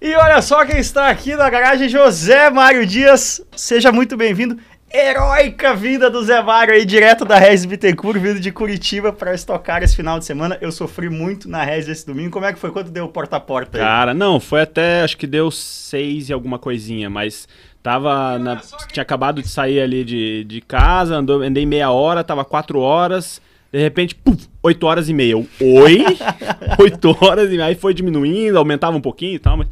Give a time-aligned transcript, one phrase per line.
[0.00, 3.40] E olha só quem está aqui na garagem, José Mário Dias.
[3.56, 4.58] Seja muito bem-vindo.
[4.92, 9.82] Heróica vinda do Zé Mário aí, direto da Regis Bittencourt, vindo de Curitiba para estocar
[9.82, 10.58] esse final de semana.
[10.60, 12.30] Eu sofri muito na Regis esse domingo.
[12.30, 12.70] Como é que foi?
[12.70, 13.84] Quanto deu porta a porta aí?
[13.84, 17.48] Cara, não, foi até, acho que deu seis e alguma coisinha, mas
[17.82, 18.60] tava na,
[18.92, 23.40] tinha acabado de sair ali de, de casa, andou, andei meia hora, tava quatro horas,
[23.72, 25.32] de repente, puf, oito horas e meia.
[25.32, 26.04] Eu, Oi?
[26.80, 29.68] oito horas e meia, aí foi diminuindo, aumentava um pouquinho e tal, mas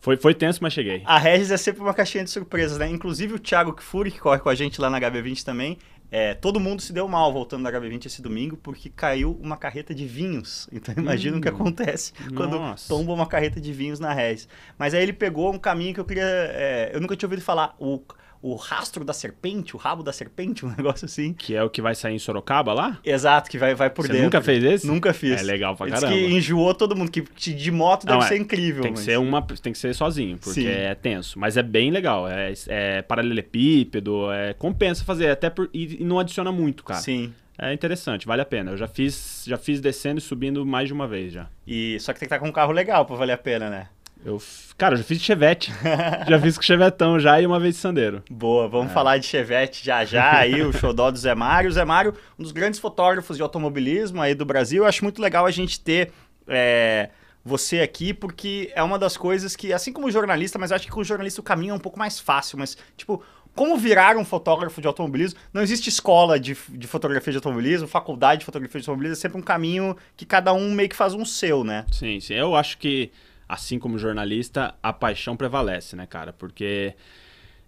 [0.00, 1.02] foi, foi tenso, mas cheguei.
[1.04, 2.88] A Regis é sempre uma caixinha de surpresas, né?
[2.88, 5.78] Inclusive o Thiago Kfouri, que corre com a gente lá na HB20 também,
[6.14, 9.94] é, todo mundo se deu mal voltando da HB20 esse domingo porque caiu uma carreta
[9.94, 10.68] de vinhos.
[10.82, 11.54] Então imagina hum, o que hum.
[11.54, 12.86] acontece quando nossa.
[12.86, 14.46] tomba uma carreta de vinhos na Regis.
[14.76, 16.24] Mas aí ele pegou um caminho que eu queria.
[16.24, 17.74] É, eu nunca tinha ouvido falar.
[17.78, 18.02] O,
[18.42, 21.32] o rastro da serpente, o rabo da serpente, um negócio assim.
[21.32, 22.98] Que é o que vai sair em Sorocaba lá?
[23.04, 24.24] Exato, que vai, vai por Você dentro.
[24.24, 24.86] nunca fez esse?
[24.86, 25.40] Nunca fiz.
[25.40, 26.08] É legal pra caramba.
[26.08, 28.82] Diz que enjoou todo mundo, que de moto deve Não, é, ser incrível.
[28.82, 29.00] Tem mas...
[29.00, 30.66] que ser uma, tem que ser sozinho, porque Sim.
[30.66, 31.38] é tenso.
[31.38, 36.18] Mas é bem legal, é, é paralelepípedo, é, compensa fazer, até por, e, e não
[36.18, 37.00] adiciona muito, cara.
[37.00, 37.32] Sim.
[37.58, 38.72] É interessante, vale a pena.
[38.72, 41.46] Eu já fiz, já fiz descendo e subindo mais de uma vez já.
[41.66, 43.88] E só que tem que estar com um carro legal para valer a pena, né?
[44.24, 44.40] Eu,
[44.78, 45.72] cara, eu já fiz de Chevette.
[46.28, 48.22] já fiz com Chevetão já e uma vez de Sandeiro.
[48.30, 48.94] Boa, vamos é.
[48.94, 51.68] falar de Chevette já já aí, o xodó do Zé Mário.
[51.68, 54.84] O Zé Mário, um dos grandes fotógrafos de automobilismo aí do Brasil.
[54.84, 56.12] Eu acho muito legal a gente ter
[56.46, 57.10] é,
[57.44, 61.00] você aqui, porque é uma das coisas que, assim como jornalista, mas acho que com
[61.00, 63.22] o jornalista o caminho é um pouco mais fácil, mas, tipo,
[63.54, 65.38] como virar um fotógrafo de automobilismo.
[65.52, 69.38] Não existe escola de, de fotografia de automobilismo, faculdade de fotografia de automobilismo, é sempre
[69.38, 71.84] um caminho que cada um meio que faz um seu, né?
[71.90, 72.34] Sim, sim.
[72.34, 73.10] Eu acho que
[73.52, 76.32] assim como jornalista, a paixão prevalece, né, cara?
[76.32, 76.94] Porque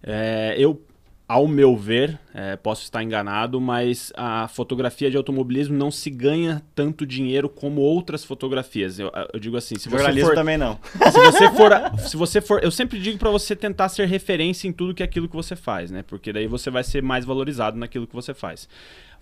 [0.03, 0.81] é, eu,
[1.29, 6.63] ao meu ver, é, posso estar enganado, mas a fotografia de automobilismo não se ganha
[6.75, 8.99] tanto dinheiro como outras fotografias.
[8.99, 10.79] Eu, eu digo assim, se jornalismo você for, também não.
[11.13, 14.73] Se você for, se você for, eu sempre digo para você tentar ser referência em
[14.73, 16.03] tudo que é aquilo que você faz, né?
[16.03, 18.67] Porque daí você vai ser mais valorizado naquilo que você faz.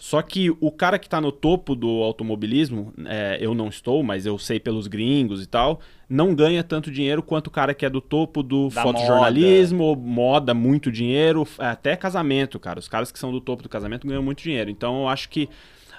[0.03, 4.27] Só que o cara que está no topo do automobilismo, é, eu não estou, mas
[4.27, 7.89] eu sei pelos gringos e tal, não ganha tanto dinheiro quanto o cara que é
[7.89, 10.03] do topo do da fotojornalismo, moda.
[10.03, 12.81] moda, muito dinheiro, até casamento, cara.
[12.81, 14.71] Os caras que são do topo do casamento ganham muito dinheiro.
[14.71, 15.49] Então eu acho que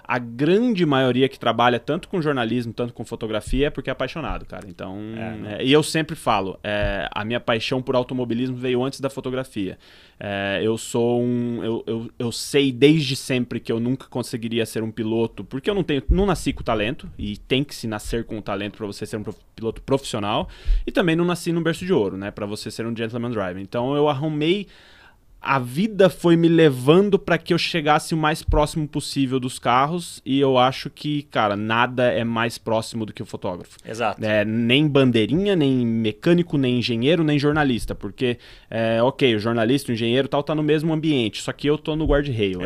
[0.06, 4.46] a grande maioria que trabalha tanto com jornalismo, tanto com fotografia, é porque é apaixonado,
[4.46, 4.68] cara.
[4.68, 9.00] Então, é, é, e eu sempre falo, é, a minha paixão por automobilismo veio antes
[9.00, 9.78] da fotografia.
[10.20, 11.64] É, eu sou um.
[11.64, 15.76] Eu, eu, eu, sei desde sempre que eu nunca conseguiria ser um piloto, porque eu
[15.76, 16.04] não tenho.
[16.10, 19.18] Não nasci com talento, e tem que se nascer com o talento para você ser
[19.18, 19.24] um
[19.56, 20.50] piloto profissional.
[20.86, 22.32] E também não nasci no berço de ouro, né?
[22.32, 23.62] para você ser um gentleman driver.
[23.62, 24.68] Então eu arrumei
[25.44, 30.22] a vida foi me levando para que eu chegasse o mais próximo possível dos carros
[30.26, 33.78] e eu acho que, cara, nada é mais próximo do que o fotógrafo.
[33.86, 34.24] Exato.
[34.24, 38.38] É, nem bandeirinha, nem mecânico, nem engenheiro, nem jornalista, porque,
[38.70, 41.94] é, ok, o jornalista, o engenheiro tal, tá no mesmo ambiente, só que eu tô
[41.94, 42.60] no guard-rail.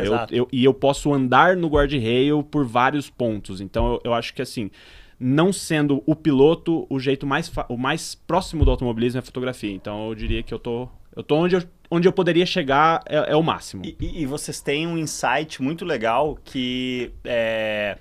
[0.52, 3.60] E eu posso andar no guard-rail por vários pontos.
[3.60, 4.70] Então eu, eu acho que, assim,
[5.18, 9.72] não sendo o piloto, o jeito mais, o mais próximo do automobilismo é a fotografia.
[9.72, 13.32] Então eu diria que eu tô, eu tô onde eu onde eu poderia chegar é,
[13.32, 13.82] é o máximo.
[13.84, 17.96] E, e, vocês têm um insight muito legal que é,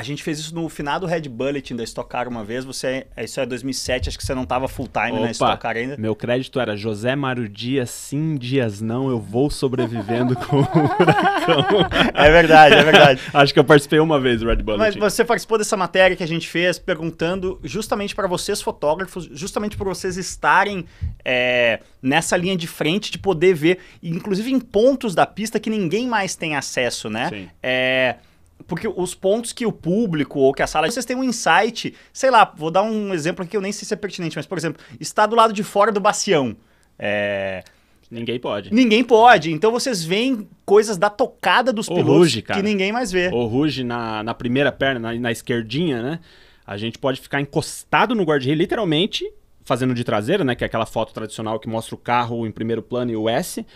[0.00, 2.64] a gente fez isso no final do Red Bulletin da Stock Car uma vez.
[2.64, 5.94] Você, isso é 2007, acho que você não estava full time na Stock Car ainda.
[5.98, 11.60] Meu crédito era José Mário Dias, sim, dias não, eu vou sobrevivendo com o furacão.
[12.14, 13.20] É verdade, é verdade.
[13.32, 14.98] acho que eu participei uma vez do Red Bulletin.
[14.98, 19.76] Mas você participou dessa matéria que a gente fez perguntando justamente para vocês fotógrafos, justamente
[19.76, 20.86] por vocês estarem
[21.24, 26.06] é, nessa linha de frente de poder ver, inclusive em pontos da pista que ninguém
[26.06, 27.28] mais tem acesso, né?
[27.28, 27.50] Sim.
[27.62, 28.16] É,
[28.70, 32.30] porque os pontos que o público ou que a sala, vocês têm um insight, sei
[32.30, 34.56] lá, vou dar um exemplo aqui que eu nem sei se é pertinente, mas, por
[34.56, 36.56] exemplo, está do lado de fora do bacião.
[36.96, 37.64] É...
[38.08, 38.72] Ninguém pode.
[38.72, 39.50] Ninguém pode.
[39.50, 43.28] Então vocês veem coisas da tocada dos o pilotos ruge, que ninguém mais vê.
[43.32, 46.20] O Ruge na, na primeira perna, na, na esquerdinha, né?
[46.64, 49.28] A gente pode ficar encostado no guarda literalmente,
[49.64, 50.54] fazendo de traseira, né?
[50.54, 53.66] Que é aquela foto tradicional que mostra o carro em primeiro plano e o S.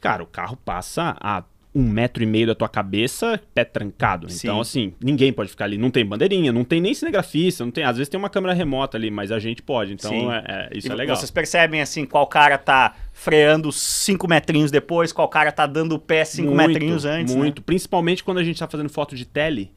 [0.00, 1.42] Cara, o carro passa a
[1.76, 4.30] um metro e meio da tua cabeça, pé trancado.
[4.30, 4.46] Sim.
[4.46, 5.76] Então, assim, ninguém pode ficar ali.
[5.76, 7.84] Não tem bandeirinha, não tem nem cinegrafista, não tem.
[7.84, 9.92] Às vezes tem uma câmera remota ali, mas a gente pode.
[9.92, 11.14] Então, é, é, isso e é legal.
[11.14, 15.98] Vocês percebem, assim, qual cara tá freando cinco metrinhos depois, qual cara tá dando o
[15.98, 17.34] pé cinco muito, metrinhos antes.
[17.34, 17.40] Né?
[17.42, 17.58] Muito.
[17.58, 17.64] Né?
[17.66, 19.70] Principalmente quando a gente tá fazendo foto de tele,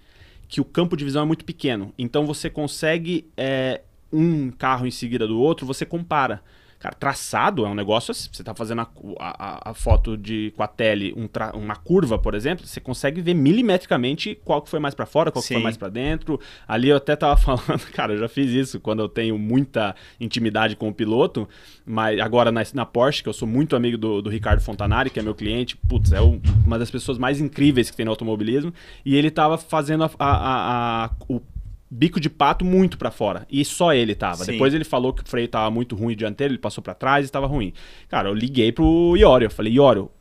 [0.48, 1.94] que o campo de visão é muito pequeno.
[1.98, 3.28] Então, você consegue.
[3.36, 3.81] É,
[4.12, 6.42] um carro em seguida do outro, você compara.
[6.79, 8.87] Cara, traçado é um negócio assim, você tá fazendo a,
[9.19, 13.21] a, a foto de, com a tele, um tra, uma curva, por exemplo, você consegue
[13.21, 16.39] ver milimetricamente qual que foi mais para fora, qual que foi mais para dentro.
[16.65, 20.77] Ali eu até tava falando, cara, eu já fiz isso quando eu tenho muita intimidade
[20.77, 21.49] com o piloto,
[21.85, 25.19] mas agora na, na Porsche, que eu sou muito amigo do, do Ricardo Fontanari, que
[25.19, 28.73] é meu cliente, putz, é o, uma das pessoas mais incríveis que tem no automobilismo,
[29.03, 31.41] e ele tava fazendo a, a, a o
[31.89, 33.47] bico de pato muito para fora.
[33.50, 34.45] E só ele tava.
[34.45, 34.53] Sim.
[34.53, 37.25] Depois ele falou que o freio tava muito ruim dianteiro, ele passou para trás e
[37.25, 37.74] estava ruim.
[38.07, 40.12] Cara, eu liguei pro Iório, eu falei, Iório,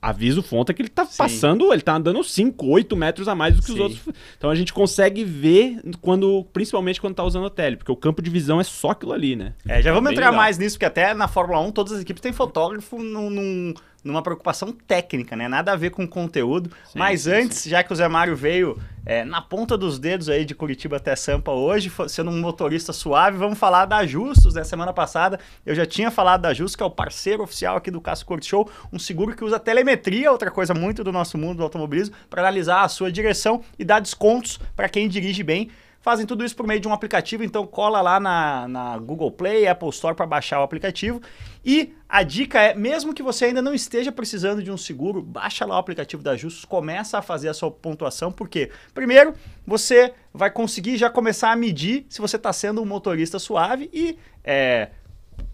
[0.00, 1.18] avisa o Fonta que ele tá Sim.
[1.18, 3.74] passando, ele tá andando 5, 8 metros a mais do que Sim.
[3.74, 4.00] os outros.
[4.36, 8.22] Então a gente consegue ver quando, principalmente quando tá usando a tele, porque o campo
[8.22, 9.54] de visão é só aquilo ali, né?
[9.66, 10.40] É, já vamos é entrar legal.
[10.40, 13.74] mais nisso, porque até na Fórmula 1 todas as equipes têm fotógrafo num, num
[14.08, 15.46] numa preocupação técnica, né?
[15.46, 16.70] Nada a ver com conteúdo.
[16.86, 17.70] Sim, Mas sim, antes, sim.
[17.70, 21.14] já que o Zé Mário veio é, na ponta dos dedos aí de Curitiba até
[21.14, 24.64] Sampa hoje, sendo um motorista suave, vamos falar da Justus, né?
[24.64, 28.00] Semana passada eu já tinha falado da Justus, que é o parceiro oficial aqui do
[28.00, 31.62] Casco Curto Show, um seguro que usa telemetria, outra coisa muito do nosso mundo do
[31.62, 36.44] automobilismo, para analisar a sua direção e dar descontos para quem dirige bem fazem tudo
[36.44, 40.14] isso por meio de um aplicativo, então cola lá na, na Google Play, Apple Store
[40.14, 41.20] para baixar o aplicativo.
[41.64, 45.66] E a dica é, mesmo que você ainda não esteja precisando de um seguro, baixa
[45.66, 49.34] lá o aplicativo da Justus, começa a fazer a sua pontuação, porque primeiro
[49.66, 54.18] você vai conseguir já começar a medir se você está sendo um motorista suave e
[54.42, 54.90] é,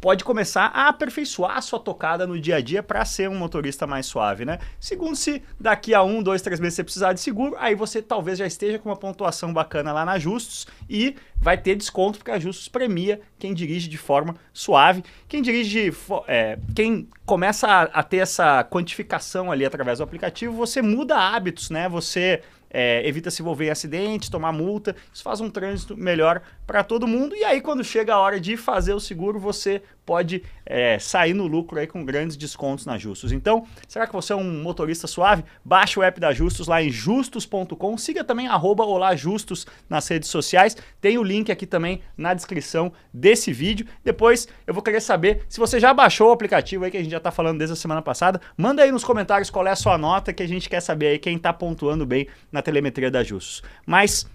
[0.00, 3.86] pode começar a aperfeiçoar a sua tocada no dia a dia para ser um motorista
[3.86, 4.58] mais suave, né?
[4.78, 8.38] Segundo, se daqui a um, dois, três meses você precisar de seguro, aí você talvez
[8.38, 12.38] já esteja com uma pontuação bacana lá na Justus e vai ter desconto porque a
[12.38, 15.02] Justus premia quem dirige de forma suave.
[15.26, 15.90] Quem dirige,
[16.28, 21.70] é, quem começa a, a ter essa quantificação ali através do aplicativo, você muda hábitos,
[21.70, 21.88] né?
[21.88, 22.42] Você
[22.74, 27.06] é, evita se envolver em acidentes, tomar multa, isso faz um trânsito melhor para todo
[27.06, 27.36] mundo.
[27.36, 31.46] E aí, quando chega a hora de fazer o seguro, você pode é, sair no
[31.46, 33.32] lucro aí com grandes descontos na Justus.
[33.32, 35.44] Então, será que você é um motorista suave?
[35.64, 37.96] Baixe o app da Justus lá em justus.com.
[37.98, 40.76] Siga também arroba Olá Justus nas redes sociais.
[41.00, 43.86] Tem o link aqui também na descrição desse vídeo.
[44.02, 47.12] Depois eu vou querer saber se você já baixou o aplicativo aí que a gente
[47.12, 48.40] já está falando desde a semana passada.
[48.56, 51.18] Manda aí nos comentários qual é a sua nota que a gente quer saber aí
[51.18, 53.62] quem está pontuando bem na telemetria da Justus.
[53.86, 54.26] Mas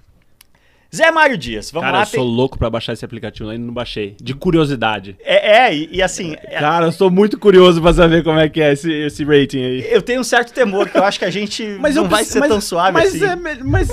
[0.93, 2.05] Zé Mário Dias, vamos Cara, lá.
[2.05, 2.19] Cara, eu tem...
[2.19, 4.15] sou louco pra baixar esse aplicativo, ainda não baixei.
[4.19, 5.15] De curiosidade.
[5.23, 6.35] É, é e, e, assim.
[6.43, 6.59] É...
[6.59, 9.87] Cara, eu estou muito curioso pra saber como é que é esse, esse rating aí.
[9.89, 12.23] Eu tenho um certo temor, que eu acho que a gente mas não eu, vai
[12.23, 13.23] ser mas, tão suave mas assim.
[13.23, 13.87] É, mas,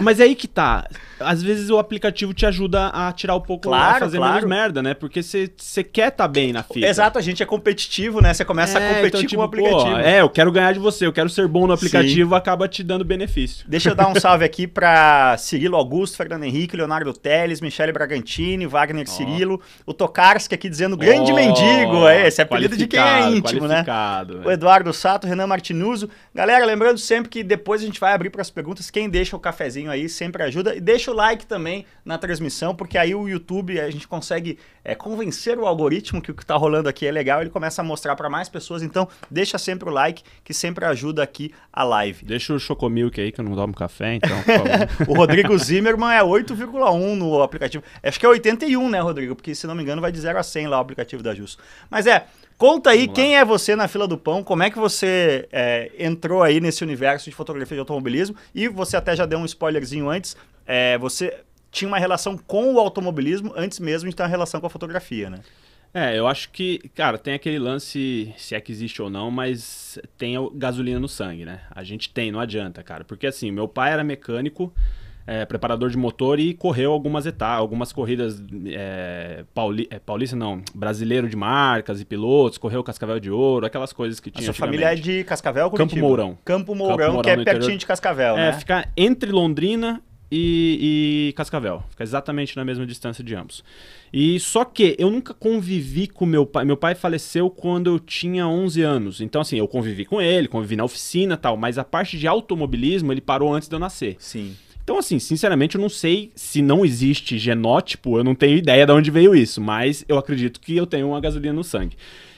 [0.00, 0.86] mas é aí que tá
[1.20, 4.34] às vezes o aplicativo te ajuda a tirar um pouco, claro, a fazer claro.
[4.34, 4.94] menos merda, né?
[4.94, 5.48] Porque você
[5.84, 6.86] quer estar tá bem na fita.
[6.86, 8.32] Exato, a gente é competitivo, né?
[8.32, 9.90] Você começa é, a competir então, tipo, com o aplicativo.
[9.90, 12.36] Pô, é, eu quero ganhar de você, eu quero ser bom no aplicativo, Sim.
[12.36, 13.64] acaba te dando benefício.
[13.68, 18.66] Deixa eu dar um salve aqui para Cirilo Augusto, Fernando Henrique, Leonardo Teles, Michele Bragantini,
[18.66, 19.10] Wagner oh.
[19.10, 23.28] Cirilo, o Tokarski aqui dizendo grande oh, mendigo, é esse é apelido de quem é
[23.30, 23.84] íntimo, né?
[24.26, 24.46] Véio.
[24.46, 26.08] O Eduardo Sato, Renan Martinuso.
[26.34, 29.40] Galera, lembrando sempre que depois a gente vai abrir para as perguntas, quem deixa o
[29.40, 33.78] cafezinho aí sempre ajuda e deixa o like também na transmissão, porque aí o YouTube
[33.78, 37.40] a gente consegue é, convencer o algoritmo que o que está rolando aqui é legal,
[37.40, 38.82] ele começa a mostrar para mais pessoas.
[38.82, 42.24] Então, deixa sempre o like, que sempre ajuda aqui a live.
[42.24, 44.36] Deixa o Chocomilk aí, que eu não tomo café, então.
[45.06, 47.84] o Rodrigo Zimmerman é 8,1 no aplicativo.
[48.02, 49.36] Acho que é 81, né, Rodrigo?
[49.36, 51.62] Porque, se não me engano, vai de 0 a 100 lá o aplicativo da Justo.
[51.88, 52.26] Mas é,
[52.62, 56.44] Conta aí quem é você na fila do pão, como é que você é, entrou
[56.44, 60.36] aí nesse universo de fotografia de automobilismo e você até já deu um spoilerzinho antes.
[60.66, 64.66] É, você tinha uma relação com o automobilismo antes mesmo de ter uma relação com
[64.66, 65.40] a fotografia, né?
[65.94, 69.98] É, eu acho que, cara, tem aquele lance, se é que existe ou não, mas
[70.16, 71.60] tem gasolina no sangue, né?
[71.70, 73.04] A gente tem, não adianta, cara.
[73.04, 74.72] Porque assim, meu pai era mecânico,
[75.26, 80.62] é, preparador de motor e correu algumas etapas, algumas corridas é, pauli, é, paulista, não,
[80.74, 84.50] brasileiro de marcas e pilotos, correu Cascavel de Ouro, aquelas coisas que tinha.
[84.50, 85.70] A sua família é de Cascavel?
[85.70, 86.38] Campo Mourão.
[86.42, 87.78] Campo Mourão, Campo Mourão que é pertinho interior.
[87.78, 88.48] de Cascavel, é, né?
[88.48, 90.02] É, fica entre Londrina
[90.34, 91.84] e, e, Cascavel.
[91.90, 93.62] Fica exatamente na mesma distância de ambos.
[94.10, 96.64] E só que eu nunca convivi com meu pai.
[96.64, 99.20] Meu pai faleceu quando eu tinha 11 anos.
[99.20, 101.58] Então, assim, eu convivi com ele, convivi na oficina tal.
[101.58, 104.16] Mas a parte de automobilismo, ele parou antes de eu nascer.
[104.18, 104.56] Sim.
[104.82, 108.92] Então, assim, sinceramente, eu não sei se não existe genótipo, eu não tenho ideia de
[108.92, 109.60] onde veio isso.
[109.60, 111.94] Mas eu acredito que eu tenho uma gasolina no sangue.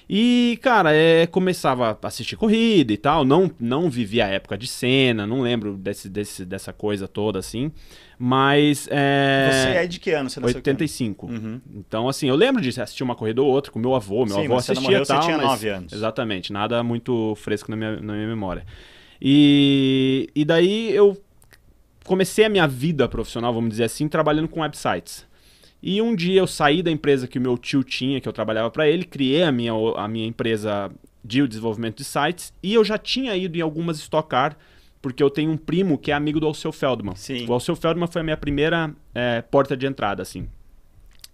[0.08, 3.24] E, cara, é, começava a assistir corrida e tal.
[3.24, 7.72] Não, não vivi a época de cena, não lembro desse, desse, dessa coisa toda assim.
[8.18, 8.86] Mas.
[8.90, 9.50] É...
[9.50, 10.28] Você é de que ano?
[10.28, 11.26] Você 85.
[11.26, 11.60] Uhum.
[11.74, 14.26] Então, assim, eu lembro de assistir uma corrida ou outra com meu avô.
[14.26, 15.22] Meu Sim, avô assistia você morreu, tal.
[15.22, 15.46] Você tinha mas...
[15.46, 15.92] 9 anos.
[15.92, 18.64] Exatamente, nada muito fresco na minha, na minha memória.
[19.20, 21.18] E, e daí eu
[22.04, 25.26] comecei a minha vida profissional, vamos dizer assim, trabalhando com websites.
[25.86, 28.70] E um dia eu saí da empresa que o meu tio tinha, que eu trabalhava
[28.70, 30.90] para ele, criei a minha, a minha empresa
[31.22, 34.56] de desenvolvimento de sites e eu já tinha ido em algumas Stock Car,
[35.02, 37.14] porque eu tenho um primo que é amigo do Alceu Feldman.
[37.14, 37.44] Sim.
[37.46, 40.48] O Alceu Feldman foi a minha primeira é, porta de entrada, assim.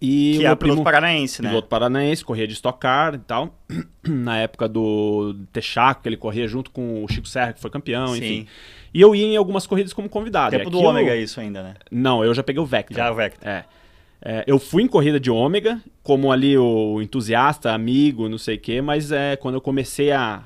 [0.02, 1.49] E que o é piloto primo, paranaense, né?
[1.50, 3.57] piloto paranaense, corria de Stock Car e tal.
[4.02, 8.09] Na época do Texaco, que ele corria junto com o Chico Serra, que foi campeão,
[8.09, 8.16] Sim.
[8.16, 8.47] enfim.
[8.92, 10.57] E eu ia em algumas corridas como convidado.
[10.57, 11.75] Tempo do Ômega isso ainda, né?
[11.88, 12.97] Não, eu já peguei o Vectra.
[12.97, 13.49] Já o Vectra.
[13.49, 13.79] É.
[14.22, 18.60] É, eu fui em corrida de ômega, como ali o entusiasta, amigo, não sei o
[18.60, 20.44] quê, mas é, quando eu comecei a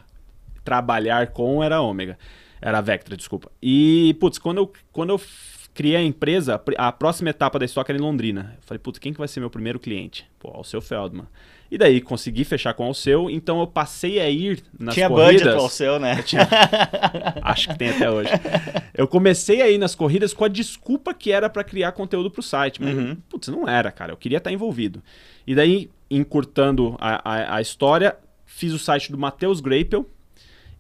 [0.65, 2.19] trabalhar com era ômega.
[2.61, 3.51] Era Vectra, desculpa.
[3.63, 5.21] E, putz, quando eu, quando eu
[5.75, 8.55] criei a empresa, a pr- a próxima etapa da Stock era em Londrina.
[8.57, 10.25] Eu falei, putz, quem que vai ser meu primeiro cliente?
[10.39, 11.27] Pô, Alceu Feldman.
[11.75, 15.43] E daí consegui fechar com o Alceu, então eu passei a ir nas Tinha corridas.
[15.43, 16.23] budget ao seu, né?
[17.43, 18.31] Acho que tem até hoje.
[18.97, 22.81] Eu comecei aí nas corridas com a desculpa que era pra criar conteúdo pro site,
[22.81, 23.17] mas, Uhum.
[23.29, 24.13] putz, não era, cara.
[24.13, 25.03] Eu queria estar envolvido.
[25.47, 28.17] E daí, encurtando a, a, a história,
[28.47, 30.09] fiz o site do Matheus Greipel.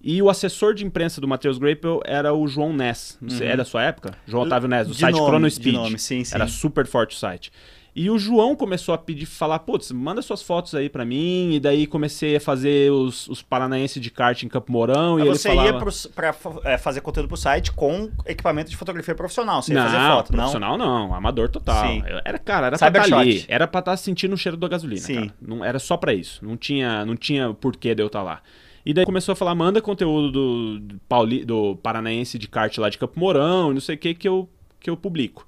[0.00, 3.16] E o assessor de imprensa do Matheus Greipel era o João Ness.
[3.20, 3.52] Não sei, Uhum.
[3.52, 4.14] é da sua época?
[4.26, 5.72] João Otávio Ness, do De site nome, ChronoSpeed.
[5.74, 6.34] nome, sim, sim.
[6.34, 7.50] Era super forte o site.
[7.96, 11.52] E o João começou a pedir, falar, putz, manda suas fotos aí pra mim.
[11.52, 15.14] E daí comecei a fazer os, os paranaenses de kart em Campo Mourão.
[15.14, 15.68] Mas e ele você falava...
[15.68, 16.34] ia pro, pra
[16.64, 19.62] é, fazer conteúdo pro site com equipamento de fotografia profissional.
[19.62, 20.38] Você ia não, fazer foto, não?
[20.38, 21.86] profissional não, amador total.
[21.86, 22.02] Sim.
[22.24, 23.14] Era, cara, era pra estar Cybershot.
[23.14, 23.44] ali.
[23.46, 25.14] Era pra estar sentindo o cheiro da gasolina, Sim.
[25.14, 25.34] cara.
[25.40, 26.44] Não, era só pra isso.
[26.44, 28.42] Não tinha, não tinha porquê de eu estar lá.
[28.84, 32.90] E daí começou a falar, manda conteúdo do, do, Pauli, do Paranaense de kart lá
[32.90, 34.48] de Campo Mourão, e não sei o que, que eu,
[34.78, 35.46] que eu publico.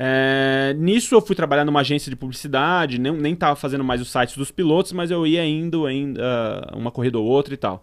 [0.00, 4.12] É, nisso eu fui trabalhar numa agência de publicidade, nem, nem tava fazendo mais os
[4.12, 7.82] sites dos pilotos, mas eu ia indo ainda uma corrida ou outra e tal.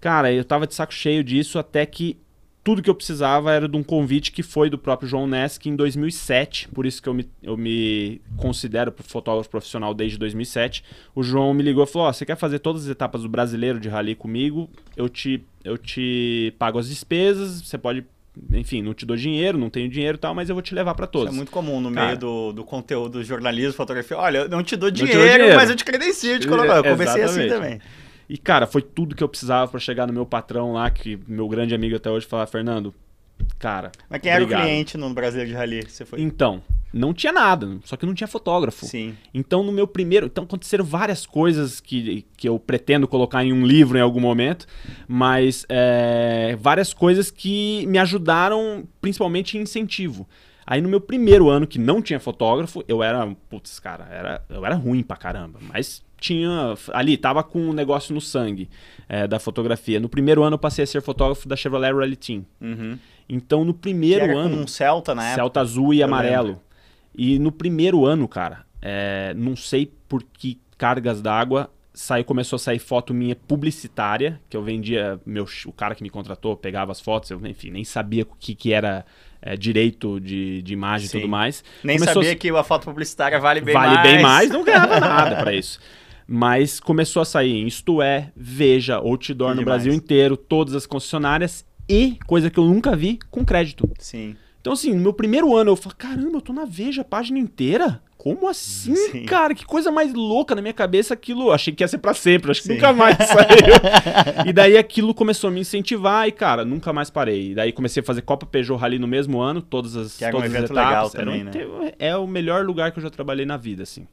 [0.00, 2.18] Cara, eu tava de saco cheio disso até que
[2.64, 5.28] tudo que eu precisava era de um convite que foi do próprio João
[5.60, 10.84] que em 2007, por isso que eu me, eu me considero fotógrafo profissional desde 2007,
[11.14, 13.80] o João me ligou e falou, ó, você quer fazer todas as etapas do brasileiro
[13.80, 14.70] de rally comigo?
[14.96, 18.04] Eu te, eu te pago as despesas, você pode,
[18.52, 20.94] enfim, não te dou dinheiro, não tenho dinheiro e tal, mas eu vou te levar
[20.94, 21.32] para Isso todos.
[21.32, 22.06] é muito comum no Cara.
[22.06, 24.16] meio do, do conteúdo do jornalismo, fotografia.
[24.16, 25.56] Olha, eu não te dou te dou dinheiro, dinheiro.
[25.56, 26.76] mas eu te credencio de colocar.
[26.76, 27.80] Eu É, comecei assim também.
[28.28, 31.46] E, cara, foi tudo que eu precisava para chegar no meu patrão lá, que meu
[31.48, 32.94] grande amigo até hoje fala, Fernando,
[33.58, 33.92] cara.
[34.08, 35.82] Mas quem era obrigado." o cliente no Brasileiro de Rally?
[35.86, 36.20] Você foi?
[36.22, 36.62] Então,
[36.92, 38.84] não tinha nada, só que não tinha fotógrafo.
[38.86, 39.14] Sim.
[39.32, 40.26] Então, no meu primeiro.
[40.26, 44.66] Então, aconteceram várias coisas que, que eu pretendo colocar em um livro em algum momento,
[45.08, 50.28] mas é, várias coisas que me ajudaram, principalmente em incentivo.
[50.66, 53.26] Aí, no meu primeiro ano, que não tinha fotógrafo, eu era.
[53.50, 56.74] Putz, cara, era, eu era ruim pra caramba, mas tinha.
[56.92, 58.68] Ali, tava com um negócio no sangue
[59.08, 59.98] é, da fotografia.
[59.98, 62.46] No primeiro ano, eu passei a ser fotógrafo da Chevrolet Rally Team.
[62.60, 62.96] Uhum.
[63.28, 64.56] Então, no Que primeiro era ano.
[64.56, 65.36] com um Celta na época.
[65.36, 66.46] Celta azul e Eu amarelo.
[66.48, 66.62] lembro.
[67.14, 72.58] E no primeiro ano, cara, é, não sei por que cargas d'água saiu, começou a
[72.58, 77.00] sair foto minha publicitária, que eu vendia, meu, o cara que me contratou pegava as
[77.00, 79.04] fotos, eu, enfim, nem sabia o que, que era
[79.40, 81.20] é, direito de, de imagem e Sim.
[81.20, 81.62] tudo mais.
[81.84, 84.02] Nem Começou a sabia que a foto publicitária vale bem vale mais.
[84.10, 85.78] bem mais, não ganhava nada pra isso.
[86.26, 89.64] Mas começou a sair em Isto É, Veja, Outdoor Que no demais.
[89.64, 93.90] Brasil inteiro, todas as concessionárias e, coisa que eu nunca vi, com crédito.
[93.98, 94.36] Sim.
[94.62, 97.36] Então, assim, no meu primeiro ano, eu falei, caramba, eu tô na Veja, a página
[97.38, 98.00] inteira?
[98.16, 99.24] Como assim, Sim.
[99.26, 99.52] cara?
[99.52, 101.50] Que coisa mais louca na minha cabeça aquilo.
[101.50, 102.74] Achei que ia ser pra sempre, acho que Sim.
[102.74, 104.46] nunca mais saiu.
[104.46, 107.50] e daí aquilo começou a me incentivar e, cara, nunca mais parei.
[107.50, 110.36] E daí comecei a fazer Copa Peugeot Rally no mesmo ano, todas as, Que era
[110.36, 111.58] um todas evento legal um também, inte-
[111.98, 114.06] É o melhor lugar que eu já trabalhei na vida, assim.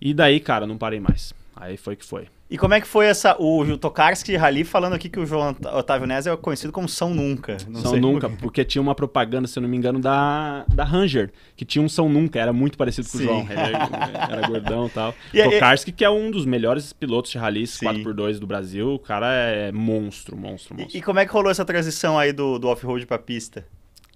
[0.00, 1.34] E daí, cara, não parei mais.
[1.56, 2.28] Aí foi que foi.
[2.50, 3.36] E como é que foi essa.
[3.38, 7.14] O, o Tokarski Rally falando aqui que o João Otávio Nes é conhecido como São
[7.14, 7.56] Nunca.
[7.80, 8.42] São Nunca, por quê.
[8.42, 11.88] porque tinha uma propaganda, se eu não me engano, da, da Ranger, que tinha um
[11.88, 13.24] São Nunca, era muito parecido com Sim.
[13.24, 13.46] o João.
[13.48, 15.14] Era, era gordão e tal.
[15.32, 17.86] E aí- Tokarski, que é um dos melhores pilotos de rallies Sim.
[17.86, 20.96] 4x2 do Brasil, o cara é monstro, monstro, monstro.
[20.96, 23.64] E, e como é que rolou essa transição aí do, do off-road pra pista?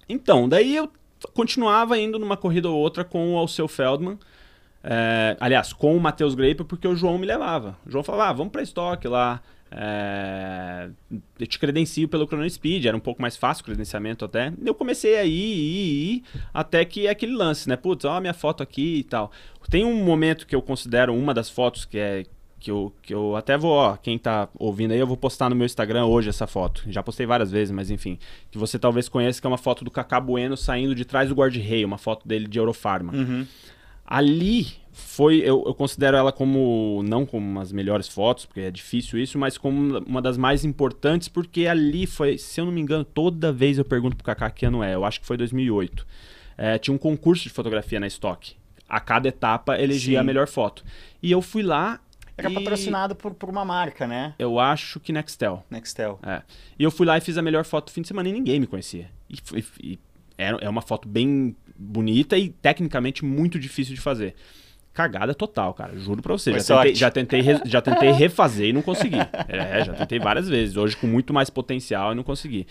[0.09, 0.89] Então, daí eu
[1.33, 4.17] continuava indo numa corrida ou outra com o Alceu Feldman.
[4.87, 7.75] É, aliás, com o Matheus Graper, porque o João me levava.
[7.85, 9.41] O João falava, ah, vamos pra estoque lá.
[9.71, 10.89] é,
[11.39, 14.53] eu te credencio pelo Chrono Speed, era um pouco mais fácil o credenciamento até.
[14.63, 16.23] Eu comecei a ir, ir, ir,
[16.53, 17.75] até que é aquele lance, né?
[17.75, 19.31] Putz, ó minha foto aqui e tal.
[19.71, 22.23] Tem um momento que eu considero uma das fotos que é
[22.59, 25.55] que eu, que eu até vou, ó, quem tá ouvindo aí, eu vou postar no
[25.55, 26.83] meu Instagram hoje essa foto.
[26.87, 28.17] Já postei várias vezes, mas enfim.
[28.49, 31.35] Que você talvez conheça, que é uma foto do Cacá Bueno saindo de trás do
[31.35, 33.13] guarda-rei, uma foto dele de Eurofarma.
[33.13, 33.45] Uhum.
[34.05, 39.19] Ali foi, eu, eu considero ela como, não como umas melhores fotos, porque é difícil
[39.19, 43.03] isso, mas como uma das mais importantes, porque ali foi, se eu não me engano,
[43.03, 46.05] toda vez eu pergunto pro Kaká que ano é, eu acho que foi 2008.
[46.57, 48.55] É, tinha um concurso de fotografia na Stock.
[48.87, 50.21] a cada etapa elegia Sim.
[50.21, 50.85] a melhor foto.
[51.21, 51.99] E eu fui lá.
[52.37, 54.33] Era e patrocinado por, por uma marca, né?
[54.37, 55.65] Eu acho que Nextel.
[55.69, 56.19] Nextel.
[56.23, 56.41] É.
[56.77, 58.59] E eu fui lá e fiz a melhor foto do fim de semana e ninguém
[58.59, 59.09] me conhecia.
[59.29, 59.99] E, e- e
[60.37, 64.35] é uma foto bem bonita e tecnicamente muito difícil de fazer.
[64.93, 65.97] Cagada total, cara.
[65.97, 66.57] Juro pra você.
[66.57, 69.17] Já tentei, já, tentei, re- já tentei refazer e não consegui.
[69.49, 70.77] É, já tentei várias vezes.
[70.77, 72.65] Hoje com muito mais potencial e não consegui.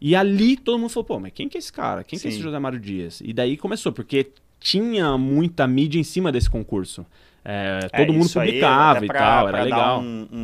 [0.00, 2.04] E ali todo mundo falou, pô, mas quem que é esse cara?
[2.04, 2.44] Quem que é esse Sim.
[2.44, 3.20] José Mário Dias?
[3.24, 4.30] E daí começou, porque
[4.60, 7.04] tinha muita mídia em cima desse concurso.
[7.44, 10.00] É, todo É, mundo isso aí, publicava até e pra- tal, pra era dar legal.
[10.00, 10.38] um, um,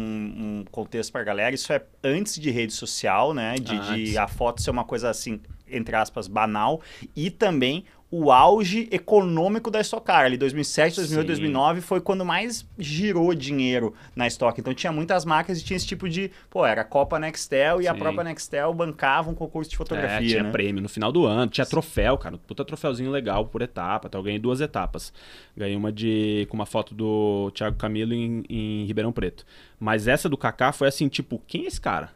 [0.61, 3.55] um contexto pra galera, isso é antes de rede social, né?
[3.55, 5.41] De, de a foto ser uma coisa assim,
[5.71, 6.81] entre aspas, banal.
[7.17, 10.25] E também o auge econômico da Stock Car.
[10.25, 11.27] Ali 2007, 2008, Sim.
[11.27, 14.61] 2009 foi quando mais girou dinheiro na Stock.
[14.61, 16.31] Então tinha muitas marcas e tinha esse tipo de...
[16.51, 18.01] Pô, era a Copa Nextel e a Sim.
[18.01, 20.51] própria Nextel bancava um concurso de É, fotografia, tinha né?
[20.51, 24.09] prêmio no final do ano, tinha troféu, cara, puta troféuzinho legal por etapa.
[24.09, 25.13] Então eu ganhei duas etapas.
[25.57, 29.47] Ganhei uma de com uma foto do Thiago Camilo em, em Ribeirão Preto.
[29.79, 32.11] Mas essa do Kaká foi assim, tipo, quem é esse cara?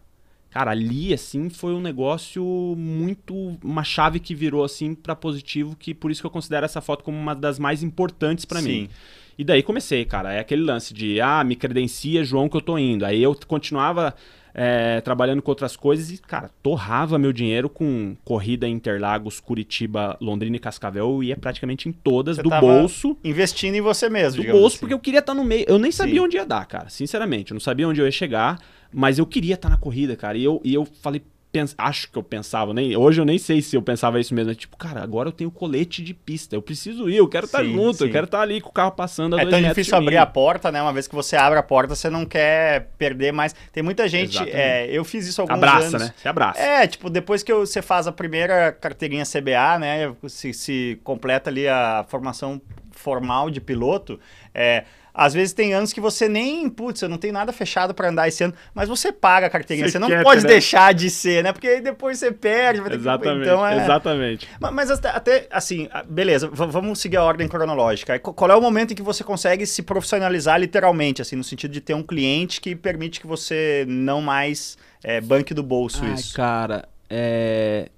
[0.54, 2.44] Cara, ali assim foi um negócio
[2.78, 6.80] muito uma chave que virou assim pra positivo, que por isso que eu considero essa
[6.80, 8.88] foto como uma das mais importantes pra mim.
[9.36, 10.32] E daí comecei, cara.
[10.32, 13.04] É aquele lance de, ah, me credencia, João, que eu tô indo.
[13.04, 14.14] Aí eu continuava
[14.54, 20.54] é, trabalhando com outras coisas e, cara, torrava meu dinheiro com corrida Interlagos, Curitiba, Londrina
[20.54, 21.10] e Cascavel.
[21.16, 23.18] Eu ia praticamente em todas, Você do bolso.
[23.24, 24.78] Investindo em você mesmo, Do bolso, assim.
[24.78, 25.64] porque eu queria estar no meio.
[25.66, 26.20] Eu nem sabia Sim.
[26.20, 26.88] onde ia dar, cara.
[26.88, 28.60] Sinceramente, eu não sabia onde eu ia chegar,
[28.94, 30.38] mas eu queria estar na corrida, cara.
[30.38, 31.22] E eu, e eu falei,
[31.52, 34.50] pens- acho que eu pensava, nem, hoje eu nem sei se eu pensava isso mesmo.
[34.50, 36.56] é Tipo, cara, agora eu tenho colete de pista.
[36.56, 38.04] Eu preciso ir, eu quero estar junto, sim.
[38.06, 40.72] eu quero estar ali com o carro passando a É tão difícil abrir a porta,
[40.72, 40.82] né?
[40.82, 43.54] Uma vez que você abre a porta, você não quer perder mais.
[43.72, 44.36] Tem muita gente.
[44.50, 46.02] É, eu fiz isso alguns Abraça, anos.
[46.02, 46.14] né?
[46.16, 46.60] Você abraça.
[46.60, 50.12] É, tipo, depois que você faz a primeira carteirinha CBA, né?
[50.28, 52.60] Se, se completa ali a formação
[52.90, 54.18] formal de piloto,
[54.54, 54.84] é.
[55.14, 58.26] Às vezes tem anos que você nem, putz, eu não tenho nada fechado pra andar
[58.26, 60.48] esse ano, mas você paga a carteirinha, Você você, não quer, pode né?
[60.48, 61.52] deixar de ser, né?
[61.52, 64.48] Porque aí depois você perde, vai ter que- Exatamente, então é, exatamente.
[64.60, 68.18] Ma- Mas até, até, assim, beleza, vamos seguir a ordem cronológica.
[68.18, 71.80] Qual é o momento em que você consegue se profissionalizar literalmente, assim, no sentido de
[71.80, 76.34] ter um cliente que permite que você não mais é, banque do bolso Ai, isso?
[76.34, 77.88] cara, é.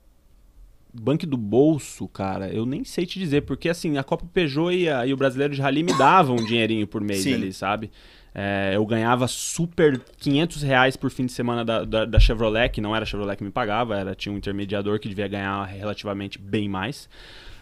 [1.00, 4.88] Banco do bolso, cara, eu nem sei te dizer, porque assim, a Copa Peugeot e,
[4.88, 7.34] a- e o Brasileiro de Rally me davam um dinheirinho por mês Sim.
[7.34, 7.90] ali, sabe?
[8.34, 12.80] É, eu ganhava super 500 reais por fim de semana da, da, da Chevrolet, que
[12.82, 16.38] não era a Chevrolet que me pagava, era, tinha um intermediador que devia ganhar relativamente
[16.38, 17.08] bem mais.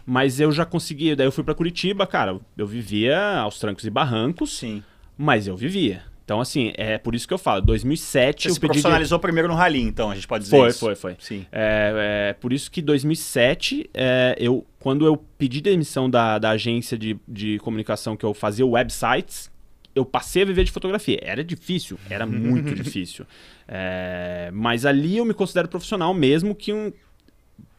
[0.05, 3.91] Mas eu já conseguia, daí eu fui pra Curitiba, cara, eu vivia aos trancos e
[3.91, 4.83] barrancos, Sim.
[5.17, 6.03] mas eu vivia.
[6.25, 9.55] Então, assim, é por isso que eu falo, 2007 Você eu se profissionalizou primeiro no
[9.55, 10.79] rally, então, a gente pode dizer Foi, isso.
[10.79, 11.17] foi, foi.
[11.19, 11.45] Sim.
[11.53, 16.97] É, é, por isso que 2007, é, eu, quando eu pedi demissão da, da agência
[16.97, 19.53] de, de comunicação que eu fazia websites,
[19.95, 21.19] eu passei a viver de fotografia.
[21.23, 23.27] Era difícil, era muito difícil.
[23.69, 26.93] É, mas ali eu me considero profissional mesmo que um.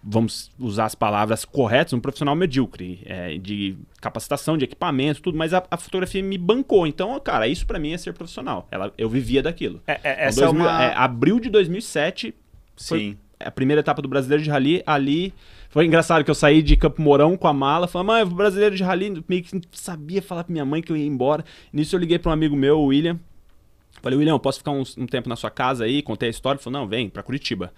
[0.08, 5.52] Vamos usar as palavras corretas, um profissional medíocre, é, de capacitação, de equipamento, tudo, mas
[5.52, 6.86] a, a fotografia me bancou.
[6.86, 8.68] Então, cara, isso pra mim é ser profissional.
[8.70, 9.82] Ela, eu vivia daquilo.
[9.88, 10.84] É, é, Então, essa 2000 é uma...
[10.84, 12.36] é, abril de 2007,
[12.78, 13.18] foi- Sim.
[13.40, 15.34] a primeira etapa do Brasileiro de Rally, ali.
[15.70, 18.84] Foi engraçado que eu saí de Campo Mourão com a mala, falei, mãe, Brasileiro de
[18.84, 21.44] Rally, meio que sabia falar pra minha mãe que eu ia embora.
[21.74, 23.20] Nisso eu liguei pra um amigo meu, o William.
[24.04, 26.04] Falei, William, posso ficar uns- um, tempo na sua casa aí?
[26.04, 26.58] Contei a história.
[26.58, 27.74] Ele falou, não, vem, pra Curitiba.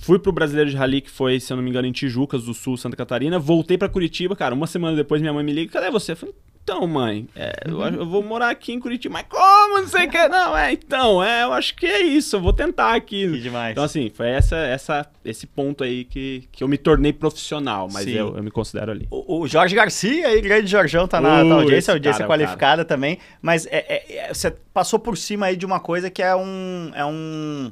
[0.00, 2.54] Fui pro Brasileiro de Rally, que foi, se eu não me engano, em Tijucas do
[2.54, 3.38] Sul, Santa Catarina.
[3.38, 4.54] Voltei pra Curitiba, cara.
[4.54, 6.12] Uma semana depois minha mãe me liga, cadê você?
[6.12, 9.12] Eu falei, então, mãe, é, eu, eu vou morar aqui em Curitiba.
[9.12, 9.78] Mas como?
[9.80, 10.28] Não sei o que.
[10.28, 12.34] Não, é, então, é, eu acho que é isso.
[12.36, 13.30] Eu vou tentar aqui.
[13.30, 13.70] Que demais.
[13.70, 18.08] Então, assim, foi essa, essa, esse ponto aí que, que eu me tornei profissional, mas
[18.08, 19.06] eu, eu me considero ali.
[19.12, 22.84] O, o Jorge Garcia, aí, grande Jorjão, tá na, Uh, na audiência, audiência cara qualificada
[22.84, 23.18] também.
[23.40, 26.90] Mas é- é- é- você passou por cima aí de uma coisa que é um.
[26.96, 27.70] É um.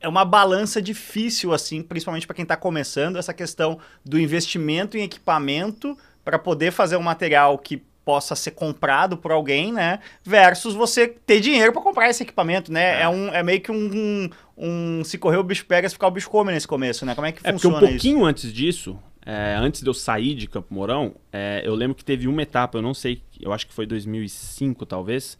[0.00, 5.02] É uma balança difícil, assim, principalmente para quem está começando, essa questão do investimento em
[5.02, 10.00] equipamento para poder fazer um material que possa ser comprado por alguém, né?
[10.24, 13.00] Versus você ter dinheiro para comprar esse equipamento, né?
[13.00, 13.08] É, É.
[13.08, 16.10] um, é meio que um, um, um se correr o bicho pega, se ficar o
[16.10, 17.14] bicho come nesse começo, né?
[17.14, 18.02] Como é que É porque um funciona isso?
[18.02, 22.04] pouquinho antes disso, é, antes de eu sair de Campo Mourão, é, eu lembro que
[22.04, 25.36] teve uma etapa, eu não sei, eu acho que foi 2005 talvez,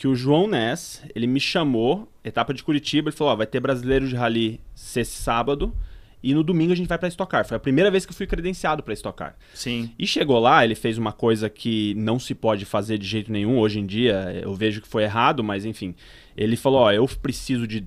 [0.00, 3.60] que o João Ness, ele me chamou, etapa de Curitiba, ele falou, ó, vai ter
[3.60, 5.76] brasileiro de rally esse sábado
[6.22, 7.44] e no domingo a gente vai pra Stock Car.
[7.44, 9.36] Foi a primeira vez que eu fui credenciado pra Stock Car.
[9.52, 9.92] Sim.
[9.98, 13.58] E chegou lá, ele fez uma coisa que não se pode fazer de jeito nenhum
[13.58, 14.40] hoje em dia.
[14.42, 15.94] Eu vejo que foi errado, mas enfim.
[16.34, 17.86] Ele falou: Ó, eu preciso de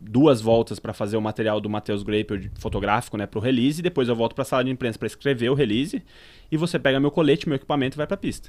[0.00, 3.82] duas voltas para fazer o material do Matheus Graper fotográfico, né, para o release, e
[3.82, 6.02] depois eu volto para a sala de imprensa para escrever o release,
[6.50, 8.48] e você pega meu colete, meu equipamento e vai para a pista.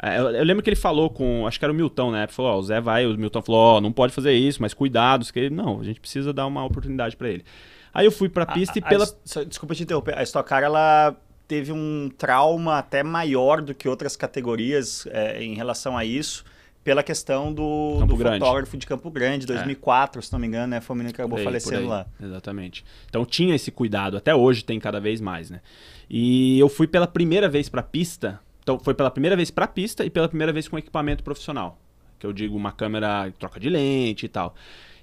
[0.00, 2.52] É, eu, eu, lembro que ele falou com, acho que era o Milton, né, falou,
[2.52, 5.40] ó, o Zé vai, o Milton falou, ó, não pode fazer isso, mas cuidados, que
[5.40, 7.44] ele, não, a gente precisa dar uma oportunidade para ele.
[7.92, 9.04] Aí eu fui para a pista a, e pela...
[9.04, 11.16] A, desculpa te interromper, a Stock Car, ela
[11.48, 16.44] teve um trauma até maior do que outras categorias é, em relação a isso,
[16.84, 20.22] pela questão do, do fotógrafo de Campo Grande, 2004, é.
[20.22, 20.80] se não me engano, né?
[20.80, 22.06] Foi o menino que acabou falecendo lá.
[22.22, 22.84] Exatamente.
[23.08, 25.60] Então tinha esse cuidado, até hoje tem cada vez mais, né?
[26.08, 29.64] E eu fui pela primeira vez para a pista, então foi pela primeira vez para
[29.64, 31.78] a pista e pela primeira vez com equipamento profissional,
[32.18, 34.54] que eu digo uma câmera troca de lente e tal.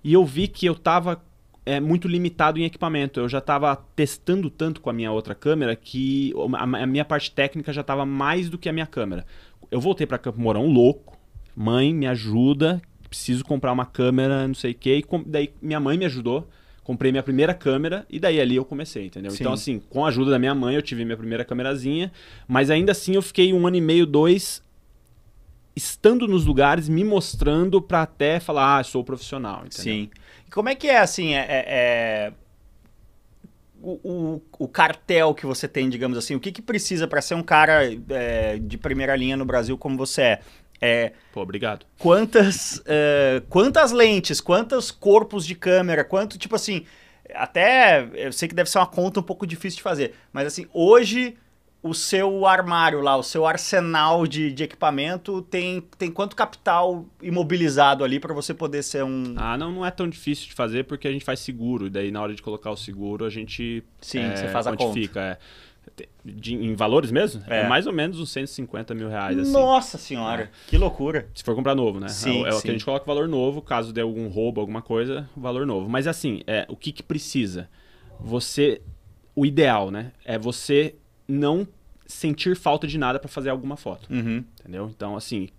[0.04, 1.19] E eu vi que eu tava
[1.65, 3.19] é, muito limitado em equipamento.
[3.19, 7.73] Eu já estava testando tanto com a minha outra câmera que a, minha parte técnica
[7.73, 9.25] já estava mais do que a minha câmera.
[9.71, 11.17] Eu voltei para Campo Mourão louco,
[11.56, 15.04] mãe, me ajuda, preciso comprar uma câmera, não sei o quê.
[15.04, 16.47] E daí minha mãe me ajudou,
[16.86, 19.32] comprei minha primeira câmera e daí ali eu comecei, entendeu?
[19.32, 19.38] Sim.
[19.41, 22.12] Então, assim, com a ajuda da minha mãe, eu tive minha primeira câmerazinha,
[22.48, 24.63] mas ainda assim eu fiquei um ano e meio, dois,
[25.76, 29.93] estando nos lugares, me mostrando para até falar, ah, sou profissional, entendeu?
[29.93, 30.10] Sim.
[30.48, 31.39] E como é que é, assim, é...
[31.39, 32.34] é, é...
[33.82, 37.36] O, o, o, cartel que você tem, digamos assim, o que, que precisa para ser
[37.36, 40.39] um cara é, de primeira linha no Brasil como você é?
[40.82, 41.86] É, Pô, obrigado.
[41.98, 46.86] Quantas, uh, quantas lentes, quantos corpos de câmera, quanto, tipo assim,
[47.34, 50.68] até, eu sei que deve ser uma conta um pouco difícil de fazer, mas assim,
[50.74, 51.38] hoje
[51.82, 58.04] o seu armário lá, o seu arsenal de, de equipamento tem, tem quanto capital imobilizado
[58.04, 59.36] ali para você poder ser um...
[59.38, 62.12] Ah, não, não é tão difícil de fazer porque a gente faz seguro, e daí
[62.12, 65.20] na hora de colocar o seguro a gente Sim, é, você faz a conta.
[65.20, 65.38] É
[66.24, 67.62] de, em valores mesmo, é.
[67.62, 67.67] é.
[67.67, 69.38] mais ou menos uns 150 mil reais.
[69.38, 69.52] Assim.
[69.52, 70.50] Nossa senhora, é.
[70.67, 71.28] que loucura.
[71.34, 72.08] Se for comprar novo, né?
[72.08, 74.82] Sim, é, é o que a gente coloca valor novo, caso dê algum roubo, alguma
[74.82, 75.88] coisa, valor novo.
[75.88, 77.69] Mas assim, é, o que, que precisa?
[78.19, 78.82] Você.
[79.36, 80.13] O ideal, né?
[80.24, 80.95] É você
[81.28, 81.67] não
[82.08, 84.12] sentir falta de nada para fazer alguma foto.
[84.12, 84.43] Uhum.
[84.62, 84.89] Entendeu?
[84.95, 85.50] Então, assim,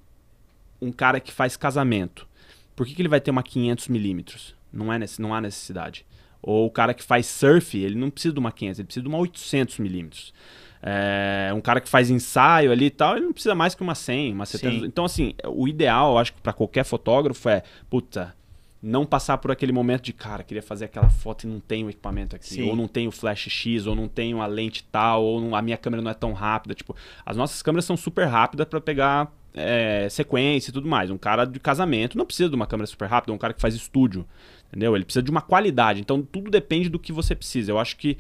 [0.80, 2.26] um cara que faz casamento,
[2.74, 4.54] por que, que ele vai ter uma 500 milímetros?
[4.72, 6.05] Não, é, não há necessidade.
[6.46, 9.09] Ou o cara que faz surf, ele não precisa de uma 500, ele precisa de
[9.09, 10.32] uma 800 milímetros.
[10.80, 13.96] É, um cara que faz ensaio ali e tal, ele não precisa mais que uma
[13.96, 14.78] 100, uma 70.
[14.78, 14.87] Sim.
[14.87, 18.32] Então, assim, o ideal, eu acho que para qualquer fotógrafo é, puta,
[18.80, 21.90] não passar por aquele momento de, cara, queria fazer aquela foto e não tenho o
[21.90, 22.68] equipamento aqui, Sim.
[22.68, 25.76] ou não tenho flash X, ou não tenho a lente tal, ou não, a minha
[25.76, 26.76] câmera não é tão rápida.
[26.76, 31.11] Tipo, as nossas câmeras são super rápidas para pegar é, sequência e tudo mais.
[31.11, 33.74] Um cara de casamento não precisa de uma câmera super rápida, um cara que faz
[33.74, 34.24] estúdio,
[34.68, 34.94] entendeu?
[34.94, 36.00] Ele precisa de uma qualidade.
[36.00, 37.72] Então tudo depende do que você precisa.
[37.72, 38.16] Eu acho que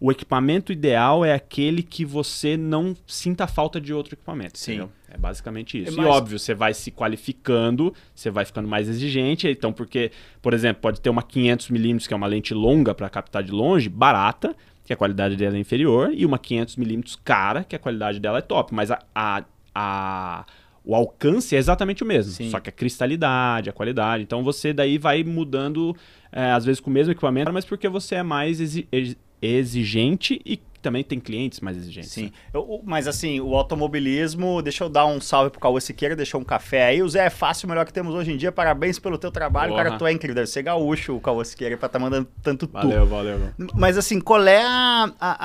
[0.00, 4.58] o equipamento ideal é aquele que você não sinta falta de outro equipamento.
[4.58, 4.72] Sim.
[4.72, 4.92] Entendeu?
[5.10, 5.92] É basicamente isso.
[5.92, 6.08] É mais...
[6.08, 9.46] E óbvio, você vai se qualificando, você vai ficando mais exigente.
[9.46, 10.10] Então, porque,
[10.40, 13.90] por exemplo, pode ter uma 500mm, que é uma lente longa para captar de longe,
[13.90, 18.38] barata, que a qualidade dela é inferior, e uma 500mm cara, que a qualidade dela
[18.38, 18.74] é top.
[18.74, 20.46] Mas a, a, a
[20.90, 22.50] o alcance é exatamente o mesmo, Sim.
[22.50, 24.24] só que a cristalidade, a qualidade.
[24.24, 25.96] Então você daí vai mudando,
[26.32, 28.58] é, às vezes com o mesmo equipamento, mas porque você é mais
[29.40, 32.10] exigente e também tem clientes mais exigentes.
[32.10, 32.24] Sim.
[32.24, 32.32] Né?
[32.54, 36.44] Eu, mas assim, o automobilismo, deixa eu dar um salve pro Cauê Siqueira, deixou um
[36.44, 37.02] café aí.
[37.02, 38.50] O Zé é fácil, o melhor que temos hoje em dia.
[38.50, 39.84] Parabéns pelo teu trabalho, Porra.
[39.84, 40.34] cara, tu é incrível.
[40.34, 42.72] Deve ser gaúcho o Cauê Siqueira pra tá mandando tanto tu.
[42.72, 43.38] Valeu, valeu.
[43.74, 45.12] Mas assim, qual é a...
[45.20, 45.36] a,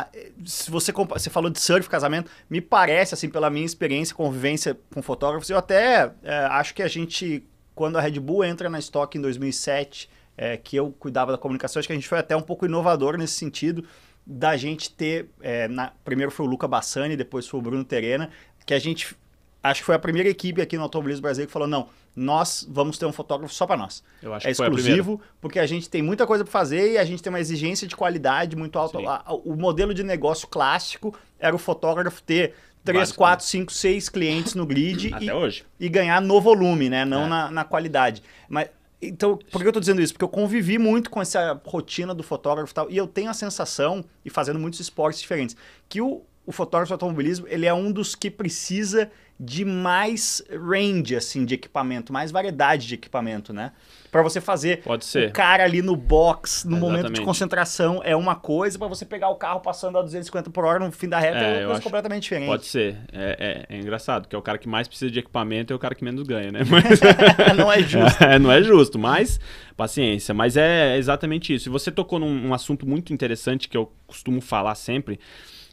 [0.00, 0.08] a
[0.44, 5.02] se você, você falou de surf, casamento, me parece, assim, pela minha experiência, convivência com
[5.02, 9.18] fotógrafos, eu até é, acho que a gente, quando a Red Bull entra na estoque
[9.18, 12.40] em 2007 é, que eu cuidava da comunicação, acho que a gente foi até um
[12.40, 13.84] pouco inovador nesse sentido
[14.32, 18.30] da gente ter, é, na, primeiro foi o Luca Bassani, depois foi o Bruno Terena,
[18.64, 19.16] que a gente,
[19.60, 22.96] acho que foi a primeira equipe aqui no Automobilismo Brasil que falou, não, nós vamos
[22.96, 24.04] ter um fotógrafo só para nós.
[24.22, 27.20] Eu acho é exclusivo, porque a gente tem muita coisa para fazer e a gente
[27.20, 28.98] tem uma exigência de qualidade muito alta.
[29.44, 34.64] o modelo de negócio clássico era o fotógrafo ter 3, 4, 5, 6 clientes no
[34.64, 35.64] grid Até e, hoje.
[35.78, 37.04] e ganhar no volume, né?
[37.04, 37.28] Não é.
[37.28, 38.22] na, na qualidade.
[38.48, 38.68] Mas
[39.02, 40.12] então, por que eu tô dizendo isso?
[40.12, 43.34] Porque eu convivi muito com essa rotina do fotógrafo e tal, e eu tenho a
[43.34, 45.56] sensação, e fazendo muitos esportes diferentes,
[45.88, 49.10] que o, o fotógrafo de automobilismo, ele é um dos que precisa
[49.42, 53.72] de mais range, assim, de equipamento, mais variedade de equipamento, né?
[54.12, 55.30] Para você fazer Pode ser.
[55.30, 59.30] o cara ali no box, no momento de concentração, é uma coisa, para você pegar
[59.30, 61.80] o carro passando a 250 por hora no fim da reta é, é uma coisa
[61.80, 62.48] completamente diferente.
[62.48, 62.98] Pode ser.
[63.12, 65.78] É, é, é, engraçado, que é o cara que mais precisa de equipamento é o
[65.78, 66.60] cara que menos ganha, né?
[66.68, 67.00] Mas...
[67.56, 68.20] não é justo.
[68.30, 69.40] É, não é justo, mas
[69.76, 70.34] paciência.
[70.34, 71.68] Mas é exatamente isso.
[71.68, 75.18] E você tocou num um assunto muito interessante que eu costumo falar sempre,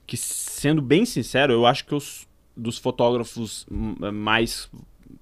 [0.07, 4.67] que sendo bem sincero, eu acho que os dos fotógrafos mais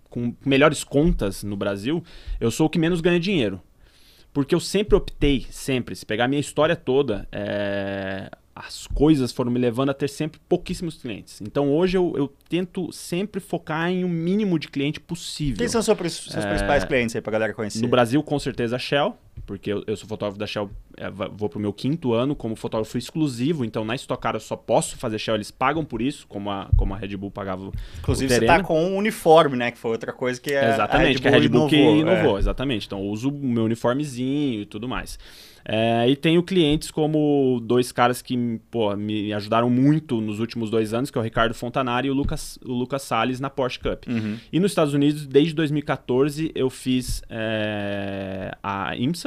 [0.10, 2.02] com melhores contas no Brasil,
[2.40, 3.62] eu sou o que menos ganha dinheiro.
[4.32, 9.52] Porque eu sempre optei, sempre, se pegar a minha história toda, é, as coisas foram
[9.52, 11.42] me levando a ter sempre pouquíssimos clientes.
[11.42, 15.58] Então hoje eu, eu tento sempre focar em o um mínimo de cliente possível.
[15.58, 16.48] Quem são seus, seus é...
[16.48, 17.82] principais clientes aí pra galera conhecer?
[17.82, 21.50] No Brasil, com certeza, a Shell porque eu, eu, sou fotógrafo da Shell, é, vou
[21.50, 25.20] pro meu quinto ano como fotógrafo exclusivo, então na Stock Car eu só posso fazer
[25.20, 28.64] Shell, eles pagam por isso, como a, como a Red Bull pagava Inclusive você tá
[28.64, 31.76] com um uniforme, né, que foi outra coisa que é Exatamente, a Red Bull, que
[31.76, 32.40] a Red Bull inovou, que inovou, é.
[32.40, 32.86] exatamente.
[32.88, 35.18] Então eu uso o meu uniformezinho e tudo mais.
[35.68, 40.94] É, e tenho clientes como dois caras que pô, me ajudaram muito nos últimos dois
[40.94, 44.08] anos, que é o Ricardo Fontanari e o Lucas, o Lucas Salles na Porsche Cup.
[44.08, 44.38] Uhum.
[44.54, 49.25] E nos Estados Unidos, desde 2014, eu fiz é, a IMSA,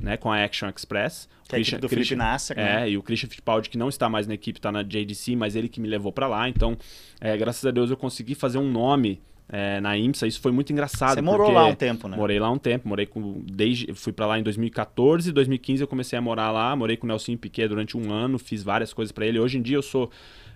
[0.00, 1.28] né, com a Action Express.
[1.44, 2.90] Que Christian, é a do Christian, Felipe Nasser, É, né?
[2.90, 5.68] e o Christian Fittipaldi, que não está mais na equipe, está na JDC, mas ele
[5.68, 6.48] que me levou para lá.
[6.48, 6.76] Então,
[7.20, 10.26] é, graças a Deus, eu consegui fazer um nome é, na IMSA.
[10.26, 11.14] Isso foi muito engraçado.
[11.14, 12.16] Você morou lá um tempo, né?
[12.16, 12.88] Morei lá um tempo.
[12.88, 16.74] Morei com, desde, fui para lá em 2014, 2015 eu comecei a morar lá.
[16.76, 19.40] Morei com o Nelson Piquet durante um ano, fiz várias coisas para ele.
[19.40, 20.10] Hoje em dia eu sou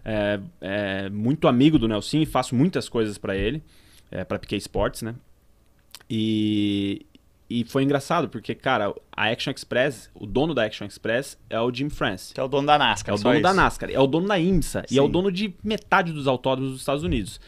[0.05, 3.63] é, é, muito amigo do Nelson e faço muitas coisas para ele,
[4.11, 5.15] é, para Piquet Sports, né?
[6.09, 7.05] E,
[7.49, 11.73] e foi engraçado, porque, cara, a Action Express, o dono da Action Express é o
[11.73, 12.33] Jim France.
[12.33, 13.15] Que é o dono da NASCAR.
[13.15, 13.43] É o dono isso.
[13.43, 13.91] da NASCAR.
[13.91, 14.85] É o dono da IMSA.
[14.89, 14.95] Sim.
[14.95, 17.39] E é o dono de metade dos autódromos dos Estados Unidos.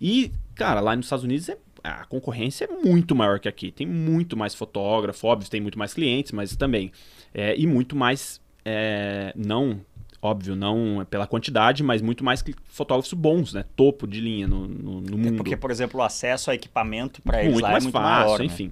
[0.00, 3.72] E, cara, lá nos Estados Unidos é, a concorrência é muito maior que aqui.
[3.72, 6.92] Tem muito mais fotógrafo, óbvio, tem muito mais clientes, mas também.
[7.34, 8.40] É, e muito mais.
[8.64, 9.80] É, não
[10.22, 13.64] óbvio, não pela quantidade, mas muito mais fotógrafos bons, né?
[13.74, 15.34] Topo de linha no, no, no mundo.
[15.34, 17.86] É porque, por exemplo, o acesso a equipamento para eles muito lá é mais é
[17.86, 18.70] muito fácil, maior, né?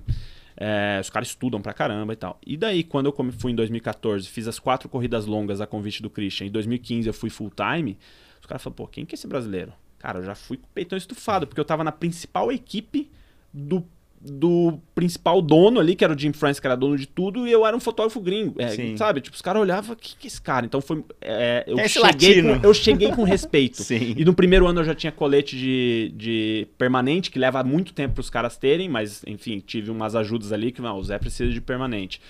[0.62, 2.38] É, os caras estudam pra caramba e tal.
[2.46, 6.11] E daí, quando eu fui em 2014, fiz as quatro corridas longas a convite do
[6.11, 6.49] Christian.
[6.49, 7.96] Em 2015 eu fui full time.
[8.38, 9.73] Os caras falaram, pô, quem que é esse brasileiro?
[9.99, 13.11] Cara, eu já fui com o peitão estufado, porque eu tava na principal equipe
[13.53, 13.87] do
[14.21, 17.53] do principal dono ali, que era o Jim France, que era dono de tudo, e
[17.53, 18.55] eu era um fotógrafo gringo.
[18.59, 19.23] É, sabe?
[19.23, 20.67] Tipo, os caras olhavam, o que, que é esse cara?
[20.67, 21.03] Então foi.
[21.23, 23.81] É, eu, cheguei com, eu cheguei com respeito.
[23.83, 24.15] Sim.
[24.17, 28.15] E no primeiro ano eu já tinha colete de, de permanente, que leva muito tempo
[28.15, 31.51] para os caras terem, mas enfim, tive umas ajudas ali que não, o Zé precisa
[31.51, 32.21] de permanente.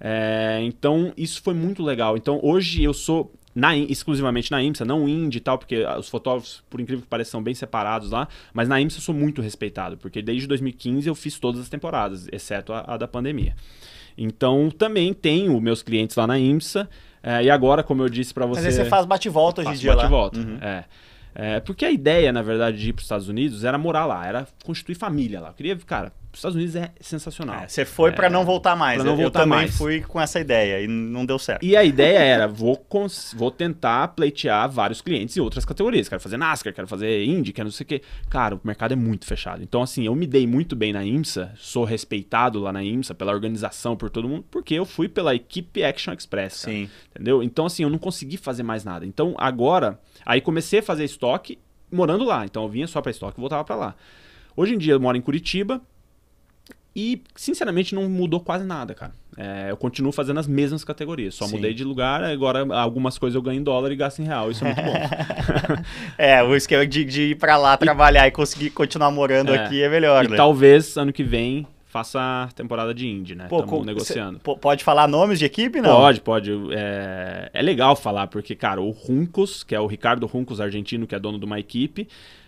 [0.00, 2.16] É, então, isso foi muito legal.
[2.16, 6.62] Então, hoje eu sou na, exclusivamente na IMSA, não Indy e tal, porque os fotógrafos,
[6.70, 9.96] por incrível que pareça, são bem separados lá, mas na IMSA eu sou muito respeitado,
[9.96, 13.56] porque desde 2015 eu fiz todas as temporadas, exceto a, a da pandemia.
[14.16, 16.88] Então também tenho meus clientes lá na IMSA,
[17.20, 18.60] é, e agora, como eu disse para você...
[18.60, 20.58] Mas aí você faz bate-volta hoje em dia bate-volta, uhum.
[20.62, 20.84] é.
[21.40, 24.26] É, porque a ideia, na verdade, de ir para os Estados Unidos era morar lá,
[24.26, 25.50] era constituir família lá.
[25.50, 27.60] Eu queria, cara, os Estados Unidos é sensacional.
[27.60, 29.02] É, você foi é, para não voltar mais.
[29.02, 29.76] Não eu, voltar eu também mais.
[29.76, 31.64] fui com essa ideia e não deu certo.
[31.64, 32.84] E a ideia era, vou,
[33.34, 36.08] vou tentar pleitear vários clientes em outras categorias.
[36.08, 38.02] Quero fazer NASCAR, quero fazer Indy, quero não sei o quê.
[38.28, 39.62] Cara, o mercado é muito fechado.
[39.62, 43.32] Então, assim, eu me dei muito bem na IMSA, sou respeitado lá na IMSA pela
[43.32, 46.64] organização, por todo mundo, porque eu fui pela equipe Action Express.
[46.64, 46.90] Cara, Sim.
[47.10, 47.42] Entendeu?
[47.42, 49.06] Então, assim, eu não consegui fazer mais nada.
[49.06, 49.98] Então, agora,
[50.28, 51.58] aí comecei a fazer estoque
[51.90, 52.44] morando lá.
[52.44, 53.94] Então, eu vinha só para estoque e voltava para lá.
[54.54, 55.80] Hoje em dia, eu moro em Curitiba
[56.94, 59.12] e, sinceramente, não mudou quase nada, cara.
[59.38, 61.56] É, eu continuo fazendo as mesmas categorias, só Sim.
[61.56, 64.64] mudei de lugar, agora algumas coisas eu ganho em dólar e gasto em real, isso
[64.64, 65.84] é muito bom.
[66.18, 69.58] é, o esquema de, de ir para lá trabalhar e, e conseguir continuar morando é,
[69.58, 70.36] aqui é melhor, e né?
[70.36, 73.48] talvez ano que vem faça a temporada de Indy, né?
[73.50, 74.40] Estamos negociando.
[74.44, 75.96] Cê, pode falar nomes de equipe, não?
[75.96, 76.52] Pode, pode.
[76.72, 81.14] É, é legal falar, porque, cara, o Runcos, que é o Ricardo Runcos, argentino, que
[81.14, 82.06] é dono de uma equipe,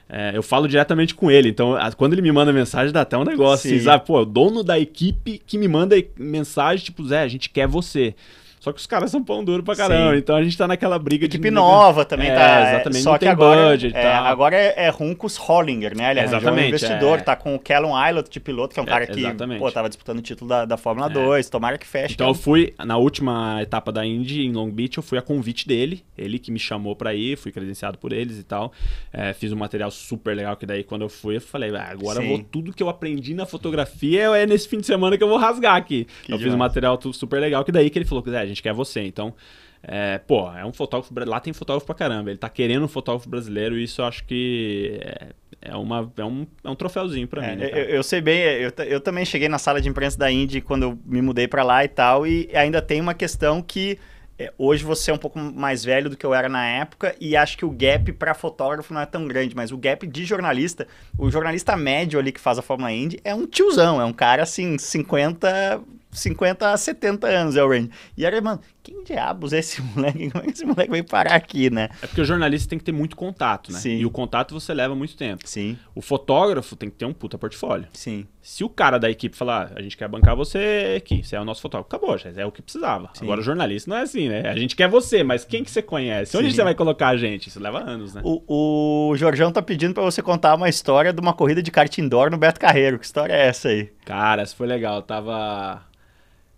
[0.09, 3.25] é, eu falo diretamente com ele, então quando ele me manda mensagem dá até um
[3.25, 4.05] negócio, assim, sabe?
[4.05, 7.67] Pô, é o dono da equipe que me manda mensagem, tipo, Zé, a gente quer
[7.69, 8.15] você.
[8.61, 10.13] Só que os caras são pão duro pra caramba.
[10.13, 10.19] Sim.
[10.19, 11.49] Então a gente tá naquela briga Equipe de.
[11.49, 12.71] Equipe nova também é, tá.
[12.75, 13.03] Exatamente.
[13.03, 14.19] Só que agora, budget, é, tá.
[14.21, 16.11] agora é, é Runcos Hollinger, né?
[16.11, 17.23] Ele é exatamente, um investidor, é.
[17.23, 19.23] tá com o Callum Islet de piloto, que é um cara que
[19.59, 21.47] pô, tava disputando o título da, da Fórmula 2.
[21.47, 21.51] É.
[21.51, 22.13] Tomara que feche.
[22.13, 25.67] Então eu fui, na última etapa da Indy, em Long Beach, eu fui a convite
[25.67, 26.05] dele.
[26.19, 28.73] Ele que me chamou pra ir, fui credenciado por eles e tal.
[29.11, 32.21] É, fiz um material super legal, que daí quando eu fui, eu falei, ah, agora
[32.21, 35.39] vou, tudo que eu aprendi na fotografia é nesse fim de semana que eu vou
[35.39, 36.07] rasgar aqui.
[36.25, 36.43] Que eu demais.
[36.43, 39.03] fiz um material super legal, que daí que ele falou que gente quer você.
[39.03, 39.35] Então,
[39.83, 41.13] é, pô, é um fotógrafo.
[41.27, 42.31] Lá tem fotógrafo pra caramba.
[42.31, 45.29] Ele tá querendo um fotógrafo brasileiro e isso eu acho que é,
[45.63, 47.63] é, uma, é, um, é um troféuzinho pra é, mim.
[47.63, 50.61] Né, eu, eu, sei bem, eu, eu também cheguei na sala de imprensa da Indy
[50.61, 53.99] quando eu me mudei pra lá e tal, e ainda tem uma questão que.
[54.39, 57.37] É, hoje você é um pouco mais velho do que eu era na época e
[57.37, 60.89] acho que o gap para fotógrafo não é tão grande, mas o gap de jornalista,
[61.19, 64.43] o jornalista médio ali que faz a Fórmula Indy é um tiozão, é um cara
[64.43, 67.91] assim, 50 50 a 70 anos é o range.
[68.17, 70.31] E era, mano, quem diabos é esse moleque?
[70.31, 71.89] Como é que esse moleque veio parar aqui, né?
[72.03, 73.79] É porque o jornalista tem que ter muito contato, né?
[73.79, 73.99] Sim.
[73.99, 75.43] E o contato você leva muito tempo.
[75.47, 77.87] Sim, O fotógrafo tem que ter um puta portfólio.
[77.93, 78.27] sim.
[78.43, 81.41] Se o cara da equipe falar, "Ah, a gente quer bancar você aqui, você é
[81.41, 83.11] o nosso fotógrafo, acabou, já é o que precisava.
[83.13, 83.25] Sim.
[83.27, 84.49] Agora o jornalista não é assim, né?
[84.49, 86.35] A gente quer você, mas quem que você conhece?
[86.39, 86.57] Onde Sim.
[86.57, 87.49] você vai colocar a gente?
[87.49, 88.23] Isso leva anos, né?
[88.25, 91.97] O, o Jorjão tá pedindo pra você contar uma história de uma corrida de kart
[91.99, 92.99] indoor no Beto Carreiro.
[92.99, 93.93] Que história é essa aí?
[94.07, 94.97] Cara, isso foi legal.
[94.97, 95.83] Eu tava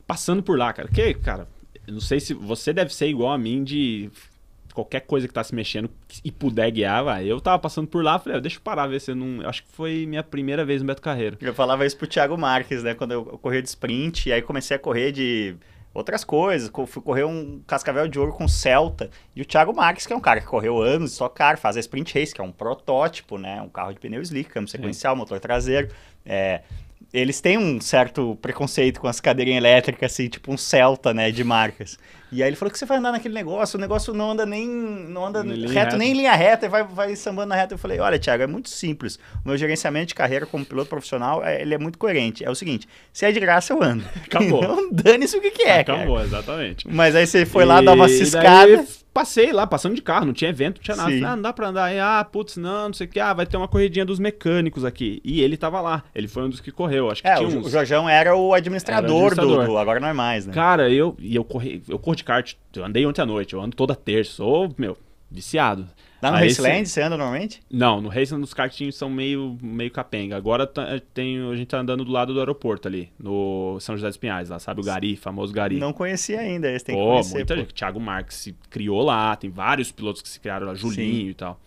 [0.07, 0.89] passando por lá, cara.
[0.89, 1.47] Que, cara,
[1.87, 4.11] não sei se você deve ser igual a mim de
[4.75, 5.91] qualquer coisa que tá se mexendo
[6.25, 7.27] e puder guiar, vai.
[7.27, 9.47] Eu tava passando por lá, falei, ah, deixa eu parar, ver se eu não.
[9.47, 11.37] Acho que foi minha primeira vez no Beto Carreiro.
[11.41, 12.95] Eu falava isso pro Thiago Marques, né?
[12.95, 15.55] Quando eu corria de sprint, e aí comecei a correr de
[15.93, 16.71] outras coisas.
[16.71, 19.11] Co- Fui correr um cascavel de ouro com Celta.
[19.37, 21.81] E o Thiago Marques, que é um cara que correu anos, só cara, faz a
[21.81, 23.61] Sprint Race, que é um protótipo, né?
[23.61, 25.89] Um carro de pneu slick, câmbio sequencial, motor traseiro.
[26.25, 26.63] É,
[27.13, 31.45] eles têm um certo preconceito com as cadeirinhas elétricas, assim, tipo um Celta, né, de
[31.45, 31.99] marcas.
[32.31, 34.67] E aí ele falou que você vai andar naquele negócio, o negócio não anda nem
[34.67, 35.97] não anda reto, reta.
[35.99, 37.75] nem em linha reta, e vai, vai sambando na reta.
[37.75, 39.17] Eu falei, olha, Thiago, é muito simples.
[39.45, 42.43] O meu gerenciamento de carreira como piloto profissional, é- ele é muito coerente.
[42.43, 44.03] É o seguinte, se é de graça, eu ando.
[44.25, 44.63] Acabou.
[44.67, 45.99] Não dane-se o que, que é, cara.
[45.99, 46.89] Acabou, exatamente.
[46.89, 48.77] Mas aí você foi lá dar uma E ciscada.
[48.79, 51.11] daí passei lá, passando de carro, não tinha evento, não tinha nada.
[51.11, 51.25] Sim.
[51.25, 51.85] Ah, não dá pra andar.
[51.85, 53.21] Aí, ah, putz, não, não sei o que.
[53.21, 55.21] Ah, vai ter uma corridinha dos mecânicos aqui.
[55.25, 56.03] E ele tava lá.
[56.15, 57.11] Ele foi um dos que correu.
[57.11, 57.67] Acho que É, tinha o, uns.
[57.67, 59.67] o Jorjão era o administrador, Era o administrador.
[59.67, 60.53] Do, do- Agora não é mais, né?
[60.53, 63.61] Cara, eu, e eu corri, eu corro de kart, eu andei ontem à noite, eu
[63.61, 64.97] ando toda terça, sou, meu,
[65.31, 65.87] viciado.
[66.23, 67.61] Lá no Raceland, você anda normalmente?
[67.69, 70.37] Não, no Raceland os kartinhos são meio, meio capenga.
[70.37, 74.07] Agora tá- tem, a gente tá andando do lado do aeroporto ali, no São José
[74.07, 74.81] dos Pinhais, lá, sabe?
[74.81, 75.79] O Gari, famoso Gari.
[75.79, 77.35] Não conhecia ainda, esse tem que Pô, conhecer.
[77.35, 77.61] muita pô.
[77.61, 77.75] gente.
[77.75, 81.29] Thiago Marques se criou lá, tem vários pilotos que se criaram lá, Julinho Sim.
[81.31, 81.61] e tal.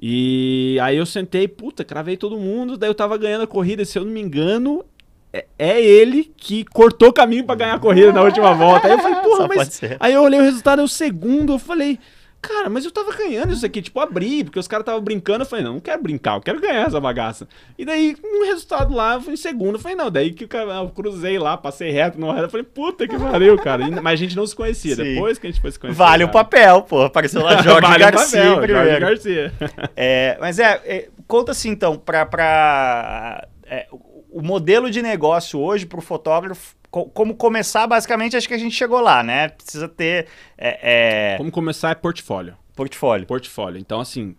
[0.00, 3.98] E aí eu sentei, puta, cravei todo mundo, daí eu tava ganhando a corrida, se
[3.98, 4.84] eu não me engano,
[5.32, 8.86] é, é ele que cortou caminho pra ganhar a corrida na última volta.
[8.86, 9.80] Aí eu falei, porra, Só mas.
[10.00, 11.98] Aí eu olhei o resultado, é o segundo, eu falei.
[12.40, 15.42] Cara, mas eu tava ganhando isso aqui, tipo, abri, porque os caras estavam brincando.
[15.42, 17.48] Eu falei, não, não quero brincar, eu quero ganhar essa bagaça.
[17.76, 19.74] E daí, um resultado lá, eu fui em segundo.
[19.74, 22.44] Eu falei, não, daí que o cara, eu cruzei lá, passei reto no reto.
[22.44, 23.82] Eu falei, puta que pariu, cara.
[23.82, 24.94] E- Mas a gente não se conhecia.
[24.94, 25.02] Sim.
[25.14, 25.98] Depois que a gente foi se conhecer.
[25.98, 26.44] Vale o cara.
[26.44, 27.02] papel, pô.
[27.02, 28.88] Apareceu lá Jorge Vale o Garcia papel, primeiro.
[28.88, 29.52] Jorge Garcia.
[29.96, 35.58] É, mas é, é, conta assim então, para pra é, o- o modelo de negócio
[35.58, 39.48] hoje para o fotógrafo, como começar, basicamente, acho que a gente chegou lá, né?
[39.48, 42.56] Precisa ter é, é, Como começar é portfólio.
[42.74, 43.26] portfólio.
[43.26, 43.78] Portfólio.
[43.78, 44.34] Então, assim,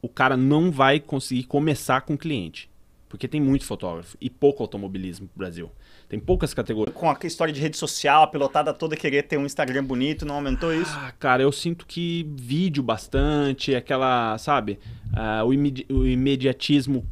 [0.00, 2.70] o cara não vai conseguir começar com cliente.
[3.08, 5.70] Porque tem muito fotógrafo e pouco automobilismo no Brasil.
[6.08, 6.94] Tem poucas categorias.
[6.94, 10.34] Com a história de rede social, a pilotada toda querer ter um Instagram bonito, não
[10.34, 10.90] aumentou isso?
[10.92, 14.80] Ah, cara, eu sinto que vídeo bastante, aquela, sabe,
[15.14, 17.06] ah, o, imedi- o imediatismo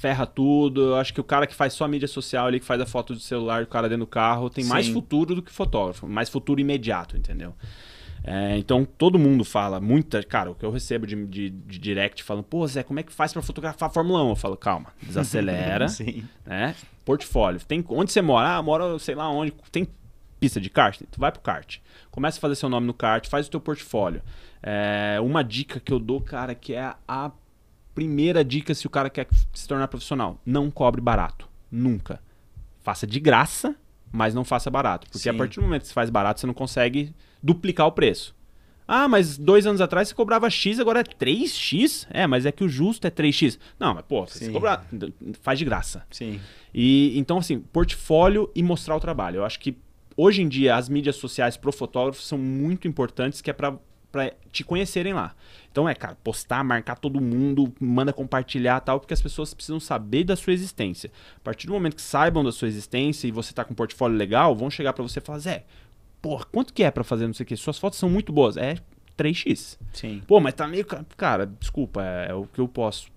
[0.00, 0.80] ferra tudo.
[0.80, 3.12] Eu acho que o cara que faz só mídia social, ele que faz a foto
[3.12, 4.94] do celular, o cara dentro do carro, tem mais Sim.
[4.94, 7.54] futuro do que fotógrafo, mais futuro imediato, entendeu?
[8.24, 12.22] É, então todo mundo fala, muita, cara, o que eu recebo de, de, de direct
[12.22, 14.28] falando, pô, Zé, como é que faz pra fotografar a Fórmula 1?
[14.30, 16.24] Eu falo, calma, desacelera, Sim.
[16.46, 16.74] né?
[17.04, 17.60] Portfólio.
[17.66, 18.56] Tem, onde você mora?
[18.56, 19.52] Ah, mora sei lá onde.
[19.70, 19.86] Tem
[20.38, 21.00] pista de kart?
[21.10, 21.78] Tu vai pro kart.
[22.10, 24.22] Começa a fazer seu nome no kart, faz o teu portfólio.
[24.62, 27.30] É, uma dica que eu dou, cara, que é a
[27.94, 30.40] primeira dica se o cara quer se tornar profissional.
[30.44, 31.48] Não cobre barato.
[31.70, 32.20] Nunca.
[32.80, 33.76] Faça de graça,
[34.10, 35.08] mas não faça barato.
[35.10, 35.38] Porque a Sim.
[35.38, 38.34] partir do momento que você faz barato, você não consegue duplicar o preço.
[38.92, 42.08] Ah, mas dois anos atrás você cobrava X, agora é 3X?
[42.10, 43.56] É, mas é que o justo é 3X.
[43.78, 44.84] Não, mas pô, você cobra,
[45.42, 46.04] faz de graça.
[46.10, 46.40] Sim.
[46.74, 49.36] E então, assim, portfólio e mostrar o trabalho.
[49.36, 49.78] Eu acho que
[50.16, 53.78] hoje em dia as mídias sociais pro fotógrafo são muito importantes, que é pra,
[54.10, 55.34] pra te conhecerem lá.
[55.70, 60.24] Então é, cara, postar, marcar todo mundo, manda compartilhar tal, porque as pessoas precisam saber
[60.24, 61.10] da sua existência.
[61.36, 64.16] A partir do momento que saibam da sua existência e você tá com um portfólio
[64.16, 65.64] legal, vão chegar pra você e falar, Zé,
[66.20, 67.56] porra, quanto que é pra fazer não sei o quê?
[67.56, 68.56] Suas fotos são muito boas.
[68.56, 68.76] É
[69.16, 69.78] 3x.
[69.92, 70.22] Sim.
[70.26, 70.84] Pô, mas tá meio.
[70.84, 73.08] ca- Cara, desculpa, é, é o que eu posso.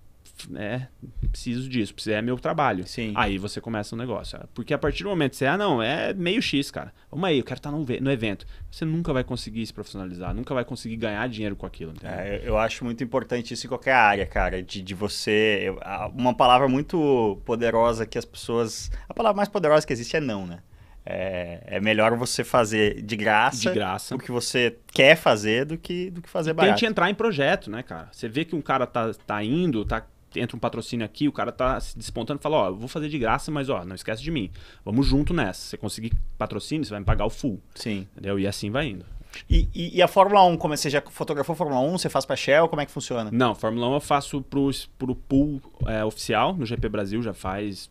[0.55, 0.87] É,
[1.31, 2.85] preciso disso, é meu trabalho.
[2.87, 3.13] Sim.
[3.15, 4.37] Aí você começa o negócio.
[4.41, 6.91] ah, Porque a partir do momento que você, ah, não, é meio X, cara.
[7.09, 8.45] Vamos aí, eu quero estar no, ve- no evento.
[8.71, 11.93] Você nunca vai conseguir se profissionalizar, nunca vai conseguir ganhar dinheiro com aquilo?
[12.03, 15.61] É, eu- eu acho muito importante isso em qualquer área, cara, de, de você.
[15.65, 15.79] eu-
[16.15, 18.91] uma palavra muito poderosa que as pessoas.
[19.07, 20.59] A palavra mais poderosa que existe é não, né?
[21.05, 24.15] É, é melhor você fazer de graça, De graça.
[24.15, 26.79] o que você quer fazer do que, do que fazer barato.
[26.79, 28.07] Tente entrar em projeto, né, cara?
[28.11, 31.51] Você vê que um cara tá, tá indo, tá, entra um patrocínio aqui, o cara
[31.51, 34.21] tá se despontando e fala, ó, eu vou fazer de graça, mas ó, não esquece
[34.23, 34.49] de mim.
[34.85, 35.61] Vamos junto nessa.
[35.69, 37.59] Você conseguir patrocínio, você vai me pagar o full.
[37.75, 38.07] Sim.
[38.13, 38.39] Entendeu?
[38.39, 39.05] E assim vai indo.
[39.49, 42.23] E, e- e a Fórmula 1, como é- você já fotografou Fórmula 1, você faz
[42.25, 43.29] pra Shell, como é que funciona?
[43.31, 47.89] Não, Fórmula 1 eu faço pro, pro pool é, oficial no GP Brasil já faz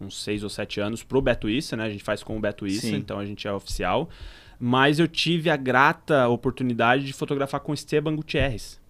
[0.00, 1.84] uns seis ou sete anos pro Beto Issa, né?
[1.84, 4.08] A gente faz com o Beto Issa, então a gente é oficial.
[4.60, 8.80] Mas eu tive a grata oportunidade de fotografar com Esteban Gutierrez.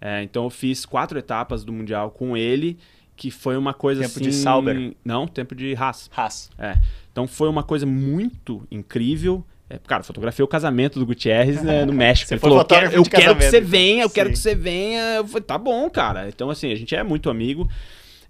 [0.00, 2.78] É, então eu fiz quatro etapas do Mundial com ele,
[3.16, 4.30] que foi uma coisa tempo assim...
[4.30, 4.94] de Sauber?
[5.04, 6.08] Não, tempo de Haas.
[6.16, 6.50] Haas.
[6.58, 6.78] É.
[7.10, 9.44] Então foi uma coisa muito incrível.
[9.70, 12.32] É, cara, fotografei o casamento do Gutierrez né, no México.
[12.32, 14.32] Ele falou: eu quero, eu quero que você venha, eu quero Sim.
[14.32, 15.16] que você venha.
[15.16, 16.28] Eu falei, tá bom, cara.
[16.28, 17.68] Então, assim, a gente é muito amigo.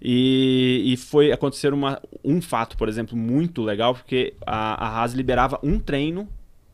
[0.01, 5.13] E, e foi acontecer uma, um fato, por exemplo, muito legal, porque a, a Haas
[5.13, 6.27] liberava um treino,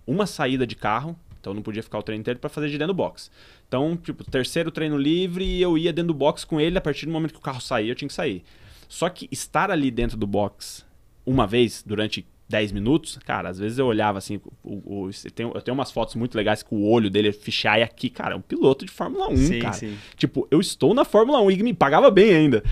[0.05, 2.93] uma saída de carro, então não podia ficar o treino inteiro para fazer de dentro
[2.93, 3.31] do box.
[3.67, 7.05] Então, tipo, terceiro treino livre e eu ia dentro do box com ele, a partir
[7.05, 8.43] do momento que o carro saía, eu tinha que sair.
[8.87, 10.85] Só que estar ali dentro do box
[11.25, 15.51] uma vez durante 10 minutos, cara, às vezes eu olhava assim, o, o, eu, tenho,
[15.55, 18.37] eu tenho umas fotos muito legais com o olho dele fichar e aqui, cara, é
[18.37, 19.73] um piloto de Fórmula 1, Sim, cara.
[19.73, 19.97] sim.
[20.15, 22.63] Tipo, eu estou na Fórmula 1 e me pagava bem ainda.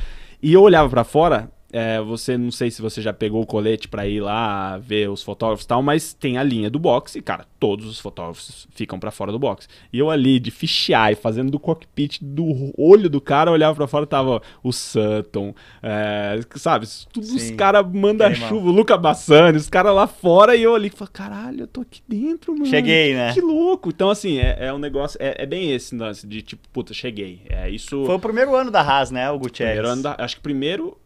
[0.42, 3.88] E eu olhava pra fora, é, você não sei se você já pegou o colete
[3.88, 7.22] pra ir lá ver os fotógrafos e tal, mas tem a linha do box e,
[7.22, 9.68] cara, todos os fotógrafos ficam pra fora do box.
[9.92, 14.06] E eu ali de fisheye, fazendo do cockpit do olho do cara, olhava pra fora
[14.06, 16.88] tava o Sutton, é, sabe?
[17.12, 21.12] Todos os caras manda-chuva, o Luca Bassani, os caras lá fora e eu ali falei,
[21.12, 22.68] caralho, eu tô aqui dentro, mano.
[22.68, 23.34] Cheguei, né?
[23.34, 23.90] Que louco.
[23.90, 27.42] Então, assim, é, é um negócio, é, é bem esse lance de tipo, puta, cheguei.
[27.50, 28.06] É isso.
[28.06, 29.78] Foi o primeiro ano da Haas, né, o Gutierrez?
[29.78, 30.98] Primeiro ano da- acho que primeiro.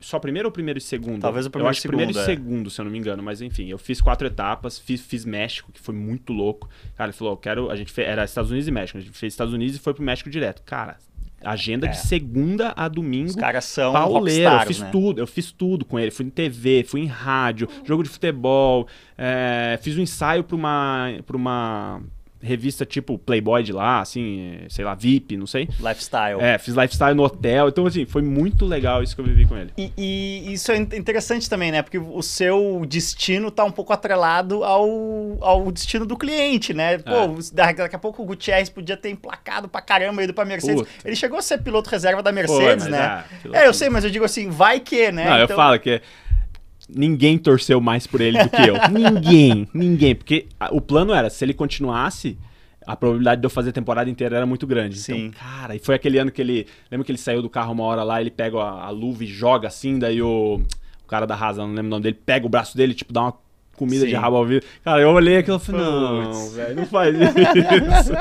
[0.00, 1.20] Só primeiro ou primeiro e segundo?
[1.20, 2.34] Talvez o primeiro Eu acho e que primeiro e segundo, é.
[2.34, 3.22] segundo, se eu não me engano.
[3.22, 6.68] Mas enfim, eu fiz quatro etapas, fiz, fiz México, que foi muito louco.
[6.96, 7.70] Cara, ele falou, eu quero.
[7.70, 8.98] A gente fez, era Estados Unidos e México.
[8.98, 10.62] A gente fez Estados Unidos e foi pro México direto.
[10.62, 10.98] Cara,
[11.44, 11.90] agenda É.
[11.90, 13.30] de segunda a domingo.
[13.30, 14.88] Os caras são Pauleiro, eu fiz né?
[14.92, 16.10] tudo, eu fiz tudo com ele.
[16.10, 18.86] Fui em TV, fui em rádio, jogo de futebol,
[19.18, 22.00] é, fiz um ensaio pra uma, pra uma
[22.42, 25.68] revista tipo Playboy de lá, assim, sei lá, VIP, não sei.
[25.78, 26.40] Lifestyle.
[26.40, 27.68] É, fiz lifestyle no hotel.
[27.68, 29.70] Então, assim, foi muito legal isso que eu vivi com ele.
[29.78, 31.82] E, e isso é in- interessante também, né?
[31.82, 36.98] Porque o seu destino tá um pouco atrelado ao, ao destino do cliente, né?
[36.98, 37.28] Pô, É.
[37.52, 40.82] da- daqui a pouco o Gutierrez podia ter emplacado pra caramba ido pra Mercedes.
[40.82, 40.90] Puta.
[41.04, 43.24] Ele chegou a ser piloto reserva da Mercedes, mas, né?
[43.42, 45.24] piloto- É, eu sei, mas eu digo assim, vai que, né?
[45.28, 46.00] Não, eu Então- falo que
[46.94, 48.74] ninguém torceu mais por ele do que eu.
[48.90, 50.14] ninguém, ninguém.
[50.14, 52.38] Porque o plano era, se ele continuasse,
[52.86, 54.98] a probabilidade de eu fazer a temporada inteira era muito grande.
[54.98, 55.26] Sim.
[55.26, 56.66] Então, cara, e foi aquele ano que ele.
[56.90, 59.26] Lembra que ele saiu do carro uma hora lá, ele pega a, a luva e
[59.26, 60.60] joga assim, daí o,
[61.02, 63.22] o cara da Rasa, não lembro o nome dele, pega o braço dele, tipo, dá
[63.22, 63.34] uma
[63.76, 64.08] comida Sim.
[64.08, 64.64] de rabo ao vivo.
[64.84, 68.12] Cara, eu olhei aquilo e falei, não, velho, não faz isso.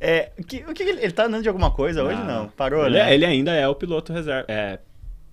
[0.00, 2.22] É, que, o que ele, ele tá andando de alguma coisa hoje?
[2.22, 3.10] Não, parou, ele, né?
[3.10, 4.44] é- ele ainda é o piloto reserva.
[4.48, 4.78] É,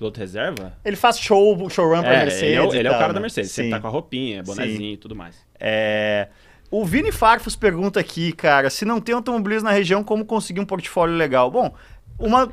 [0.03, 0.73] piloto reserva?
[0.83, 2.43] Ele faz show, showrun pra É, Mercedes.
[2.43, 3.13] ele é, o, ele é o tal, cara né?
[3.15, 3.55] da Mercedes, Sim.
[3.55, 5.35] sempre tá com a roupinha, bonezinho e tudo mais.
[5.59, 6.27] É,
[6.69, 10.65] O Vini Farfus pergunta aqui, cara, se não tem automobilismo na região, como conseguir um
[10.65, 11.49] portfólio legal?
[11.51, 11.73] Bom,
[12.19, 12.51] uma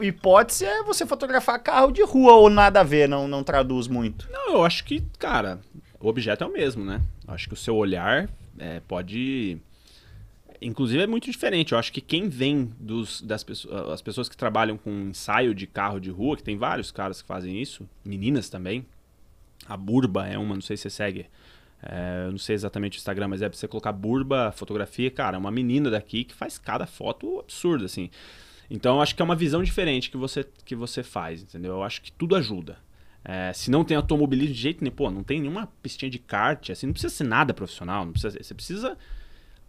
[0.00, 4.28] hipótese é você fotografar carro de rua ou nada a ver, não, não traduz muito.
[4.30, 5.60] Não, eu acho que, cara,
[6.00, 7.00] o objeto é o mesmo, né?
[7.26, 8.28] Eu acho que o seu olhar
[8.58, 9.58] é, pode.
[10.62, 11.72] Inclusive é muito diferente.
[11.72, 15.66] Eu acho que quem vem dos, das pessoas, as pessoas que trabalham com ensaio de
[15.66, 18.86] carro de rua, que tem vários caras que fazem isso, meninas também.
[19.66, 21.26] A Burba é uma, não sei se você segue.
[21.82, 25.36] É, eu não sei exatamente o Instagram, mas é pra você colocar Burba fotografia, cara,
[25.36, 28.08] é uma menina daqui que faz cada foto absurda, assim.
[28.70, 31.72] Então eu acho que é uma visão diferente que você, que você faz, entendeu?
[31.72, 32.78] Eu acho que tudo ajuda.
[33.24, 36.70] É, se não tem automobilismo de jeito nenhum, pô, não tem nenhuma pistinha de kart,
[36.70, 38.96] assim, não precisa ser nada profissional, não precisa, você precisa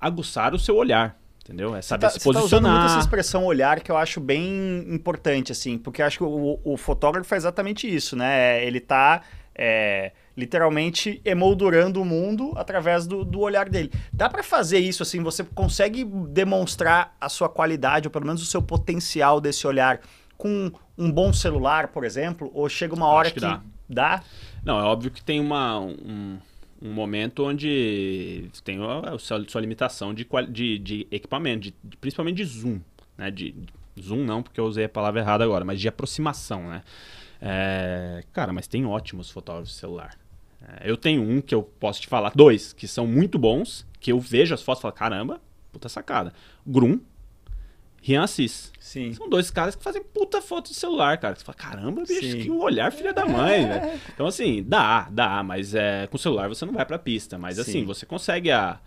[0.06, 1.76] aguçar o seu olhar, entendeu?
[1.76, 3.00] É saber tá, se você tá usando muito essa posicionar.
[3.00, 7.34] expressão olhar que eu acho bem importante, assim, porque eu acho que o, o fotógrafo
[7.34, 8.66] é exatamente isso, né?
[8.66, 9.22] Ele tá
[9.56, 13.92] é, literalmente emoldurando o mundo através do, do olhar dele.
[14.12, 18.46] Dá pra fazer isso, assim, você consegue demonstrar a sua qualidade, ou pelo menos o
[18.46, 20.00] seu potencial desse olhar
[20.38, 23.62] com um bom celular, por exemplo, ou chega uma hora Acho que que, dá.
[23.88, 24.24] dá?
[24.66, 26.38] Não, é óbvio que tem uma, um,
[26.84, 31.98] um momento onde tem a, a sua, sua limitação de, de, de equipamento, de- de-
[31.98, 32.82] principalmente de zoom.
[33.18, 33.32] Né?
[33.32, 33.56] De-
[34.00, 36.84] zoom não, porque eu usei a palavra errada agora, mas de aproximação, né?
[37.42, 40.18] É, cara, mas tem ótimos fotógrafos de celular.
[40.62, 44.12] É, eu tenho um que eu posso te falar, dois, que são muito bons, que
[44.12, 46.34] eu vejo as fotos e falo, caramba, puta sacada.
[46.68, 47.00] Grum,
[48.02, 48.73] Rian Assis.
[48.94, 49.12] Sim.
[49.12, 51.34] São dois caras que fazem puta foto de celular, cara.
[51.36, 52.42] Você fala, caramba, bicho, Sim.
[52.44, 54.00] que olhar filha da mãe, velho.
[54.14, 57.36] Então, assim, dá, dá, mas é, com celular você não vai pra pista.
[57.36, 57.86] Mas, assim, Sim.
[57.86, 58.80] você consegue a...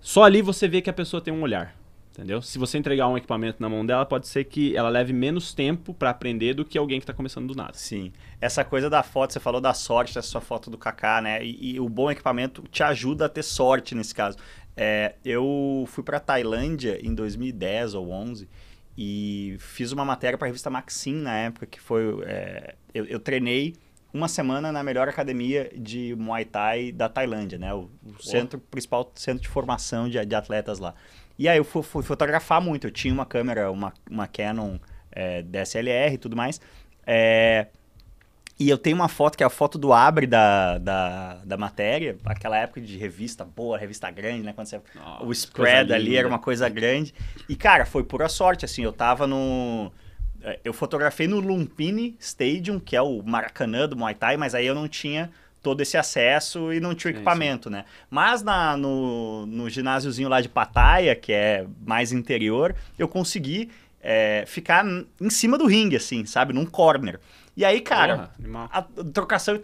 [0.00, 1.72] Só ali você vê que a pessoa tem um olhar,
[2.10, 2.42] entendeu?
[2.42, 5.94] Se você entregar um equipamento na mão dela, pode ser que ela leve menos tempo
[5.94, 7.74] pra aprender do que alguém que tá começando do nada.
[7.74, 8.12] Sim.
[8.40, 11.44] Essa coisa da foto, você falou da sorte, dessa sua foto do Kaká, né?
[11.44, 14.36] E, e o bom equipamento te ajuda a ter sorte nesse caso.
[14.76, 18.48] É, eu fui pra Tailândia em 2010 ou 11
[18.96, 22.22] e fiz uma matéria para a revista Maxim na época, que foi...
[22.24, 23.74] é, eu, eu treinei
[24.14, 27.74] uma semana na melhor academia de Muay Thai da Tailândia, né?
[27.74, 30.94] O, o centro principal centro de formação de, de, atletas lá.
[31.36, 32.86] E aí eu fui, fui, fotografar muito.
[32.86, 34.78] Eu tinha uma câmera, uma, uma Canon
[35.10, 36.60] é, DSLR e tudo mais.
[37.04, 37.66] É,
[38.58, 42.16] e eu tenho uma foto que é a foto do abre da, da, da matéria,
[42.24, 44.52] aquela época de revista boa, revista grande, né?
[44.52, 47.12] Quando você, Nossa, o spread ali era uma coisa grande.
[47.48, 49.90] E, cara, foi pura sorte, assim, eu tava no...
[50.40, 54.66] É, eu fotografei no Lumpini Stadium, que é o Maracanã do Muay Thai, mas aí
[54.66, 55.30] eu não tinha
[55.60, 57.86] todo esse acesso e não tinha equipamento, né?
[58.08, 64.44] Mas na, no, no ginásiozinho lá de Pattaya, que é mais interior, eu consegui é,
[64.46, 64.84] ficar
[65.18, 66.52] em cima do ringue, assim, sabe?
[66.52, 67.18] Num corner.
[67.56, 68.82] E aí, cara, Porra, a
[69.12, 69.60] trocação.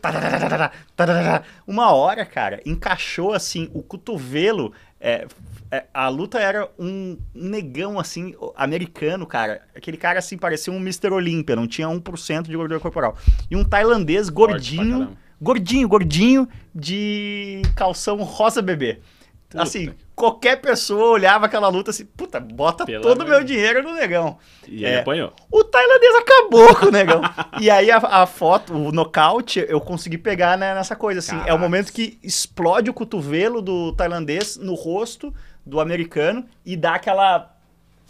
[1.67, 4.73] Uma hora, cara, encaixou assim o cotovelo.
[5.01, 5.27] É,
[5.73, 9.63] é, a luta era um negão, assim, americano, cara.
[9.75, 11.13] Aquele cara, assim, parecia um Mr.
[11.13, 13.17] Olympia, não tinha 1% de gordura corporal.
[13.51, 19.01] E um tailandês gordinho, gordinho, gordinho, de calção rosa bebê.
[19.49, 19.63] Puta.
[19.63, 23.95] Assim, qualquer pessoa olhava aquela luta assim, puta, bota Pela todo o meu dinheiro no
[23.95, 24.37] negão.
[24.69, 25.33] E é, apanhou.
[25.51, 27.23] O tailandês acabou com o negão.
[27.59, 31.31] e aí a, a, foto, o nocaute, eu consegui pegar né, nessa coisa, assim.
[31.31, 31.51] Caraca.
[31.51, 35.33] É o momento que explode o cotovelo do tailandês no rosto
[35.65, 37.57] do americano e dá aquela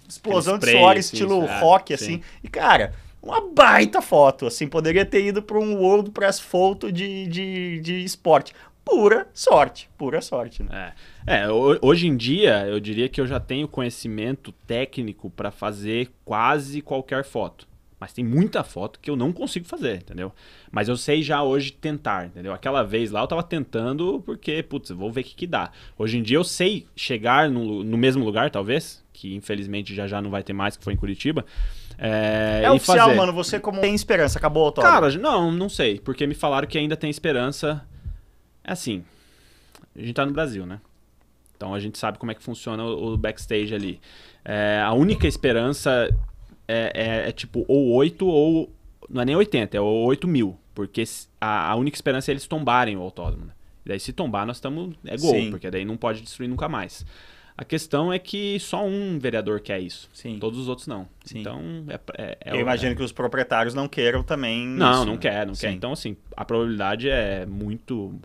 [0.09, 2.15] explosão spray, de suor, estilo é, rock, assim.
[2.15, 2.23] Sim.
[2.43, 2.93] E, cara
[3.23, 8.03] uma baita foto, assim, poderia ter ido para um World Press Photo de, de, de
[8.03, 8.55] esporte
[8.85, 10.93] pura sorte, pura sorte, né?
[11.27, 11.41] É.
[11.41, 16.81] é, hoje em dia eu diria que eu já tenho conhecimento técnico para fazer quase
[16.81, 17.69] qualquer foto.
[18.01, 20.33] Mas tem muita foto que eu não consigo fazer, entendeu?
[20.73, 22.55] Mas eu sei já hoje tentar, entendeu?
[22.55, 25.71] Aquela vez lá eu tava tentando porque, putz, vou ver o que, que dá.
[25.99, 30.23] Hoje em dia eu sei chegar no, no mesmo lugar, talvez, que infelizmente já já
[30.23, 31.45] não vai ter mais, que foi em Curitiba.
[31.99, 33.15] É, é oficial, fazer.
[33.15, 33.35] mano.
[33.35, 34.73] Você como tem esperança, acabou o.
[34.73, 36.01] Cara, não, não sei.
[36.01, 37.87] Porque me falaram que ainda tem esperança.
[38.65, 39.05] É assim,
[39.95, 40.81] a gente tá no Brasil, né?
[41.57, 44.01] Então a gente sabe como é que funciona o, backstage ali.
[44.45, 46.09] É, a única esperança
[46.67, 48.73] é, é, é, tipo ou 8 ou.
[49.09, 50.59] Não é nem 80, é ou 8 mil.
[50.75, 51.05] Porque
[51.39, 53.47] a, a única esperança é eles tombarem o autódromo.
[53.47, 53.53] Né?
[53.85, 54.97] E daí se tombar, nós estamos.
[55.05, 55.51] É gol, Sim.
[55.51, 57.05] porque daí não pode destruir nunca mais.
[57.61, 60.09] A questão é que só um vereador quer isso.
[60.15, 60.39] Sim.
[60.39, 61.07] Todos os outros não.
[61.27, 61.41] Sim.
[61.41, 64.67] Então, é, é, é Eu imagino que os proprietários não queiram também.
[64.67, 65.19] Não, isso, não né?
[65.19, 65.67] quer, não Sim.
[65.67, 65.73] quer.
[65.75, 68.19] Então, assim, a probabilidade é muito.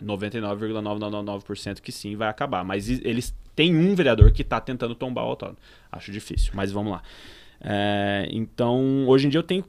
[0.00, 2.62] 99,999% que sim vai acabar.
[2.62, 5.58] Mas eles têm um vereador que está tentando tombar o autódromo.
[5.90, 7.02] Acho difícil, mas vamos lá.
[7.60, 9.64] É, então, hoje em dia eu tenho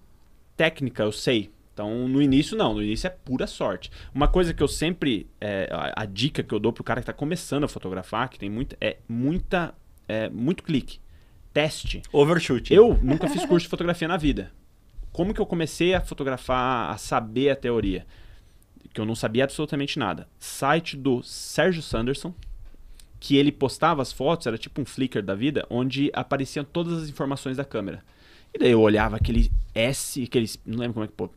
[0.56, 2.74] técnica, eu sei então, no início, não.
[2.74, 3.92] No início é pura sorte.
[4.12, 5.30] Uma coisa que eu sempre.
[5.40, 8.40] É, a, a, dica que eu dou pro cara que está começando a fotografar, que
[8.40, 8.76] tem muita.
[8.82, 9.76] É muita.
[10.08, 11.00] É, muito clique.
[11.54, 12.02] Teste.
[12.12, 12.74] Overshoot.
[12.74, 14.52] Eu nunca fiz curso de fotografia na vida.
[15.12, 18.08] Como que eu comecei a fotografar, a saber a teoria?
[18.92, 20.28] Que eu não sabia absolutamente nada.
[20.40, 22.34] Site do Sérgio Sanderson,
[23.20, 27.10] que ele postava as fotos, era tipo um Flickr da vida, onde apareciam todas as
[27.10, 28.04] informações da câmera.
[28.52, 30.50] E daí eu olhava aquele S, aquele.
[30.66, 31.14] Não lembro como é que.
[31.14, 31.30] Pô,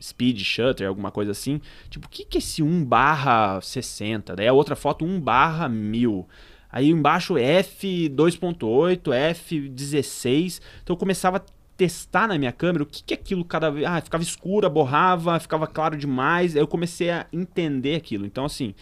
[0.00, 1.60] speed shutter, alguma coisa assim.
[1.88, 4.36] Tipo, o que, que é esse 1 barra 60?
[4.36, 6.26] Daí a outra foto 1 barra 1000.
[6.70, 10.60] Aí embaixo F 2.8, F 16.
[10.82, 11.42] Então eu começava a
[11.76, 13.86] testar na minha câmera o que, que aquilo cada vez.
[13.86, 16.54] Ah, ficava escura, borrava, ficava claro demais.
[16.56, 18.26] Aí eu comecei a entender aquilo.
[18.26, 18.74] Então, assim,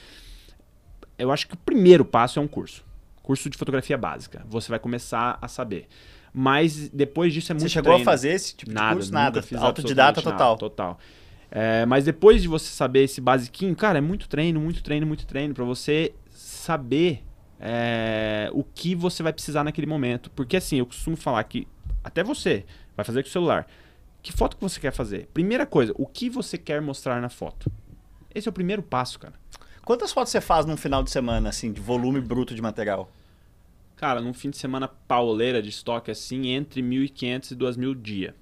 [1.18, 2.84] eu acho que o primeiro passo é um curso.
[3.22, 4.44] Curso de fotografia básica.
[4.48, 5.88] Você vai começar a saber.
[6.36, 8.02] Mas depois disso é muito Você chegou treino.
[8.02, 9.12] a fazer esse tipo nada, de curso?
[9.12, 10.48] Nada, fiz autodidata total.
[10.48, 10.98] Nada, total.
[11.48, 15.24] É, mas depois de você saber esse basiquinho, cara, é muito treino, muito treino, muito
[15.24, 17.22] treino para você saber
[17.60, 20.28] é, o que você vai precisar naquele momento.
[20.32, 21.68] Porque assim, eu costumo falar que
[22.02, 22.64] até você
[22.96, 23.68] vai fazer com o celular.
[24.20, 25.28] Que foto que você quer fazer?
[25.32, 27.70] Primeira coisa, o que você quer mostrar na foto?
[28.34, 29.34] Esse é o primeiro passo, cara.
[29.84, 33.08] Quantas fotos você faz num final de semana, assim, de volume bruto de material?
[33.96, 38.34] Cara, num fim de semana pauleira de estoque assim, entre 1.500 e 2.000 dia.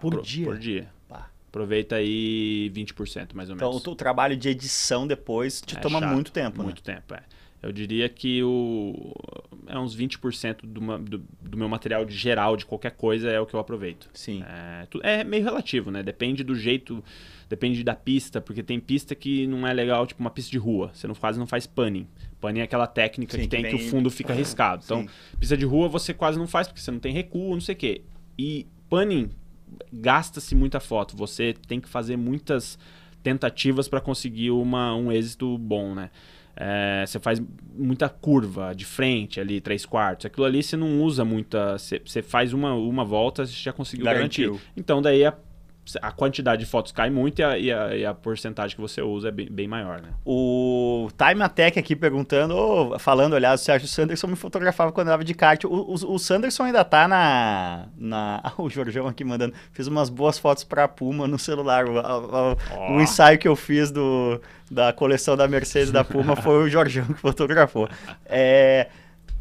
[0.00, 0.44] Por Apro dia?
[0.46, 0.88] Por dia.
[1.08, 1.30] Pá.
[1.48, 3.82] Aproveita aí 20% mais ou então, menos.
[3.82, 6.94] Então o trabalho de edição depois te é toma chato, muito tempo, Muito né?
[6.96, 7.22] tempo, é.
[7.62, 9.14] Eu diria que o
[9.68, 13.46] é uns 20% do, do, do meu material de geral de qualquer coisa é o
[13.46, 14.10] que eu aproveito.
[14.12, 14.42] Sim.
[14.44, 16.02] É, é meio relativo, né?
[16.02, 17.04] Depende do jeito,
[17.52, 20.90] depende da pista, porque tem pista que não é legal, tipo uma pista de rua.
[20.94, 22.08] Você não, quase não faz panning.
[22.40, 24.80] Panning é aquela técnica Sim, que tem que, que o fundo fica arriscado.
[24.82, 25.08] Então, Sim.
[25.38, 27.78] pista de rua você quase não faz porque você não tem recuo, não sei o
[27.78, 28.00] quê.
[28.38, 29.28] E panning
[29.92, 31.14] gasta-se muita foto.
[31.14, 32.78] Você tem que fazer muitas
[33.22, 36.08] tentativas para conseguir uma, um êxito bom, né?
[36.56, 37.40] É, você faz
[37.74, 40.24] muita curva de frente ali, três quartos.
[40.24, 41.76] Aquilo ali você não usa muita.
[41.76, 44.52] Você, você faz uma, uma volta, você já conseguiu Garantiu.
[44.52, 44.72] garantir.
[44.74, 45.34] Então daí a,
[46.00, 49.02] a quantidade de fotos cai muito e a, e a, e a porcentagem que você
[49.02, 50.10] usa é bem, bem maior, né?
[50.24, 55.24] O Time Attack aqui perguntando, ou falando, aliás, o Sérgio Sanderson me fotografava quando andava
[55.24, 55.64] de kart.
[55.64, 57.86] O, o, o Sanderson ainda tá na.
[57.96, 58.52] na...
[58.62, 59.54] O Jorjão aqui mandando.
[59.72, 61.88] Fiz umas boas fotos pra Puma no celular.
[61.88, 62.92] O, o, oh.
[62.92, 67.04] o ensaio que eu fiz do, da coleção da Mercedes da Puma foi o Jorjão
[67.06, 67.88] que fotografou.
[68.24, 68.88] É.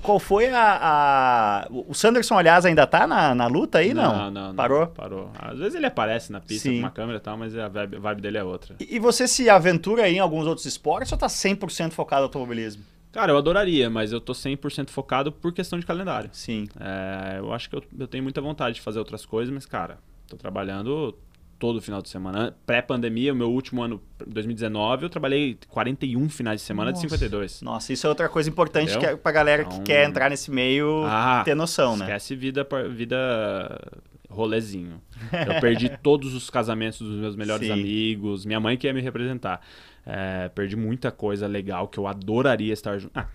[0.02, 4.12] Qual foi a, a, O Sanderson, aliás, ainda tá na, na luta aí, não?
[4.12, 4.56] Não, não, não.
[4.56, 4.88] Parou?
[4.88, 5.32] Parou.
[5.38, 6.76] Às vezes ele aparece na pista Sim.
[6.76, 8.76] com uma câmera e tal, mas a vibe, vibe dele é outra.
[8.80, 12.26] E, e, você se aventura aí em alguns outros esportes ou tá 100% focado no
[12.26, 12.84] automobilismo?
[13.12, 16.30] Cara, eu adoraria, mas eu tô 100% focado por questão de calendário.
[16.32, 16.68] Sim.
[16.80, 19.98] É, eu acho que eu, eu tenho muita vontade de fazer outras coisas, mas, cara,
[20.28, 21.16] tô trabalhando
[21.62, 22.58] todo final de semana.
[22.66, 27.04] Pré-pandemia, o meu último ano, 2019, eu trabalhei 41 finais de semana Nossa.
[27.04, 27.62] de 52.
[27.62, 30.50] Nossa, isso é outra coisa importante que é pra galera então, que quer entrar nesse
[30.50, 32.18] meio ah, ter noção, esquece né?
[32.18, 33.80] Esquece vida, vida
[34.28, 35.00] rolezinho.
[35.32, 37.74] Eu perdi todos os casamentos dos meus melhores Sim.
[37.74, 39.62] amigos, minha mãe que ia me representar.
[40.04, 43.12] É, perdi muita coisa legal que eu adoraria estar junto.
[43.16, 43.28] Ah,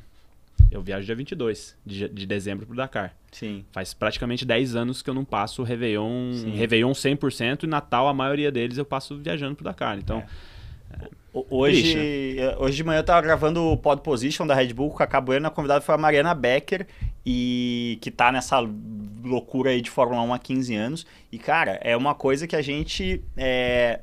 [0.70, 3.14] eu viajo dia 22 de, de dezembro pro Dakar.
[3.32, 3.64] Sim.
[3.72, 6.50] Faz praticamente 10 anos que eu não passo Réveillon, Sim.
[6.50, 9.98] Réveillon 100% e Natal, a maioria deles, eu passo viajando pro Dakar.
[9.98, 10.18] Então.
[10.18, 10.56] É.
[10.92, 11.08] É,
[11.50, 15.06] hoje, hoje de manhã eu tava gravando o Pod Position da Red Bull com a
[15.06, 16.86] Cabuena, a convidada foi a Mariana Becker,
[17.24, 18.60] e que tá nessa
[19.22, 21.06] loucura aí de Fórmula 1 há 15 anos.
[21.30, 23.22] E, cara, é uma coisa que a gente.
[23.36, 24.00] É,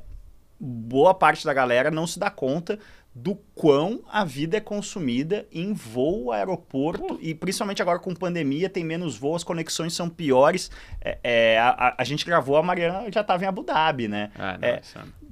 [0.60, 2.78] boa parte da galera não se dá conta
[3.14, 8.82] do quão a vida é consumida em voo, aeroporto, e principalmente agora com pandemia, tem
[8.82, 10.68] menos voos, as conexões são piores.
[11.00, 14.32] É, é, a, a, gente gravou, a Mariana já estava em Abu Dhabi, né?
[14.36, 14.80] Ah, é,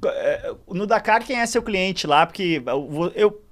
[0.06, 2.24] é, no Dakar, quem é seu cliente lá?
[2.24, 2.62] Porque
[3.16, 3.42] eu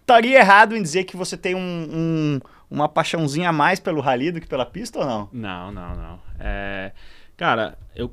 [0.00, 4.32] estaria errado em dizer que você tem um, um, uma paixãozinha a mais pelo rally
[4.32, 5.28] do que pela pista ou não?
[5.32, 6.20] Não, não, não.
[6.40, 6.90] É,
[7.36, 8.10] cara, eu,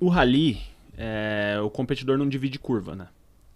[0.00, 0.60] o rally,
[0.98, 3.06] é, o competidor não divide curva, né?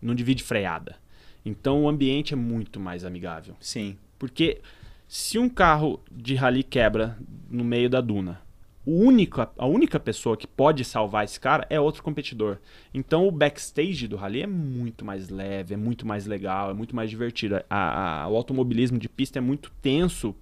[0.07, 0.97] Não divide freada.
[1.45, 3.55] Então o ambiente é muito mais amigável.
[3.61, 3.97] Sim.
[4.19, 4.61] Porque
[5.07, 7.17] se um carro de rally quebra
[7.51, 8.41] no meio da duna,
[8.85, 12.59] o único, a única pessoa que pode salvar esse cara é outro competidor.
[12.95, 16.95] Então o backstage do rally é muito mais leve, é muito mais legal, é muito
[16.95, 17.57] mais divertido.
[17.69, 20.35] A, a, o automobilismo de pista é muito tenso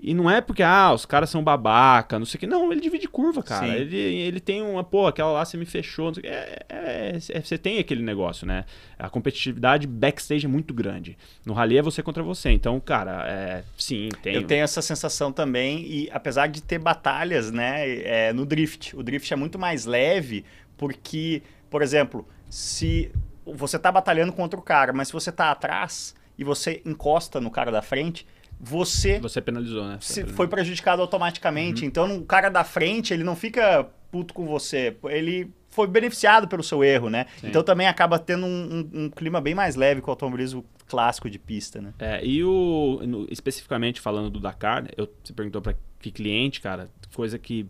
[0.00, 2.46] e não é porque, ah, os caras são babaca, não sei o que.
[2.46, 3.66] Não, ele divide curva, cara.
[3.66, 6.06] Ele, ele tem uma, pô, aquela lá você me fechou.
[6.06, 6.30] Não sei o que.
[6.30, 8.64] É, é, é, você tem aquele negócio, né?
[8.96, 11.18] A competitividade backstage é muito grande.
[11.44, 12.50] No rally é você contra você.
[12.50, 14.36] Então, cara, é, sim, tem.
[14.36, 15.84] Eu tenho essa sensação também.
[15.84, 20.44] E apesar de ter batalhas, né, é, no drift, o drift é muito mais leve,
[20.76, 23.10] porque, por exemplo, se
[23.44, 27.50] você tá batalhando contra o cara, mas se você tá atrás e você encosta no
[27.50, 28.24] cara da frente
[28.60, 29.18] você.
[29.20, 29.98] Você penalizou, né?
[30.00, 31.82] Você foi prejudicado automaticamente.
[31.82, 31.88] Uhum.
[31.88, 34.96] Então, o cara da frente, ele não fica puto com você.
[35.04, 37.26] Ele foi beneficiado pelo seu erro, né?
[37.40, 37.48] Sim.
[37.48, 41.28] Então também acaba tendo um, um, um, clima bem mais leve com o automobilismo clássico
[41.28, 41.92] de pista, né?
[41.98, 43.00] É, e o.
[43.06, 47.66] No, especificamente falando do Dakar, eu, você perguntou para que cliente, cara, coisa que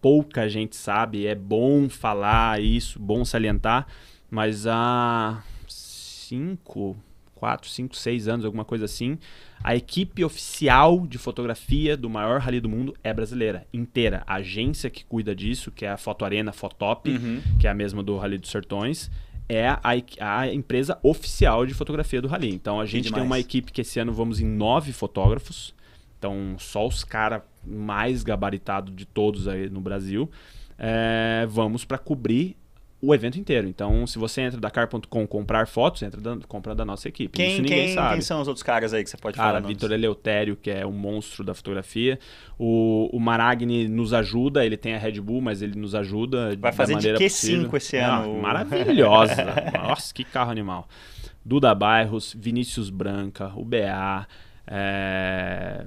[0.00, 3.86] pouca gente sabe, é bom falar isso, bom salientar,
[4.30, 6.96] mas há cinco,
[7.44, 9.18] quatro, cinco, seis anos, alguma coisa assim,
[9.62, 14.22] a equipe oficial de fotografia do maior rally do mundo é brasileira, inteira.
[14.26, 17.42] A agência que cuida disso, que é a Foto Arena Fotop, uhum.
[17.60, 19.10] que é a mesma do Rally dos Sertões,
[19.46, 19.82] é a,
[20.20, 22.54] a, empresa oficial de fotografia do Rally.
[22.54, 25.74] Então a gente tem uma equipe que esse ano vamos em nove fotógrafos.
[26.18, 30.30] Então só os caras mais gabaritados de todos aí no Brasil.
[30.78, 32.56] É, vamos para cobrir
[33.06, 33.68] o evento inteiro.
[33.68, 37.36] Então, se você entra da car.com comprar fotos, entra da, compra da nossa equipe.
[37.36, 38.12] Quem, Isso ninguém quem, sabe.
[38.14, 39.60] Quem são os outros caras aí que você pode Cara, falar?
[39.60, 42.18] Cara, Vitor Eleutério, que é um monstro da fotografia.
[42.58, 46.72] O, o Maragni nos ajuda, ele tem a Red Bull, mas ele nos ajuda Vai
[46.72, 48.38] fazer de Q5 esse ano.
[48.38, 49.46] Ah, maravilhosa.
[49.72, 50.88] Nossa, que carro animal.
[51.44, 54.26] Duda Bairros, Vinícius Branca, o BA,
[54.66, 55.84] é,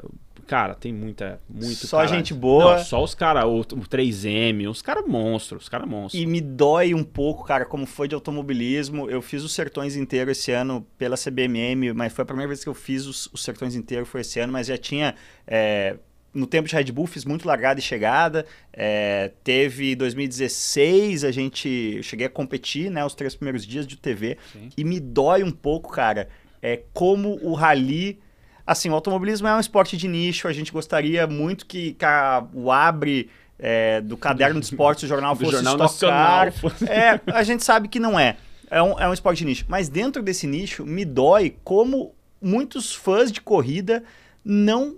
[0.48, 2.08] Cara, tem muita, muito Só cara.
[2.08, 2.78] gente boa.
[2.78, 6.24] Não, só os caras, o, o 3M, os caras monstros, os caras monstros.
[6.24, 9.10] E me dói um pouco, cara, como foi de automobilismo.
[9.10, 12.70] Eu fiz os Sertões inteiro esse ano pela CBMM, mas foi a primeira vez que
[12.70, 15.16] eu fiz os, os Sertões inteiro, foi esse ano, mas já tinha...
[15.46, 15.98] É,
[16.34, 18.46] no tempo de Red Bull fiz muito largada e chegada.
[18.72, 23.98] É, teve 2016, a gente eu cheguei a competir, né, os três primeiros dias de
[23.98, 24.38] TV.
[24.54, 24.70] Sim.
[24.78, 26.30] E me dói um pouco, cara,
[26.62, 28.20] é como o rally
[28.68, 32.46] Assim, o automobilismo é um esporte de nicho, a gente gostaria muito que, que a,
[32.54, 36.48] o Abre é, do caderno de esportes do jornal fosse jornal nacional.
[36.88, 38.36] É, a gente sabe que não é.
[38.70, 39.66] É um, é um esporte de nicho.
[39.70, 44.04] Mas dentro desse nicho, me dói como muitos fãs de corrida
[44.44, 44.96] não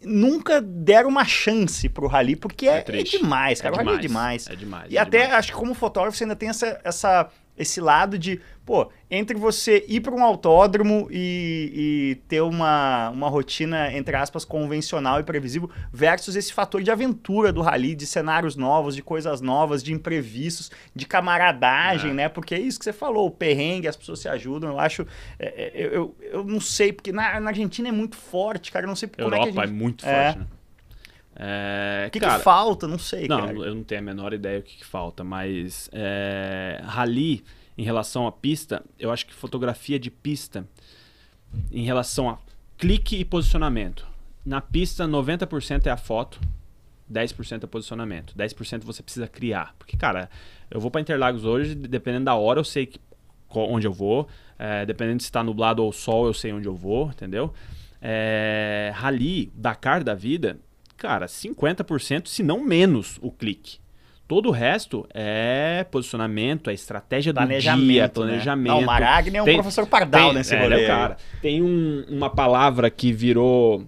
[0.00, 3.74] nunca deram uma chance pro rally, porque é, É é demais, cara.
[3.74, 4.48] o rally é demais.
[4.48, 4.92] É demais.
[4.92, 5.38] E é até demais.
[5.38, 7.28] acho que como fotógrafo você ainda tem essa, essa,
[7.58, 13.28] esse lado de, pô, entre você ir para um autódromo e, e ter uma, uma
[13.28, 18.54] rotina, entre aspas, convencional e previsível, versus esse fator de aventura do rally, de cenários
[18.56, 22.14] novos, de coisas novas, de imprevistos, de camaradagem, É.
[22.14, 22.28] né?
[22.28, 24.70] Porque é isso que você falou, o perrengue, as pessoas se ajudam.
[24.70, 25.06] Eu acho.
[25.38, 28.84] é, é, eu, eu, eu não sei, porque na, na Argentina é muito forte, cara.
[28.84, 29.76] Eu não sei como Europa é que a é, gente.
[29.76, 30.24] muito É.
[30.32, 30.46] forte, né?
[31.40, 32.88] É, O que, cara, que falta?
[32.88, 33.52] Não sei, Não, cara.
[33.56, 37.44] eu não tenho a menor ideia o que, que falta, mas é, rally
[37.76, 40.66] em relação à pista, eu acho que fotografia de pista
[41.70, 42.38] em relação a
[42.76, 44.04] clique e posicionamento.
[44.44, 46.40] Na pista, 90% é a foto,
[47.12, 48.34] 10% é posicionamento.
[48.36, 49.74] 10% você precisa criar.
[49.78, 50.28] Porque, cara,
[50.70, 52.98] eu vou para Interlagos hoje, dependendo da hora, eu sei que-
[53.50, 54.28] onde eu vou.
[54.58, 57.54] É, dependendo se está nublado ou sol, eu sei onde eu vou, entendeu?
[58.02, 60.58] É, rally, Dakar da vida,
[60.98, 63.78] cara, 50%, se não menos, o clique.
[64.26, 67.86] Todo o resto é posicionamento, é estratégia do Planejamento.
[67.86, 68.08] dia, né?
[68.08, 68.74] planejamento.
[68.74, 70.74] Não, o Maragni é um Tem- professor pardal Tem- nesse é, rolê.
[70.74, 70.86] é aí.
[70.86, 71.16] cara.
[71.40, 73.86] Tem um- uma palavra que virou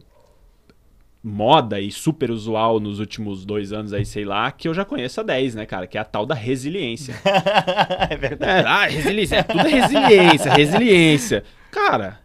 [1.23, 5.21] moda e super usual nos últimos dois anos aí, sei lá, que eu já conheço
[5.21, 5.87] há 10, né, cara?
[5.87, 7.15] Que é a tal da resiliência.
[8.09, 8.67] é verdade.
[8.67, 11.45] É, ah, resiliência, é, tudo é resiliência, resiliência.
[11.71, 12.19] Cara,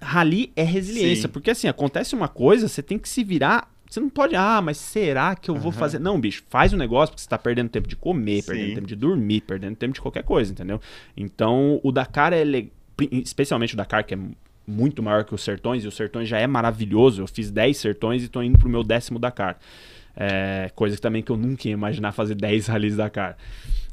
[0.00, 1.28] rally é resiliência, Sim.
[1.28, 3.70] porque assim, acontece uma coisa, você tem que se virar.
[3.88, 5.98] Você não pode, ah, mas será que eu vou fazer?
[5.98, 8.46] Não, bicho, faz o negócio porque você tá perdendo tempo de comer, Sim.
[8.48, 10.80] perdendo tempo de dormir, perdendo tempo de qualquer coisa, entendeu?
[11.16, 12.72] Então, o Dakar é le-
[13.10, 14.18] especialmente o Dakar, que é
[14.66, 17.22] muito maior que os Sertões, e o Sertões já é maravilhoso.
[17.22, 19.58] Eu fiz 10 Sertões e tô indo pro meu décimo Dakar.
[20.14, 23.36] É, coisa que também que eu nunca ia imaginar fazer 10 ralis Dakar.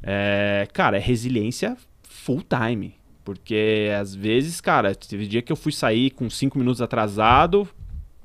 [0.04, 2.96] É, cara, é resiliência full time.
[3.24, 7.68] Porque às vezes, cara, teve dia que eu fui sair com 5 minutos atrasado,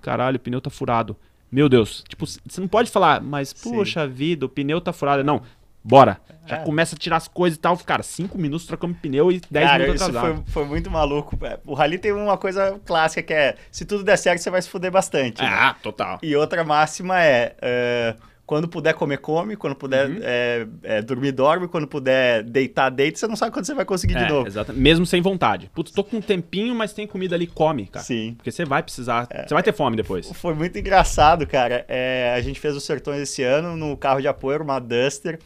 [0.03, 1.17] caralho, o pneu tá furado.
[1.51, 3.73] Meu Deus, tipo, você não pode falar, mas Sim.
[3.73, 5.25] poxa vida, o pneu tá furado.
[5.25, 5.43] Não,
[5.83, 6.21] bora.
[6.47, 6.65] Já É.
[6.65, 7.77] começa a tirar as coisas e tal.
[7.79, 10.43] Cara, 5 minutos trocando pneu e 10 Cara, minutos isso atrasado.
[10.45, 11.37] foi, foi muito maluco.
[11.45, 14.63] É, O Rally tem uma coisa clássica que é: se tudo der certo, você vai
[14.63, 15.43] se fuder bastante.
[15.43, 15.49] né?
[15.51, 16.19] Ah, total.
[16.23, 18.17] E outra máxima é: é,
[18.51, 19.55] quando puder comer, come.
[19.55, 20.19] Quando puder Uhum.
[20.23, 21.69] é, é, dormir, dorme.
[21.69, 23.17] Quando puder deitar, deita.
[23.17, 24.49] Você não sabe quando você vai conseguir de É, novo.
[24.49, 24.83] exatamente.
[24.83, 25.71] Mesmo sem vontade.
[25.73, 28.05] Putz, tô com um tempinho, mas tem comida ali, come, cara.
[28.05, 28.35] Sim.
[28.37, 29.29] Porque você vai precisar.
[29.47, 30.33] Você vai ter fome depois.
[30.33, 31.85] Foi muito engraçado, cara.
[31.87, 35.39] É, a gente fez os Sertões esse ano no carro de apoio, uma Duster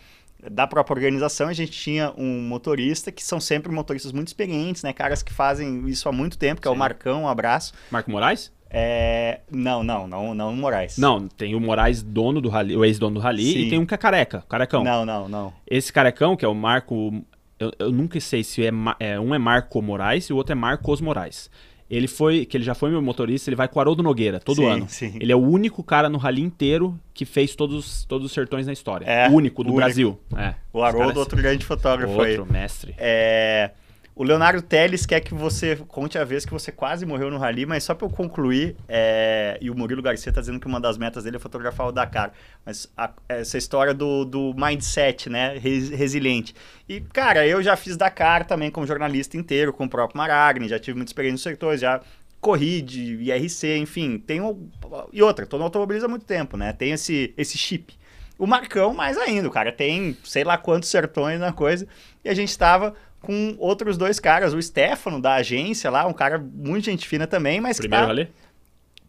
[0.51, 1.49] da própria organização.
[1.49, 4.95] A gente tinha um motorista, que são sempre motoristas muito experientes, né?
[4.95, 6.79] Caras que fazem isso há muito tempo, que é o Sim.
[6.81, 7.75] Marcão, um abraço.
[7.91, 8.51] Marco Moraes?
[8.71, 10.99] É, não, não, não, não o Moraes.
[10.99, 13.59] Não, tem o Moraes, dono do Rally, o ex-dono do Rally, Sim.
[13.61, 14.83] e tem um que é careca, carecão.
[14.83, 15.53] Não, não, não.
[15.67, 17.25] Esse carecão, que é o Marco.
[17.59, 20.55] Eu, eu nunca sei se é, é, um é Marco Moraes e o outro é
[20.57, 21.49] Marcos Moraes.
[21.89, 24.57] Ele foi, que ele já foi meu motorista, ele vai com o Haroldo Nogueira todo
[24.57, 24.87] Sim, ano.
[24.89, 25.17] sim.
[25.21, 28.73] Ele é o único cara no rally inteiro que fez todos, todos os sertões na
[28.73, 29.05] história.
[29.05, 29.77] É, o único do único.
[29.77, 30.19] Brasil.
[30.37, 30.55] É.
[30.73, 32.39] O Haroldo, outro grande fotógrafo aí.
[32.39, 32.95] outro mestre.
[32.97, 33.71] É,
[34.17, 37.67] o Leonardo Teles quer que você conte a vez que você quase morreu no rally,
[37.67, 40.97] mas só para eu concluir, é, e o Murilo Garcia tá dizendo que uma das
[40.97, 42.33] metas dele é fotografar o Dakar,
[42.65, 46.55] mas a- essa história do, do mindset, né, res- resiliente.
[46.89, 50.79] E, cara, eu já fiz Dakar também como jornalista inteiro, com o próprio Maragni, já
[50.79, 52.01] tive muita experiência nos setores, já
[52.41, 54.69] corri de IRC, enfim, tenho...
[55.13, 57.95] E outra, tô no automobilismo há muito tempo, né, tem esse, esse chip.
[58.39, 61.87] O Marcão, mais ainda, o cara tem sei lá quantos sertões na coisa.
[62.25, 62.93] E a gente tava
[63.25, 67.61] com outros dois caras, o Stefano da agência lá, um cara muito gente fina também,
[67.61, 68.13] mas Primeiro que tá...
[68.13, 68.29] rally?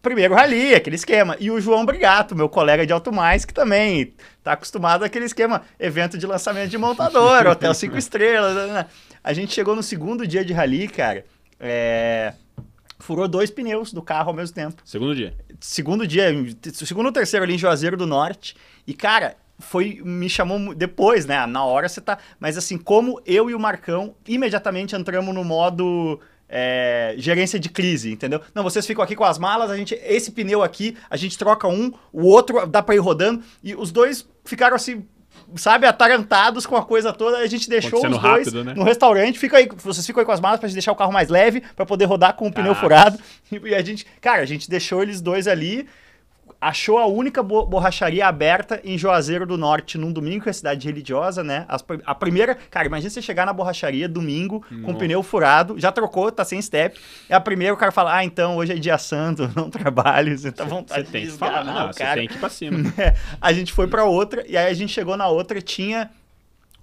[0.02, 1.36] Primeiro rally, aquele esquema.
[1.40, 4.14] E o João Brigato, meu colega de Alto Mais, que também
[4.44, 8.56] tá acostumado àquele esquema, evento de lançamento de montador, hotel cinco estrelas.
[8.56, 8.86] né, né.
[9.24, 11.26] A gente chegou no segundo dia de rally, cara,
[11.60, 12.34] é,
[13.00, 15.34] furou dois pneus do carro ao mesmo tempo Segundo dia.
[15.60, 16.30] segundo dia,
[16.74, 18.56] segundo ou terceiro ali em Juazeiro do Norte.
[18.86, 20.02] E, cara, foi.
[20.04, 21.46] Me chamou depois, né?
[21.46, 22.18] Na hora você tá.
[22.40, 26.20] Mas assim, como eu e o Marcão imediatamente entramos no modo.
[26.48, 28.40] é, gerência de crise, entendeu?
[28.54, 29.96] Não, vocês ficam aqui com as malas, a gente.
[30.04, 33.44] Esse pneu aqui, a gente troca um, o outro dá pra ir rodando.
[33.64, 35.06] E os dois ficaram assim.
[35.58, 38.74] Sabe, atarantados com a coisa toda, a gente deixou os dois rápido, né?
[38.74, 41.12] no restaurante, fica aí, vocês ficam aí com as malas pra gente deixar o carro
[41.12, 42.82] mais leve, pra poder rodar com o pneu Caraca.
[42.82, 43.20] furado.
[43.52, 45.88] E a gente, cara, a gente deixou eles dois ali,
[46.68, 50.88] achou a única bo- borracharia aberta em Juazeiro do Norte num domingo, que é cidade
[50.88, 51.66] religiosa, né?
[51.68, 54.98] As a primeira, cara, imagina você chegar na borracharia domingo com o Nossa.
[55.00, 57.00] pneu furado, já trocou, tá sem step.
[57.30, 60.52] É a primeira o cara fala: "Ah, então hoje é dia santo, não trabalho, você
[60.52, 62.36] tá à Você vontade tem de que falar, esganar não, o você cara." tem que
[62.36, 62.78] ir pra cima.
[62.98, 66.10] É, a gente foi pra outra, e aí a gente chegou na outra, tinha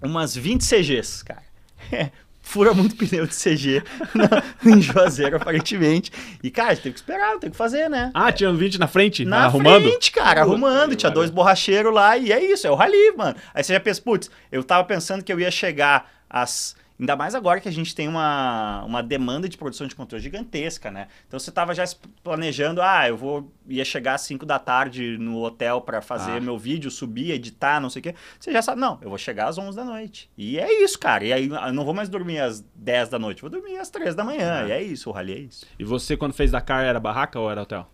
[0.01, 1.43] umas 20 CGs, cara.
[2.43, 3.81] fura muito pneu de CG
[4.13, 6.11] na, em Juazeiro, aparentemente.
[6.43, 8.11] E, cara, tem que esperar, tem que fazer, né?
[8.13, 9.25] Ah, tinha um 20 na frente?
[9.25, 9.89] Na arrumando?
[9.89, 10.95] frente, cara, arrumando.
[10.95, 13.35] Tinha dois borracheiros lá e é isso, é o rally, mano.
[13.53, 17.33] Aí você já pensa, putz, eu tava pensando que eu ia chegar às Ainda mais
[17.33, 21.07] agora que a gente tem uma, uma demanda de produção de conteúdo gigantesca, né?
[21.27, 21.83] Então você estava já
[22.23, 26.41] planejando, ah, eu vou ia chegar às 5 da tarde no hotel para fazer ah.
[26.41, 28.15] meu vídeo, subir, editar, não sei o quê.
[28.39, 30.29] Você já sabe, não, eu vou chegar às 11 da noite.
[30.37, 31.23] E é isso, cara.
[31.23, 34.15] E aí eu não vou mais dormir às 10 da noite, vou dormir às 3
[34.15, 34.63] da manhã.
[34.63, 34.67] Ah.
[34.67, 35.65] E é isso, o rally é isso.
[35.77, 37.89] E você, quando fez Dakar, era barraca ou era hotel?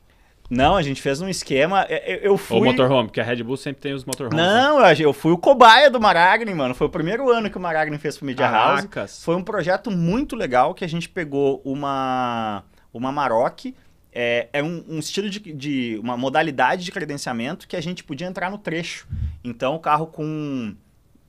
[0.50, 1.86] Não, a gente fez um esquema.
[1.90, 2.60] Eu, eu fui.
[2.60, 4.36] O motorhome, porque a Red Bull sempre tem os motorhomes.
[4.36, 4.44] Né?
[4.44, 4.96] Não, né?
[5.00, 6.74] eu fui o cobaia do Maragni, mano.
[6.74, 8.96] Foi o primeiro ano que o Maragni fez pro Media Caracas.
[8.96, 9.24] House.
[9.24, 13.66] Foi um projeto muito legal que a gente pegou uma, uma Maroc.
[14.12, 16.00] É, é um, um, estilo de, de.
[16.02, 19.08] uma modalidade de credenciamento que a gente podia entrar no trecho.
[19.44, 20.76] Então, o carro com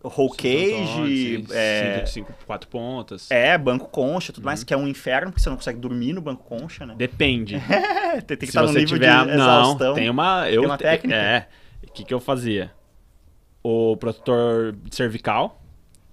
[0.02, 3.30] roll cage, é, cinco, quatro pontas.
[3.30, 4.46] É, banco concha, tudo uhum.
[4.46, 6.94] mais, que é um inferno, porque você não consegue dormir no banco concha, né?
[6.96, 7.56] Depende.
[7.56, 9.88] É, tem, que Se estar no nível tiver, de exaustão.
[9.88, 11.14] Não, tem uma, eu, tem uma técnica.
[11.16, 11.48] É,
[11.86, 12.72] o que, que eu fazia?
[13.62, 15.62] O protetor cervical,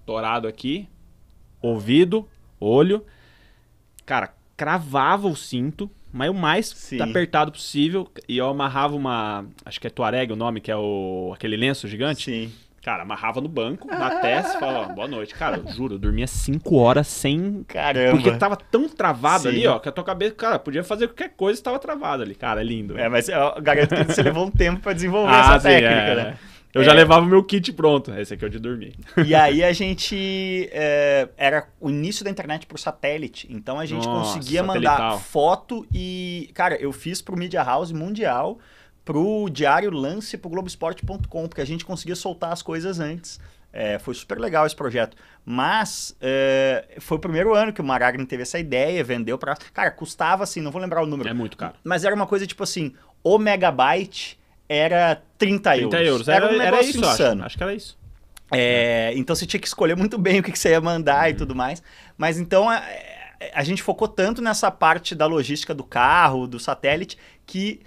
[0.04, 0.86] dourado aqui,
[1.62, 2.28] ouvido,
[2.60, 3.06] olho,
[4.04, 7.00] cara, cravava o cinto, mas o mais Sim.
[7.00, 11.32] apertado possível, e eu amarrava uma, acho que é Tuareg o nome, que é o
[11.34, 12.24] aquele lenço gigante.
[12.24, 15.34] Sim Cara, amarrava no banco, na testa falava, boa noite.
[15.34, 17.64] Cara, eu juro, eu dormia 5 horas sem.
[17.66, 18.12] Caramba.
[18.12, 19.48] Porque tava tão travado Sim.
[19.48, 22.34] ali, ó, que a tua cabeça, cara, podia fazer qualquer coisa e tava travado ali.
[22.34, 22.98] Cara, é lindo.
[22.98, 25.90] É, mas eu garanto que você levou um tempo pra desenvolver ah, essa sim, técnica,
[25.90, 26.38] é, né?
[26.72, 26.84] Eu é.
[26.84, 28.12] já levava o meu kit pronto.
[28.14, 28.94] Esse aqui é o de dormir.
[29.26, 30.68] E aí a gente.
[30.72, 33.48] É, era o início da internet por satélite.
[33.50, 34.98] Então a gente Nossa, conseguia satelital.
[34.98, 36.50] mandar foto e.
[36.54, 38.58] Cara, eu fiz pro Media House Mundial
[39.08, 43.40] pro Diário Lance pro Globoesporte.com, porque a gente conseguia soltar as coisas antes.
[43.72, 45.16] É, foi super legal esse projeto.
[45.46, 49.56] Mas é, foi o primeiro ano que o Maragni teve essa ideia, vendeu para.
[49.72, 51.26] Cara, custava assim, não vou lembrar o número.
[51.26, 51.72] É muito caro.
[51.82, 52.92] Mas era uma coisa tipo assim:
[53.24, 54.38] o megabyte
[54.68, 55.90] era 30 euros.
[55.90, 56.28] 30 euros.
[56.28, 57.40] Era, era um negócio era isso, insano.
[57.40, 57.46] Acho.
[57.46, 57.98] acho que era isso.
[58.52, 61.30] É, então você tinha que escolher muito bem o que, que você ia mandar uhum.
[61.30, 61.82] e tudo mais.
[62.18, 62.82] Mas então a,
[63.54, 67.80] a gente focou tanto nessa parte da logística do carro, do satélite, que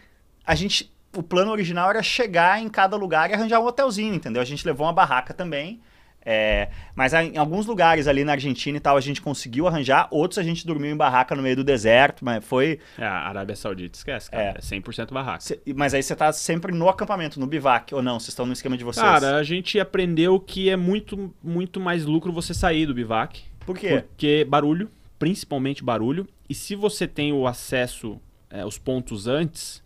[0.44, 4.42] a gente o plano original era chegar em cada lugar e arranjar um hotelzinho, entendeu?
[4.42, 5.82] A gente levou uma barraca também.
[6.24, 10.38] É, mas em alguns lugares ali na Argentina e tal a gente conseguiu arranjar, outros
[10.38, 12.80] a gente dormiu em barraca no meio do deserto, mas foi.
[12.98, 14.44] É, a Arábia Saudita esquece, cara.
[14.44, 15.42] É, é 100% barraca.
[15.42, 18.20] Cê, mas aí você tá sempre no acampamento, no bivac, ou não?
[18.20, 19.04] Vocês estão no esquema de vocês?
[19.04, 23.42] Cara, a gente aprendeu que é muito, muito mais lucro você sair do bivac.
[23.66, 24.04] Por quê?
[24.08, 29.82] Porque barulho, principalmente barulho, e se você tem o acesso, é, os pontos antes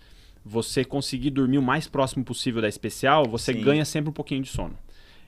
[0.46, 3.62] você conseguir dormir o mais próximo possível da especial, você Sim.
[3.62, 4.78] ganha sempre um pouquinho de sono.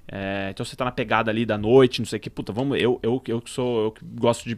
[0.09, 2.79] É, então você tá na pegada ali da noite, não sei o que, puta, vamos,
[2.79, 4.57] eu, eu, eu que sou, eu que gosto de,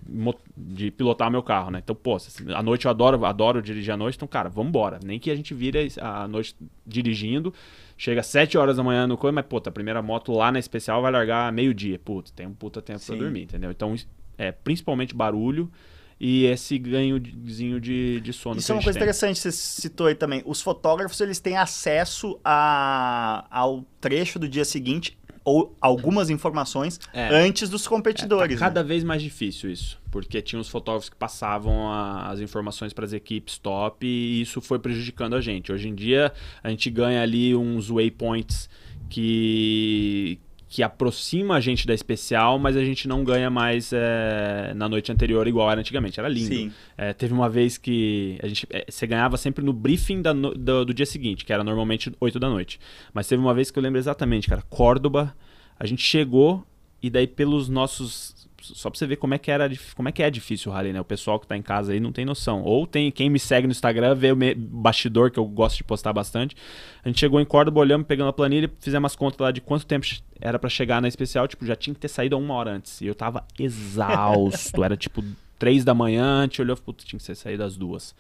[0.56, 1.80] de pilotar meu carro, né?
[1.84, 2.18] Então, pô,
[2.54, 5.00] a noite eu adoro, adoro dirigir à noite, então, cara, vamos embora.
[5.04, 6.56] Nem que a gente vire a noite
[6.86, 7.52] dirigindo,
[7.98, 10.60] chega às 7 horas da manhã no coisa, mas, puta, a primeira moto lá na
[10.60, 11.98] especial vai largar meio-dia.
[11.98, 13.14] Puta, tem um puta tempo Sim.
[13.14, 13.72] pra dormir, entendeu?
[13.72, 13.96] Então,
[14.38, 15.72] é, principalmente barulho,
[16.20, 18.60] e esse ganhozinho de, de sono.
[18.60, 19.04] Isso é uma coisa tem.
[19.04, 20.44] interessante, você citou aí também.
[20.46, 27.30] Os fotógrafos eles têm acesso a, ao trecho do dia seguinte ou algumas informações é.
[27.34, 28.58] antes dos competidores.
[28.58, 28.88] É, tá cada né?
[28.88, 33.14] vez mais difícil isso, porque tinha os fotógrafos que passavam a, as informações para as
[33.14, 35.72] equipes top e isso foi prejudicando a gente.
[35.72, 38.70] Hoje em dia a gente ganha ali uns waypoints
[39.10, 40.38] que
[40.70, 45.12] que aproxima a gente da especial, mas a gente não ganha mais é, na noite
[45.12, 46.20] anterior igual era antigamente.
[46.20, 46.72] Era lindo.
[46.96, 50.54] É, teve uma vez que a gente, é, você ganhava sempre no briefing da no,
[50.54, 52.80] do, do, dia seguinte, que era normalmente 8 da noite.
[53.12, 55.36] Mas teve uma vez que eu lembro exatamente, cara, Córdoba,
[55.80, 56.64] a gente chegou
[57.02, 58.39] e daí pelos nossos
[58.76, 60.94] só pra você ver como é que era como é que é difícil o rally,
[60.94, 61.02] né?
[61.02, 62.62] O pessoal que tá em casa aí não tem noção.
[62.64, 66.14] Ou tem quem me segue no Instagram, vê o bastidor que eu gosto de postar
[66.14, 66.56] bastante.
[67.04, 69.86] A gente chegou em Córdoba, olhamos, pegando a planilha, fizemos as contas lá de quanto
[69.86, 70.06] tempo
[70.40, 73.02] era para chegar na especial, tipo, já tinha que ter saído uma hora antes.
[73.02, 74.84] E eu tava exausto.
[74.84, 75.24] era tipo
[75.58, 78.16] três da manhã, a gente olhou, putz, tinha que ser saído às duas.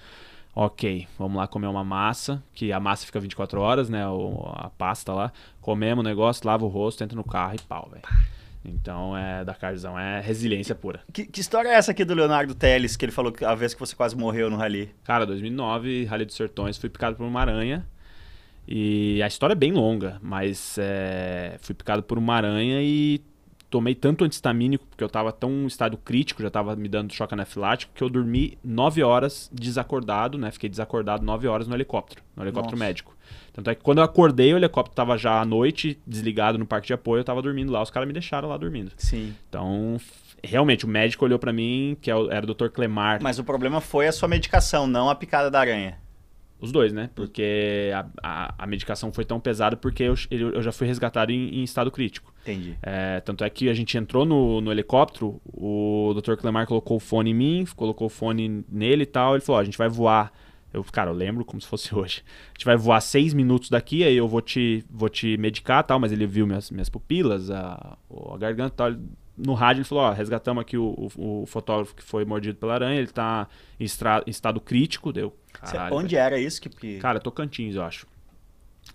[0.53, 4.03] Ok, vamos lá comer uma massa, que a massa fica 24 horas, né?
[4.55, 5.31] a pasta lá.
[5.61, 8.03] Comemos o negócio, lava o rosto, entra no carro e pau, velho.
[8.63, 11.01] Então, é, Dakarzão é resiliência pura.
[11.13, 13.73] Que, que, história é essa aqui do Leonardo Teles, que ele falou que a vez
[13.73, 14.93] que você quase morreu no rally?
[15.03, 17.87] Cara, 2009, Rally dos Sertões, fui picado por uma aranha.
[18.67, 23.21] E a história é bem longa, mas é, fui picado por uma aranha e
[23.69, 27.33] tomei tanto antistamínico, porque eu estava tão em estado crítico, já estava me dando choque
[27.33, 30.51] anafilático, que eu dormi 9 horas desacordado, né?
[30.51, 32.87] Fiquei desacordado 9 horas no helicóptero, no helicóptero Nossa.
[32.87, 33.15] médico.
[33.53, 36.87] Tanto é que quando eu acordei, o helicóptero estava já à noite, desligado no parque
[36.87, 38.91] de apoio, eu estava dormindo lá, os caras me deixaram lá dormindo.
[38.97, 39.35] Sim.
[39.47, 39.97] Então,
[40.43, 42.69] realmente, o médico olhou pra mim, que é era o Dr.
[42.69, 43.19] Clemar.
[43.21, 45.97] Mas o problema foi a sua medicação, não a picada da aranha.
[46.61, 47.09] Os dois, né?
[47.15, 51.59] Porque a, a, a medicação foi tão pesada porque eu, eu já fui resgatado em,
[51.59, 52.33] em estado crítico.
[52.41, 52.77] Entendi.
[52.81, 56.35] É, tanto é que a gente entrou no, no helicóptero, o Dr.
[56.35, 59.35] Clemar colocou o fone em mim, colocou o fone nele e tal.
[59.35, 60.33] Ele falou: ó, a gente vai voar.
[60.73, 62.23] Eu, cara, eu lembro como se fosse hoje.
[62.49, 65.87] A gente vai voar seis minutos daqui, aí eu vou te, vou te medicar e
[65.87, 65.99] tal.
[65.99, 67.97] Mas ele viu minhas, minhas pupilas, a,
[68.33, 69.01] a garganta e tal.
[69.45, 72.73] No rádio ele falou: ó, resgatamos aqui o, o, o fotógrafo que foi mordido pela
[72.73, 73.47] aranha, ele tá
[73.79, 75.13] em, estra- em estado crítico.
[75.13, 75.35] Deu.
[75.53, 76.69] Caralho, Onde era isso que.
[76.69, 78.05] que- Cara, Tocantins, eu acho.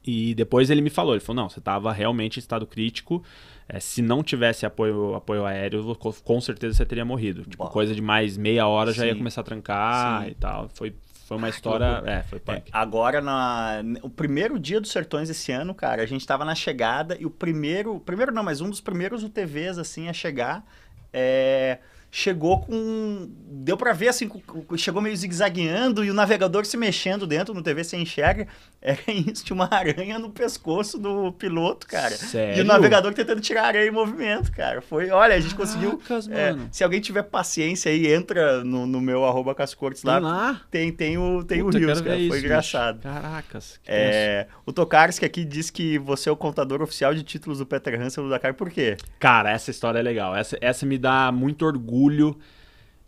[0.06, 3.22] E depois ele me falou, ele falou, não, você estava realmente em estado crítico.
[3.68, 7.42] é, se não tivesse apoio, apoio aéreo, co- com certeza você teria morrido.
[7.44, 9.18] Tipo, coisa de mais meia hora já ia Sim.
[9.18, 10.30] começar a trancar Sim.
[10.30, 10.68] e tal.
[10.74, 10.94] Foi,
[11.26, 12.02] foi uma Ah, história.
[12.06, 12.70] É, foi É, punk.
[12.72, 17.16] agora, na, o primeiro dia dos Sertões esse ano, cara, a gente tava na chegada
[17.18, 20.64] e o primeiro, primeiro não, mas um dos primeiros UTVs, assim, a chegar,
[21.12, 21.78] é,
[22.14, 24.30] chegou com, deu pra ver, assim,
[24.76, 28.46] chegou meio zigue-zagueando e o navegador se mexendo dentro no TV, você enxerga,
[28.80, 32.14] era isso, tinha uma aranha no pescoço do piloto, cara.
[32.14, 32.62] E Sério?
[32.62, 34.80] o navegador tentando tirar a aranha em movimento, cara.
[34.80, 35.98] Foi, olha, a gente conseguiu...
[35.98, 36.68] Caracas, é, mano.
[36.70, 40.60] se alguém tiver paciência aí, entra no, no meu arroba Cascortes lá, Tem lá?
[40.70, 42.14] tem, tem o, tem Puta, o Rios, cara.
[42.14, 42.96] Foi isso, engraçado.
[42.98, 43.08] bicho.
[43.12, 43.80] Caracas.
[43.84, 48.00] É, o Tokarski aqui diz que você é o contador oficial de títulos do Peter
[48.00, 48.54] Hansel do Dakar.
[48.54, 48.96] Por quê?
[49.18, 50.36] Cara, essa história é legal.
[50.36, 52.03] Essa, essa me dá muito orgulho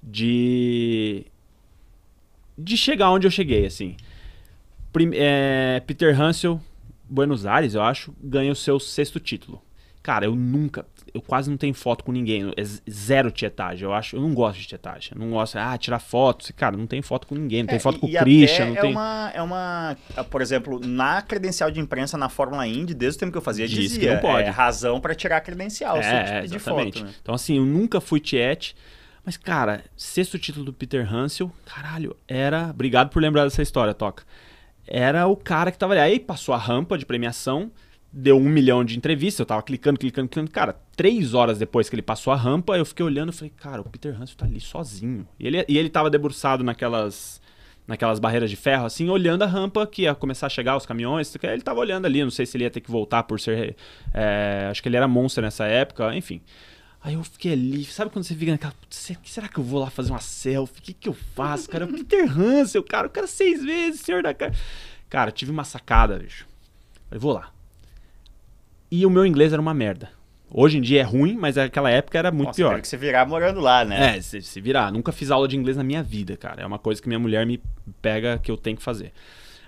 [0.02, 1.26] de.
[2.56, 3.96] de chegar onde eu cheguei, assim.
[4.92, 6.60] Prim- é, Peter Hansel,
[7.08, 9.60] Buenos Aires, eu acho, ganha o seu sexto título.
[10.02, 10.86] Cara, eu nunca.
[11.16, 12.52] Eu quase não tenho foto com ninguém.
[12.56, 13.84] É zero tietagem.
[13.84, 14.16] Eu acho.
[14.16, 15.10] Eu não gosto de tietagem.
[15.14, 15.56] Eu não gosto.
[15.56, 16.52] Ah, tirar foto.
[16.54, 17.62] Cara, não tem foto com ninguém.
[17.62, 18.66] Não tem É, foto e- com o Christian.
[18.66, 18.90] Não é tem.
[18.92, 19.96] uma, é uma,
[20.30, 23.66] por exemplo, na credencial de imprensa na Fórmula Indy, desde o tempo que eu fazia,
[23.66, 24.46] Diz dizia, que não pode.
[24.46, 26.98] é razão pra tirar a credencial, É, pedir exatamente.
[27.00, 27.14] foto, né?
[27.22, 28.76] Então, assim, eu nunca fui tiete.
[29.24, 32.68] Mas, cara, sexto título do Peter Hansel, caralho, era.
[32.70, 34.22] Obrigado por lembrar dessa história, Toca.
[34.86, 36.00] Era o cara que tava ali.
[36.00, 37.72] Aí passou a rampa de premiação,
[38.12, 39.40] deu um milhão de entrevistas.
[39.40, 40.50] Eu tava clicando, clicando, clicando.
[40.50, 43.80] Cara, três horas depois que ele passou a rampa, eu fiquei olhando e falei, cara,
[43.80, 45.26] o Peter Hansel tá ali sozinho.
[45.38, 47.40] E ele, e ele tava debruçado naquelas.
[47.86, 51.32] Naquelas barreiras de ferro, assim, olhando a rampa que ia começar a chegar os caminhões.
[51.40, 53.76] Ele tava olhando ali, não sei se ele ia ter que voltar por ser.
[54.12, 56.40] é, acho que ele era monstro nessa época, enfim.
[57.00, 58.72] Aí eu fiquei ali, sabe quando você fica naquela.
[58.72, 60.80] "Putz, Será que eu vou lá fazer uma selfie?
[60.80, 61.84] O que, que eu faço, cara?
[61.84, 64.52] O Peter Hansel, cara, o cara seis vezes, senhor da cara.
[65.08, 66.44] Cara, tive uma sacada, bicho.
[67.08, 67.52] Falei, vou lá.
[68.90, 70.10] E o meu inglês era uma merda.
[70.48, 72.68] Hoje em dia é ruim, mas naquela época era muito Nossa, pior.
[72.70, 74.16] teve que se virar morando lá, né?
[74.16, 74.92] É, se, se virar.
[74.92, 76.62] Nunca fiz aula de inglês na minha vida, cara.
[76.62, 77.60] É uma coisa que minha mulher me
[78.00, 79.12] pega que eu tenho que fazer.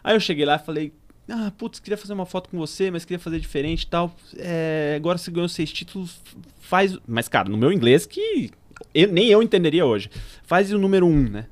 [0.05, 0.93] Aí eu cheguei lá e falei,
[1.29, 4.15] ah, putz, queria fazer uma foto com você, mas queria fazer diferente e tal.
[4.37, 6.21] É, agora você ganhou seis títulos,
[6.61, 6.97] faz...
[7.07, 8.51] Mas, cara, no meu inglês que
[8.95, 10.09] eu- nem eu entenderia hoje.
[10.45, 11.47] Faz o número um, né?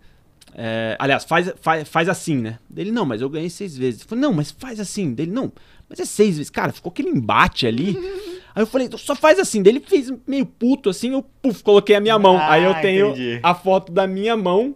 [0.54, 2.58] É, aliás, faz, faz, faz assim, né?
[2.70, 4.00] Dele, não, mas eu ganhei seis vezes.
[4.02, 5.12] Eu falei, não, mas faz assim.
[5.12, 5.52] Dele, não,
[5.88, 6.50] mas é seis vezes.
[6.50, 7.96] Cara, ficou aquele embate ali.
[8.54, 9.62] Aí eu falei, só faz assim.
[9.62, 12.36] Dele fez meio puto assim, eu puf, coloquei a minha mão.
[12.38, 13.40] Ah, Aí eu tenho entendi.
[13.42, 14.74] a foto da minha mão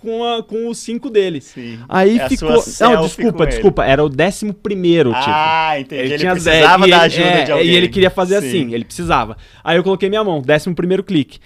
[0.00, 1.40] com, a, com os cinco dele.
[1.40, 1.78] Sim.
[1.88, 2.50] Aí É ficou.
[2.50, 3.50] Não, desculpa, ele.
[3.52, 3.84] desculpa.
[3.86, 5.24] Era o décimo primeiro, tipo.
[5.26, 6.02] Ah, entendi.
[6.02, 7.66] Ele, tinha precisava zero, da ele- ajuda é, de alguém.
[7.68, 8.48] E ele queria fazer Sim.
[8.48, 9.36] assim, ele precisava.
[9.64, 11.38] Aí eu coloquei minha mão, décimo primeiro clique.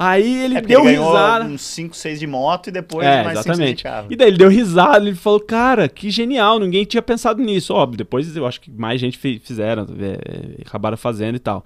[0.00, 1.44] Aí ele É deu ele risada.
[1.44, 4.12] uns 5, 6 de moto e depois É, mais 5, 6 de exatamente.
[4.12, 7.74] E daí ele deu risada, ele falou, cara, que genial, ninguém tinha pensado nisso.
[7.74, 11.64] Óbvio, depois eu acho que mais gente fi- fizeram, é, acabaram fazendo e tal.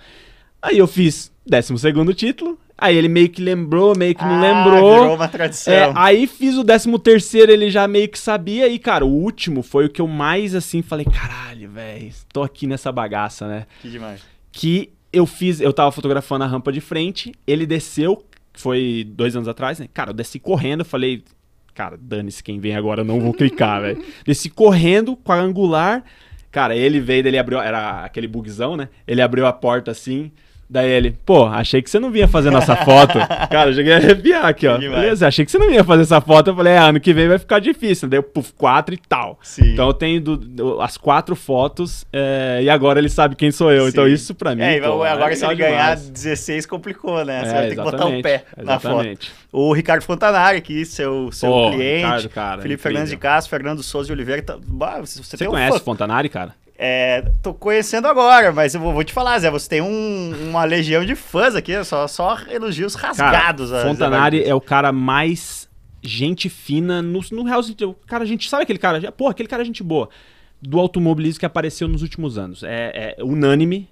[0.62, 4.40] Aí eu fiz décimo segundo título, aí ele meio que lembrou, meio que não Ah,
[4.40, 5.00] lembrou.
[5.00, 5.74] Virou uma tradição.
[5.74, 8.66] É, aí fiz o décimo terceiro, ele já meio que sabia.
[8.66, 12.66] E, cara, o último foi o que eu mais, assim, falei, caralho, velho, tô aqui
[12.66, 13.66] nessa bagaça, né?
[13.82, 14.22] Que demais.
[14.50, 19.48] Que eu fiz, eu tava fotografando a rampa de frente, ele desceu, foi dois anos
[19.48, 19.88] atrás, né?
[19.92, 21.22] Cara, eu desci correndo, falei,
[21.74, 24.02] cara, dane-se quem vem agora, eu não vou clicar, velho.
[24.24, 26.04] Desci correndo com a angular,
[26.50, 28.88] cara, ele veio, ele abriu, era aquele bugzão, né?
[29.06, 30.32] Ele abriu a porta assim,
[30.72, 33.18] daí ele, pô, achei que você não vinha fazer nossa foto.
[33.50, 34.76] cara, eu cheguei a arrepiar aqui, ó.
[34.78, 35.00] Demais.
[35.00, 36.48] Beleza, achei que você não ia fazer essa foto.
[36.50, 38.08] Eu falei, é, ano que vem vai ficar difícil.
[38.08, 39.38] Daí eu, puf, quatro e tal.
[39.42, 39.72] Sim.
[39.72, 43.70] Então eu tenho do- do- as quatro fotos é, e agora ele sabe quem sou
[43.70, 43.88] eu.
[43.88, 44.12] Então Sim.
[44.12, 44.62] isso pra mim.
[44.62, 46.08] É, pô, agora é se ele ganhar demais.
[46.08, 47.44] 16 complicou, né?
[47.44, 48.92] Você É, vai ter que botar o exatamente, pé na foto.
[48.94, 49.32] exatamente.
[49.52, 52.04] O Ricardo Fontanari aqui, seu, seu Pô, cliente.
[52.04, 52.82] Ricardo, cara, Felipe incrível.
[52.82, 54.40] Fernandes de Castro, Fernando Souza de Oliveira.
[54.42, 54.56] Tá...
[54.66, 56.54] Bah, você, Você um conhece fã- o Fontanari, cara?
[56.78, 60.64] É, tô conhecendo agora, mas eu vou, vou te falar, Zé, você tem um- uma
[60.64, 63.72] legião de fãs aqui, só, só elogios rasgados.
[63.72, 65.68] a Zé Fontanari é o cara mais
[66.02, 67.90] gente fina no, no real sentido.
[67.90, 70.08] O cara, a gente sabe aquele cara, porra, aquele cara é gente boa
[70.60, 72.62] do automobilismo que apareceu nos últimos anos.
[72.64, 73.88] É, é unânime,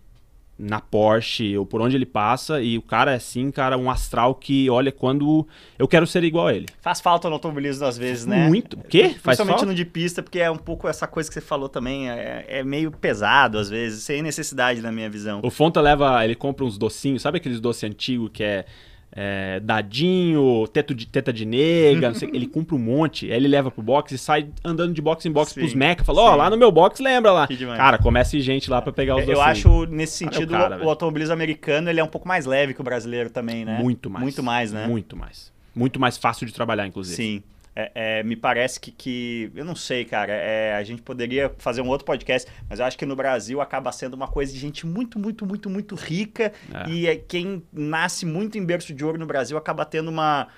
[0.61, 4.35] na Porsche ou por onde ele passa e o cara é assim, cara, um astral
[4.35, 5.47] que olha quando
[5.79, 6.67] eu quero ser igual a ele.
[6.81, 8.47] Faz falta no automobilismo às vezes, né?
[8.47, 8.75] Muito.
[8.79, 9.05] O quê?
[9.05, 9.67] Faz Principalmente falta?
[9.67, 12.63] no de pista, porque é um pouco essa coisa que você falou também, é, é,
[12.63, 15.41] meio pesado às vezes, sem necessidade na minha visão.
[15.43, 18.67] O Fonta leva, ele compra uns docinhos, sabe aqueles doces antigos que é
[19.13, 23.71] é, dadinho, teto de, teta de nega, sei, ele compra um monte, aí ele leva
[23.71, 26.37] pro box e sai andando de box em box sim, pros meca, fala, ó, oh,
[26.37, 27.49] lá no meu box, lembra lá.
[27.77, 29.49] Cara, começa gente lá para pegar os Eu docinhos.
[29.49, 32.81] acho, nesse sentido, cara, o, o automobilismo americano, ele é um pouco mais leve que
[32.81, 33.79] o brasileiro também, né?
[33.79, 34.23] Muito mais.
[34.23, 34.87] Muito mais, né?
[34.87, 35.53] Muito mais.
[35.75, 37.17] Muito mais fácil de trabalhar, inclusive.
[37.17, 37.43] Sim.
[37.81, 41.81] É, é, me parece que, que, eu não sei, cara, é, a gente poderia fazer
[41.81, 44.87] um outro podcast, mas eu acho que no Brasil acaba sendo uma coisa de gente
[44.87, 46.91] muito, muito, muito, muito rica é.
[46.91, 50.49] e é, quem nasce muito em berço de ouro no Brasil acaba tendo uma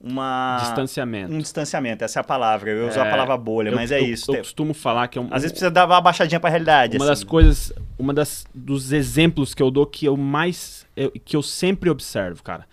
[0.00, 1.32] uma distanciamento.
[1.32, 2.70] Um distanciamento, essa é a palavra.
[2.70, 4.32] Eu uso a é, palavra bolha, eu, mas é eu, isso.
[4.32, 6.96] Eu, costumo falar que é um, às vezes precisa dar uma baixadinha para a realidade.
[6.96, 7.10] Uma assim.
[7.10, 10.86] das coisas, uma das dos exemplos que eu dou que eu mais
[11.24, 12.64] que eu sempre observo, cara.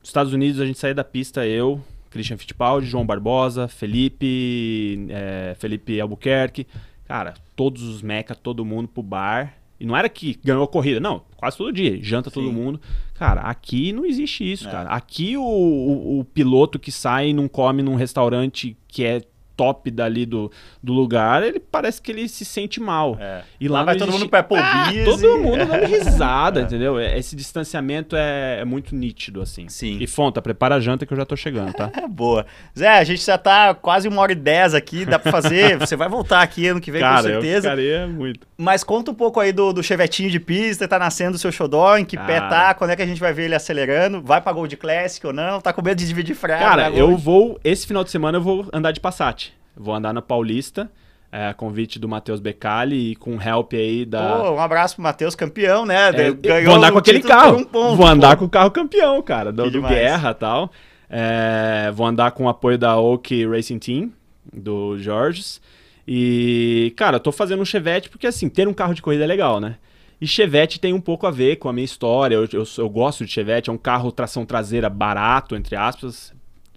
[0.00, 5.56] Nos Estados Unidos a gente saía da pista eu Christian Fittipaldi, João Barbosa, Felipe, é,
[5.58, 6.66] Felipe Albuquerque.
[7.06, 9.54] Cara, todos os meca, todo mundo pro bar.
[9.78, 11.22] E não era que ganhou a corrida, não.
[11.36, 11.98] Quase todo dia.
[12.02, 12.34] Janta Sim.
[12.34, 12.78] todo mundo.
[13.14, 14.70] Cara, aqui não existe isso, é.
[14.70, 14.90] cara.
[14.90, 19.22] Aqui o, o, o, piloto que sai e não come num restaurante que é
[19.60, 20.50] top dali do,
[20.82, 23.18] do lugar, ele parece que ele se sente mal.
[23.20, 23.42] É.
[23.60, 25.02] E lá, lá vai todo mundo pro Applebee's.
[25.02, 26.62] Ah, todo mundo dando risada, é.
[26.62, 26.98] entendeu?
[26.98, 29.68] É, esse distanciamento é, é, muito nítido, assim.
[29.68, 29.98] Sim.
[30.00, 31.92] E Fonta, prepara a janta que eu já tô chegando, tá?
[32.08, 32.46] Boa.
[32.76, 35.76] Zé, a gente já tá quase uma hora e dez aqui, dá pra fazer.
[35.78, 37.68] Você vai voltar aqui ano que vem, Cara, com certeza.
[37.68, 38.46] Eu ficaria muito.
[38.56, 41.98] Mas conta um pouco aí do, do chevetinho de pista, tá nascendo o seu xodó,
[41.98, 42.26] em que Cara.
[42.26, 44.22] pé tá, quando é que a gente vai ver ele acelerando?
[44.22, 45.60] Vai pra Gold Classic ou não?
[45.60, 46.58] Tá com medo de dividir freio?
[46.58, 49.49] Cara, eu vou, esse final de semana eu vou andar de Passat.
[49.76, 50.90] Vou andar na Paulista.
[51.32, 54.36] É, convite do Matheus Becali e com help aí da.
[54.36, 56.08] Pô, um abraço pro Matheus, campeão, né?
[56.08, 57.56] É, Ganhou vou andar com aquele carro.
[57.58, 58.40] Um ponto, vou andar pô.
[58.40, 60.72] com o carro campeão, cara, do, do Guerra e tal.
[61.08, 64.12] É, vou andar com o apoio da Oak Racing Team,
[64.52, 65.60] do Jorges.
[66.06, 69.26] E, cara, eu tô fazendo um Chevette porque, assim, ter um carro de corrida é
[69.28, 69.76] legal, né?
[70.20, 72.34] E Chevette tem um pouco a ver com a minha história.
[72.34, 76.34] Eu, eu, eu gosto de Chevette, é um carro tração traseira barato, entre aspas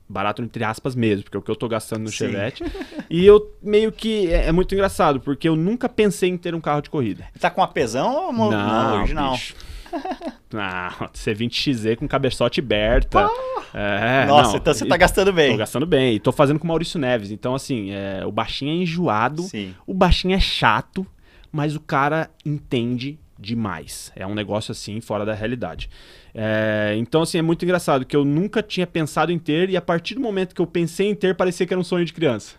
[0.08, 2.16] barato entre aspas mesmo, porque é o que eu tô gastando no Sim.
[2.16, 2.64] Chevette.
[3.10, 6.62] e eu meio que é, é, muito engraçado, porque eu nunca pensei em ter um
[6.62, 7.28] carro de corrida.
[7.40, 9.34] Tá com apesão ou não, não original?
[9.34, 9.56] Bicho.
[10.52, 13.28] Não, C20XZ com cabeçote Berta.
[13.74, 15.52] É, Nossa, não, então você tá gastando bem.
[15.52, 16.16] Tô gastando bem.
[16.16, 17.32] E tô fazendo com o Maurício Neves.
[17.32, 19.74] Então, assim, é, o baixinho é enjoado, Sim.
[19.86, 21.06] o baixinho é chato,
[21.52, 24.12] mas o cara entende demais.
[24.16, 25.90] É um negócio assim, fora da realidade.
[26.34, 29.82] É, então, assim, é muito engraçado que eu nunca tinha pensado em ter e a
[29.82, 32.56] partir do momento que eu pensei em ter, parecia que era um sonho de criança.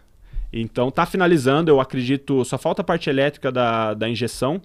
[0.52, 4.62] Então, tá finalizando, eu acredito, só falta a parte elétrica da, da injeção.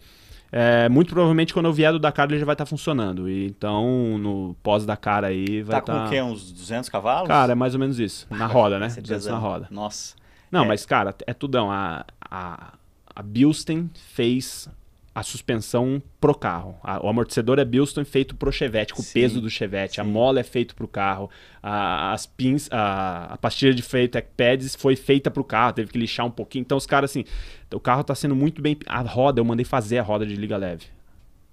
[0.51, 3.29] É, muito provavelmente quando eu vier do Dakar ele já vai estar tá funcionando.
[3.29, 5.93] E, então, no pós Dakar aí vai estar...
[5.93, 6.05] Tá com tá...
[6.05, 6.21] o quê?
[6.21, 7.27] Uns 200 cavalos?
[7.27, 8.27] Cara, é mais ou menos isso.
[8.29, 8.87] Na roda, né?
[9.01, 9.67] 200 na roda.
[9.71, 10.15] Nossa.
[10.51, 10.67] Não, é...
[10.67, 11.71] mas, cara, é tudão.
[11.71, 12.73] A, a,
[13.15, 14.67] a Bilstein fez
[15.13, 16.77] a suspensão pro carro.
[16.83, 19.95] A, o amortecedor é Bilston feito pro Chevette, com o peso do Chevette.
[19.95, 20.01] Sim.
[20.01, 21.29] A mola é feito pro carro.
[21.61, 25.91] A, as pins, a, a pastilha de freio Tech Pads foi feita pro carro, teve
[25.91, 26.61] que lixar um pouquinho.
[26.61, 27.25] Então os caras assim,
[27.73, 30.57] o carro tá sendo muito bem a roda, eu mandei fazer a roda de liga
[30.57, 30.85] leve.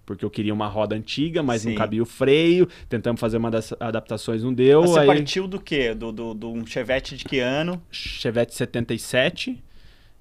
[0.05, 1.71] Porque eu queria uma roda antiga, mas sim.
[1.71, 2.69] não cabia o freio.
[2.89, 4.83] Tentamos fazer uma das adaptações, não deu.
[4.83, 5.07] Você aí...
[5.07, 5.93] partiu do quê?
[5.93, 7.83] Do, do, do um Chevette de que ano?
[7.91, 9.61] Chevette 77.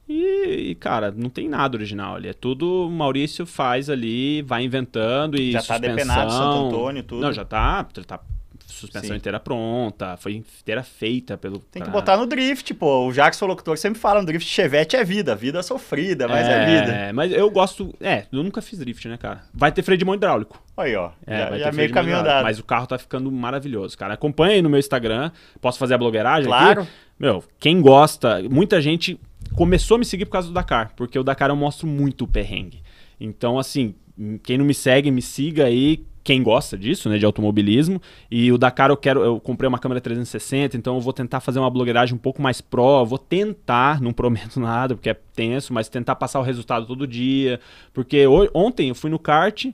[0.07, 2.29] E, e, cara, não tem nada original ali.
[2.29, 5.95] É tudo o Maurício faz ali, vai inventando e Já tá suspensão.
[5.95, 7.21] depenado, Santo Antônio, tudo.
[7.21, 8.19] Não, já tá, tá
[8.67, 9.15] suspensão Sim.
[9.15, 11.59] inteira pronta, foi inteira feita pelo...
[11.59, 13.07] Tem que botar no drift, pô.
[13.07, 16.65] O Jackson Locutor sempre fala, no drift Chevette é vida, vida sofrida, mas é, é
[16.65, 16.91] vida.
[16.93, 17.93] É, mas eu gosto...
[18.01, 19.43] É, eu nunca fiz drift, né, cara?
[19.53, 20.61] Vai ter freio de mão hidráulico.
[20.75, 21.11] Aí, ó.
[21.25, 22.43] É, já, vai já ter meio caminho andado.
[22.43, 24.13] Mas o carro tá ficando maravilhoso, cara.
[24.13, 25.31] Acompanha aí no meu Instagram.
[25.61, 26.81] Posso fazer a blogueiragem claro.
[26.81, 26.91] aqui?
[27.17, 28.43] Meu, quem gosta...
[28.49, 29.19] Muita gente
[29.55, 32.27] começou a me seguir por causa do Dakar, porque o Dakar eu mostro muito o
[32.27, 32.81] perrengue.
[33.19, 33.95] Então, assim,
[34.43, 36.03] quem não me segue, me siga aí.
[36.23, 38.01] Quem gosta disso, né, de automobilismo.
[38.31, 41.59] E o Dakar eu quero, eu comprei uma câmera 360, então eu vou tentar fazer
[41.59, 45.87] uma blogueiragem um pouco mais pro, vou tentar, não prometo nada, porque é tenso, mas
[45.87, 47.59] tentar passar o resultado todo dia,
[47.93, 48.25] porque
[48.55, 49.67] ontem eu fui no kart,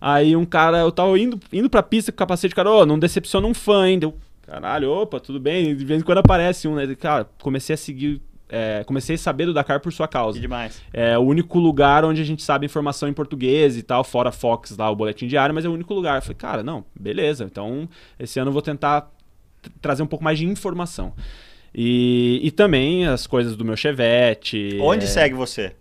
[0.00, 3.00] aí um cara, eu tava indo, indo pra pista com capacete, cara, ô, oh, não
[3.00, 3.88] decepciona um fã.
[4.00, 7.76] Eu, caralho, opa, tudo bem, de vez em quando aparece um, né, cara, comecei a
[7.76, 10.36] seguir é, comecei a saber do Dakar por sua causa.
[10.36, 10.82] Que demais.
[10.92, 14.76] É o único lugar onde a gente sabe informação em português e tal, fora Fox
[14.76, 16.16] lá, o boletim diário, mas é o único lugar.
[16.16, 17.44] Eu falei, cara, não, beleza.
[17.44, 19.10] Então, esse ano eu vou tentar
[19.80, 21.12] trazer um pouco mais de informação.
[21.74, 24.78] E, e também as coisas do meu Chevette.
[24.80, 25.08] Onde é...
[25.08, 25.74] segue você?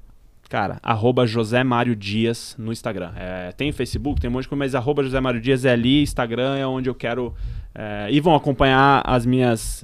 [0.50, 3.12] Cara, arroba José Mário Dias no Instagram.
[3.16, 6.04] É, tem Facebook, tem um monte de coisa, mas arroba José Mário Dias é ali,
[6.04, 7.34] Instagram é onde eu quero.
[7.74, 9.84] É, e vão acompanhar as minhas,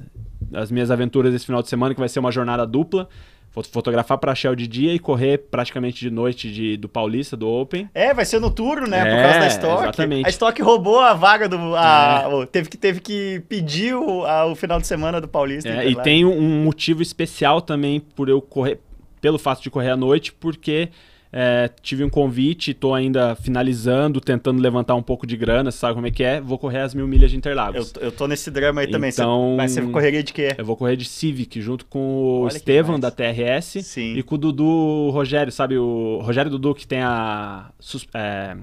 [0.54, 3.08] as minhas aventuras esse final de semana, que vai ser uma jornada dupla.
[3.54, 7.46] Vou fotografar para Shell de dia e correr praticamente de noite de, do Paulista, do
[7.46, 7.86] Open.
[7.92, 9.00] É, vai ser noturno, né?
[9.00, 9.82] É, por causa da Stock.
[9.82, 10.26] exatamente.
[10.26, 11.76] A Stock roubou a vaga do.
[11.76, 15.68] A, o- teve, que, teve que pedir o, a- o final de semana do Paulista.
[15.68, 18.80] É, e tem um motivo especial também por eu correr,
[19.20, 20.88] pelo fato de correr à noite, porque
[21.32, 26.06] é, tive um convite, tô ainda finalizando, tentando levantar um pouco de grana, sabe como
[26.06, 26.40] é que é?
[26.40, 27.92] Vou correr as mil milhas de Eu, Interlagos.
[28.00, 29.10] eu tô nesse drama aí também.
[29.10, 30.54] Você- Então- Mas você correria de quê?
[30.58, 34.14] Eu vou correr de Civic junto com o Olha Estevam da TRS Sim.
[34.14, 35.78] e com o Dudu Rogério, sabe?
[35.78, 37.70] O Rogério Dudu que tem a
[38.14, 38.56] é,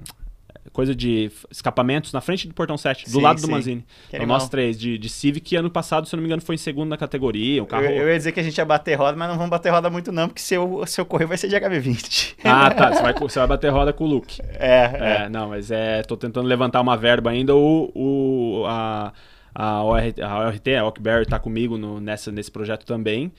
[0.72, 3.46] coisa de escapamentos na frente do portão 7, do Sim, lado sim.
[3.46, 3.80] do Manzini.
[3.82, 4.38] Que Então animal.
[4.38, 6.88] nós três de, de Civic, ano passado, se eu não me engano, foi em segundo
[6.88, 7.84] na categoria, um carro...
[7.84, 9.90] Eu, eu ia dizer que a gente ia bater roda, mas não vamos bater roda
[9.90, 12.36] muito, não, porque se eu, se eu correr vai ser de HB20.
[12.44, 12.92] Ah, tá.
[12.92, 14.40] Você vai, você vai bater roda com o Luke.
[14.62, 16.02] É, É, não, mas é.
[16.02, 17.54] Tô tentando levantar uma verba ainda.
[17.56, 19.12] O, o, a,
[19.54, 23.32] a, OR, a ORT, a Ockberry, tá comigo no, nessa, nesse projeto também.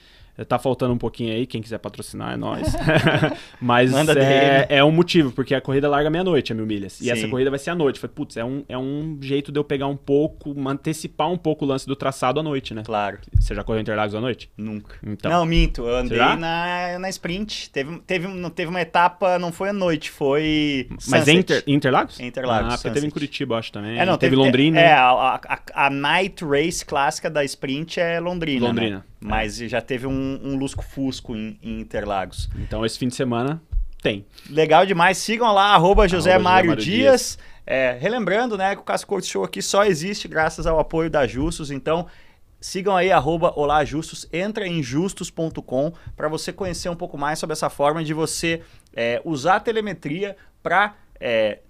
[0.48, 2.74] Tá faltando um pouquinho aí, quem quiser patrocinar é nós.
[3.60, 7.00] Mas é, é um motivo, porque a corrida larga meia-noite, a mil milhas.
[7.00, 7.10] E Sim.
[7.10, 8.00] essa corrida vai ser à noite.
[8.00, 11.64] Falei, putz, é um, é um jeito de eu pegar um pouco, antecipar um pouco
[11.64, 12.82] o lance do traçado à noite, né?
[12.84, 14.50] Claro, Você já correu Interlagos à noite?
[14.56, 14.96] nunca.
[15.02, 15.30] Então.
[15.30, 17.70] Não, minto, eu andei na, na sprint.
[17.70, 20.88] Teve, teve, teve uma etapa, não foi à noite, foi.
[21.08, 22.18] Mas é Inter, Interlagos?
[22.20, 23.10] Interlagos, Ah, porque teve em.
[23.10, 23.98] Curitiba, acho também.
[23.98, 24.80] É, não, teve, teve Londrina.
[24.80, 28.66] É, a, a, a night race clássica da sprint é Londrina.
[28.68, 29.04] Londrina, né?
[29.22, 32.50] Mas já teve um, um lusco-fusco em, em Interlagos.
[32.56, 33.62] Então esse fim de semana
[34.02, 34.26] tem.
[34.50, 35.16] Legal demais.
[35.18, 37.38] Sigam lá, arroba José Arroba Mário José Mário Dias.
[37.64, 41.26] É, relembrando, né, que o Casco Corto Show aqui só existe graças ao apoio da
[41.28, 42.08] Justus, então
[42.60, 47.52] sigam aí, arroba Olá Justus, entra em justus.com para você conhecer um pouco mais sobre
[47.52, 48.62] essa forma de você
[48.94, 50.96] é, usar a telemetria para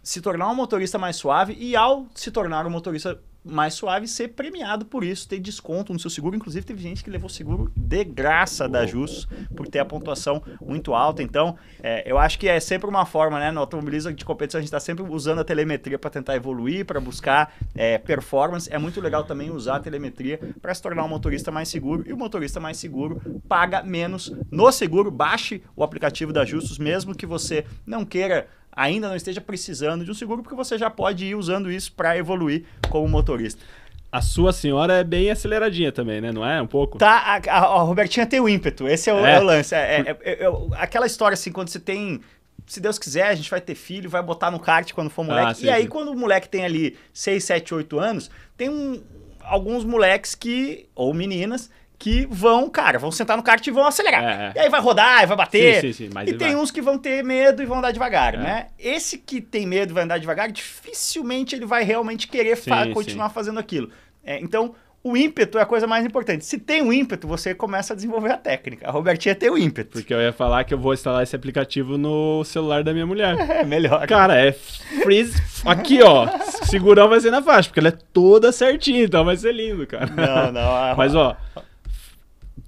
[0.03, 4.29] se tornar um motorista mais suave e ao se tornar um motorista mais suave, ser
[4.29, 6.37] premiado por isso, ter desconto no seu seguro.
[6.37, 10.95] Inclusive, teve gente que levou seguro de graça da Justus por ter a pontuação muito
[10.95, 11.23] alta.
[11.23, 13.51] Então, é, eu acho que é sempre uma forma, né?
[13.51, 17.01] No automobilismo de competição, a gente está sempre usando a telemetria para tentar evoluir, para
[17.01, 18.73] buscar é, performance.
[18.73, 22.05] É muito legal também usar a telemetria para se tornar um motorista mais seguro.
[22.07, 25.11] E o motorista mais seguro paga menos no seguro.
[25.11, 30.11] Baixe o aplicativo da Justus, mesmo que você não queira ainda não esteja precisando de
[30.11, 33.63] um seguro, porque você já pode ir usando isso para evoluir como motorista.
[34.11, 36.33] A sua senhora é bem aceleradinha também, né?
[36.33, 36.61] Não é?
[36.61, 36.99] Um pouco?
[36.99, 39.37] Tá, a, a- Robertinha tem o ímpeto, esse é o, É.
[39.37, 39.75] é o lance.
[39.75, 42.21] É, é- aquela história assim, quando você tem.
[42.67, 45.51] Se Deus quiser, a gente vai ter filho, vai botar no kart quando for moleque.
[45.51, 45.89] Ah, sim, e aí, sim.
[45.89, 49.03] quando o moleque tem ali 6, 7, 8 anos, tem um-
[49.41, 50.87] alguns moleques que.
[50.95, 51.71] ou meninas.
[52.03, 54.25] Que vão, cara, vão sentar no kart e vão acelerar.
[54.25, 54.53] É, é.
[54.57, 55.81] E aí vai rodar, vai bater.
[55.81, 56.57] Sim, sim, sim, e tem vai.
[56.57, 58.39] uns que vão ter medo e vão andar devagar, É.
[58.39, 58.67] né?
[58.77, 63.29] Esse que tem medo e vai andar devagar, dificilmente ele vai realmente querer fa- continuar
[63.29, 63.89] fazendo aquilo.
[64.25, 64.75] É, então,
[65.05, 66.45] o ímpeto é a coisa mais importante.
[66.45, 68.89] Se tem o ímpeto, você começa a desenvolver a técnica.
[68.89, 69.93] A Robertinha tem o ímpeto.
[70.01, 73.37] Porque eu ia falar que eu vou instalar esse aplicativo no celular da minha mulher.
[73.49, 74.05] É melhor.
[74.09, 75.41] Cara, é freeze.
[75.65, 76.27] Aqui, ó.
[76.65, 80.07] Segurão vai ser na faixa, porque ela é toda certinha, então vai ser lindo, cara.
[80.07, 80.75] Não, não.
[80.77, 80.95] A...
[80.99, 81.37] Mas, ó.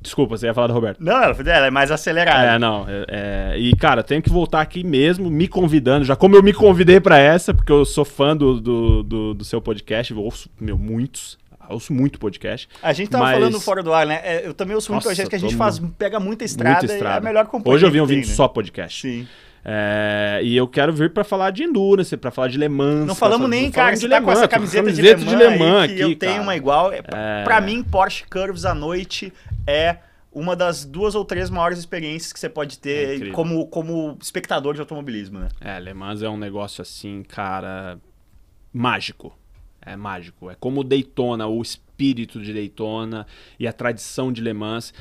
[0.04, 1.02] Desculpa, você ia falar do Roberto.
[1.02, 2.44] Não, ela é mais acelerada.
[2.46, 2.84] É, não.
[2.86, 6.52] é- é, e, cara, tenho que voltar aqui mesmo, me convidando, já como eu me
[6.52, 10.48] convidei pra essa, porque eu sou fã do, do, do, do seu podcast, eu ouço,
[10.60, 11.38] meu, muitos.
[11.66, 12.68] Eu ouço muito podcast.
[12.82, 14.20] A gente tava Mas- falando fora do ar, né?
[14.22, 16.92] É, Eu também ouço muito Nossa, projeto que a gente faz, pega muita estrada, Muita
[16.92, 17.14] estrada.
[17.14, 18.34] e é a melhor companhia Hoje eu vim que ouvindo tem, né?
[18.36, 19.00] só podcast.
[19.00, 19.26] Sim.
[19.64, 23.06] É, e eu quero vir pra falar de endurance, pra falar de Le Mans.
[23.06, 25.94] Não falamos nem, cara, falamos você tá com essa camiseta, camiseta de Le Mans, aqui,
[25.94, 26.42] que eu tenho cara.
[26.42, 26.92] uma igual.
[26.92, 27.44] É, É.
[27.44, 29.32] Pra mim, Porsche Curves à noite
[29.66, 29.96] é
[30.30, 33.32] uma das duas ou três maiores experiências que você pode É ter incrível.
[33.34, 35.48] como, como espectador de automobilismo, né?
[35.60, 37.98] É, Le Mans é um negócio assim, cara,
[38.72, 39.36] mágico.
[39.80, 40.50] É mágico.
[40.50, 43.26] É como Daytona, o espírito de Daytona
[43.58, 44.92] e a tradição de Le Mans.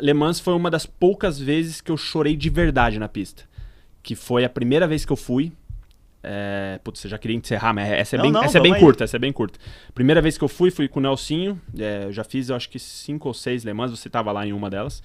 [0.00, 3.44] Le Mans foi uma das poucas vezes que eu chorei de verdade na pista.
[4.02, 5.52] Que foi a primeira vez que eu fui.
[6.22, 6.80] É...
[6.82, 8.80] Putz, eu já queria encerrar, mas essa é Não, bem, não, essa é bem aí.
[8.80, 9.58] curta, essa é bem curta.
[9.94, 11.60] Primeira vez que eu fui, fui com o Nelsinho.
[11.78, 14.46] é, eu já fiz, eu acho que cinco ou seis Le Mans, você estava lá
[14.46, 15.02] em uma delas.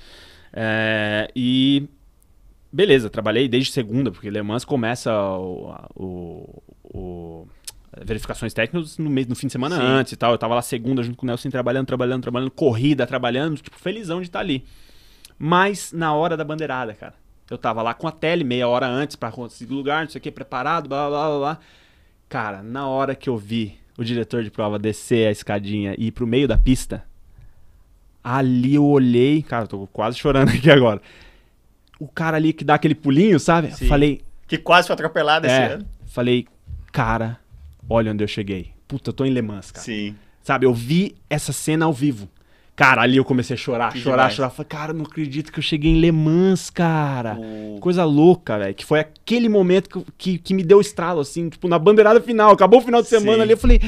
[0.51, 1.87] É, e
[2.71, 7.47] beleza, trabalhei desde segunda, porque Le Mans começa o, o- o-
[8.03, 9.83] verificações técnicas no, mês, no fim de semana Sim.
[9.83, 10.31] antes e tal.
[10.31, 14.19] Eu tava lá segunda junto com o Nelson trabalhando, trabalhando, trabalhando, corrida, trabalhando, tipo, felizão
[14.19, 14.65] de estar ali.
[15.37, 17.13] Mas na hora da bandeirada, cara.
[17.53, 20.21] Eu tava lá com a tele meia hora antes pra conseguir lugar, não sei o
[20.23, 21.59] que, preparado, blá blá blá blá.
[22.27, 26.11] Cara, na hora que eu vi o diretor de prova descer a escadinha e ir
[26.11, 27.03] pro meio da pista,
[28.23, 30.99] ali eu olhei, cara, eu tô quase chorando aqui agora.
[31.99, 33.71] o cara ali que dá aquele pulinho, sabe?
[33.71, 33.87] Sim.
[33.87, 35.85] Falei, Que quase foi atropelado esse é, ano.
[36.07, 36.47] falei,
[36.91, 37.39] cara,
[37.87, 38.71] olha onde eu cheguei.
[38.87, 39.85] Puta, eu tô em Le Mans, cara.
[39.85, 40.15] Sim.
[40.41, 42.27] Sabe, eu vi essa cena ao vivo.
[42.75, 44.33] Cara, ali eu comecei a chorar, Que chorar, demais.
[44.33, 44.49] chorar.
[44.49, 47.37] Falei, cara, não acredito que eu cheguei em Le Mans, cara.
[47.79, 48.73] Coisa louca, velho.
[48.73, 52.51] Que foi aquele momento que, que, que me deu estralo, assim, tipo, na bandeirada final.
[52.51, 53.41] Acabou o final de semana Sim.
[53.43, 53.79] ali, eu falei,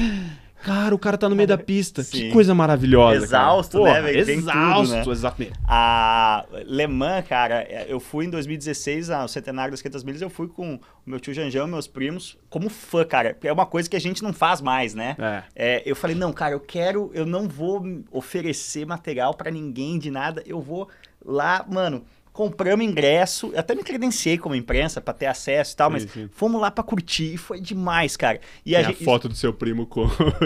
[0.62, 2.02] cara, o cara tá no meio da pista.
[2.02, 2.18] Sim.
[2.18, 3.24] Que coisa maravilhosa.
[3.24, 4.24] Exausto, né, velho?
[4.24, 5.04] Tem tudo, Exausto, né?
[5.08, 5.52] exatamente.
[5.66, 10.30] A Le Mans, cara, é, eu fui em 2016, ao centenário das 500 milhas, eu
[10.30, 13.36] fui com o meu tio Janjão, meus primos, como fã, cara.
[13.42, 15.16] É uma coisa que a gente não faz mais, né?
[15.18, 15.42] É.
[15.54, 20.10] É, eu falei, não, cara, eu quero, eu não vou oferecer material pra ninguém de
[20.10, 20.88] nada, eu vou
[21.24, 22.04] lá, mano,
[22.36, 26.28] compramos ingresso, até me credenciei como imprensa pra ter acesso e tal, Sim, mas sim.
[26.32, 28.38] fomos lá pra curtir e foi demais, cara.
[28.64, 30.02] E a, gente- foto do seu primo com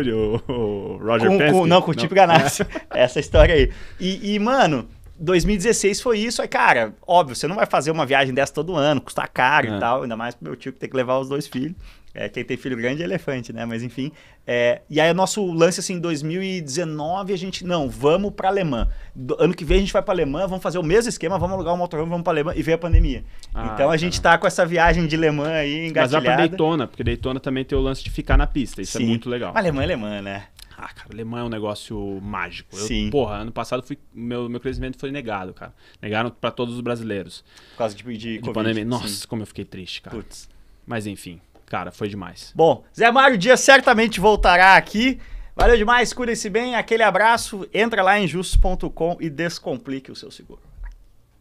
[0.48, 2.64] o, Roger com, com- não, com o Chip Ganassi.
[2.90, 3.72] Essa história aí.
[3.98, 4.88] E, e, mano,
[5.18, 6.40] 2016 foi isso.
[6.40, 9.76] Aí, cara, óbvio, você não vai fazer uma viagem dessa todo ano, custa caro É.
[9.76, 10.02] e tal.
[10.02, 11.74] Ainda mais pro meu tio que tem que levar os dois filhos.
[12.12, 13.64] É, quem tem filho grande é elefante, né?
[13.64, 14.10] Mas enfim.
[14.46, 18.88] É, e aí nosso lance, assim, em 2019, a gente, não, vamos pra Alemã.
[19.14, 21.54] Do- ano que vem a gente vai pra Alemã, vamos fazer o mesmo esquema, vamos
[21.54, 23.24] alugar um motorhome, vamos pra Alemã e veio a pandemia.
[23.54, 26.32] Ah, então a gente tá com essa viagem de Le Mans aí Mas vai pra
[26.32, 26.48] engatilhada.
[26.48, 28.82] Daytona, porque Daytona também tem o lance de ficar na pista.
[28.82, 29.04] Isso Sim.
[29.04, 29.52] é muito legal.
[29.54, 30.46] Mas Alemã é Alemã, né?
[30.82, 32.74] Ah, cara, alemão é um negócio mágico.
[32.74, 33.10] Eu, Sim.
[33.10, 35.74] Porra, ano passado fui, meu, meu crescimento foi negado, cara.
[36.00, 37.44] Negaram pra todos os brasileiros.
[37.72, 38.82] Por causa de, de, De pandemia.
[38.84, 38.88] sim.
[38.88, 40.16] Nossa, como eu fiquei triste, cara.
[40.16, 40.48] Putz.
[40.86, 41.38] Mas enfim,
[41.70, 42.52] cara, foi demais.
[42.54, 45.20] Bom, Zé Mário Dias certamente voltará aqui.
[45.54, 47.66] Valeu demais, cuidem-se bem, aquele abraço.
[47.72, 50.60] Entra lá em justos.com e descomplique o seu seguro.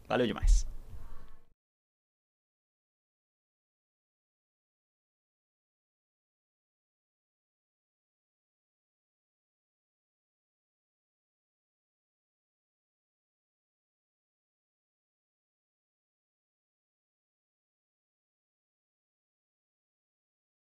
[0.08, 0.69] Valeu demais.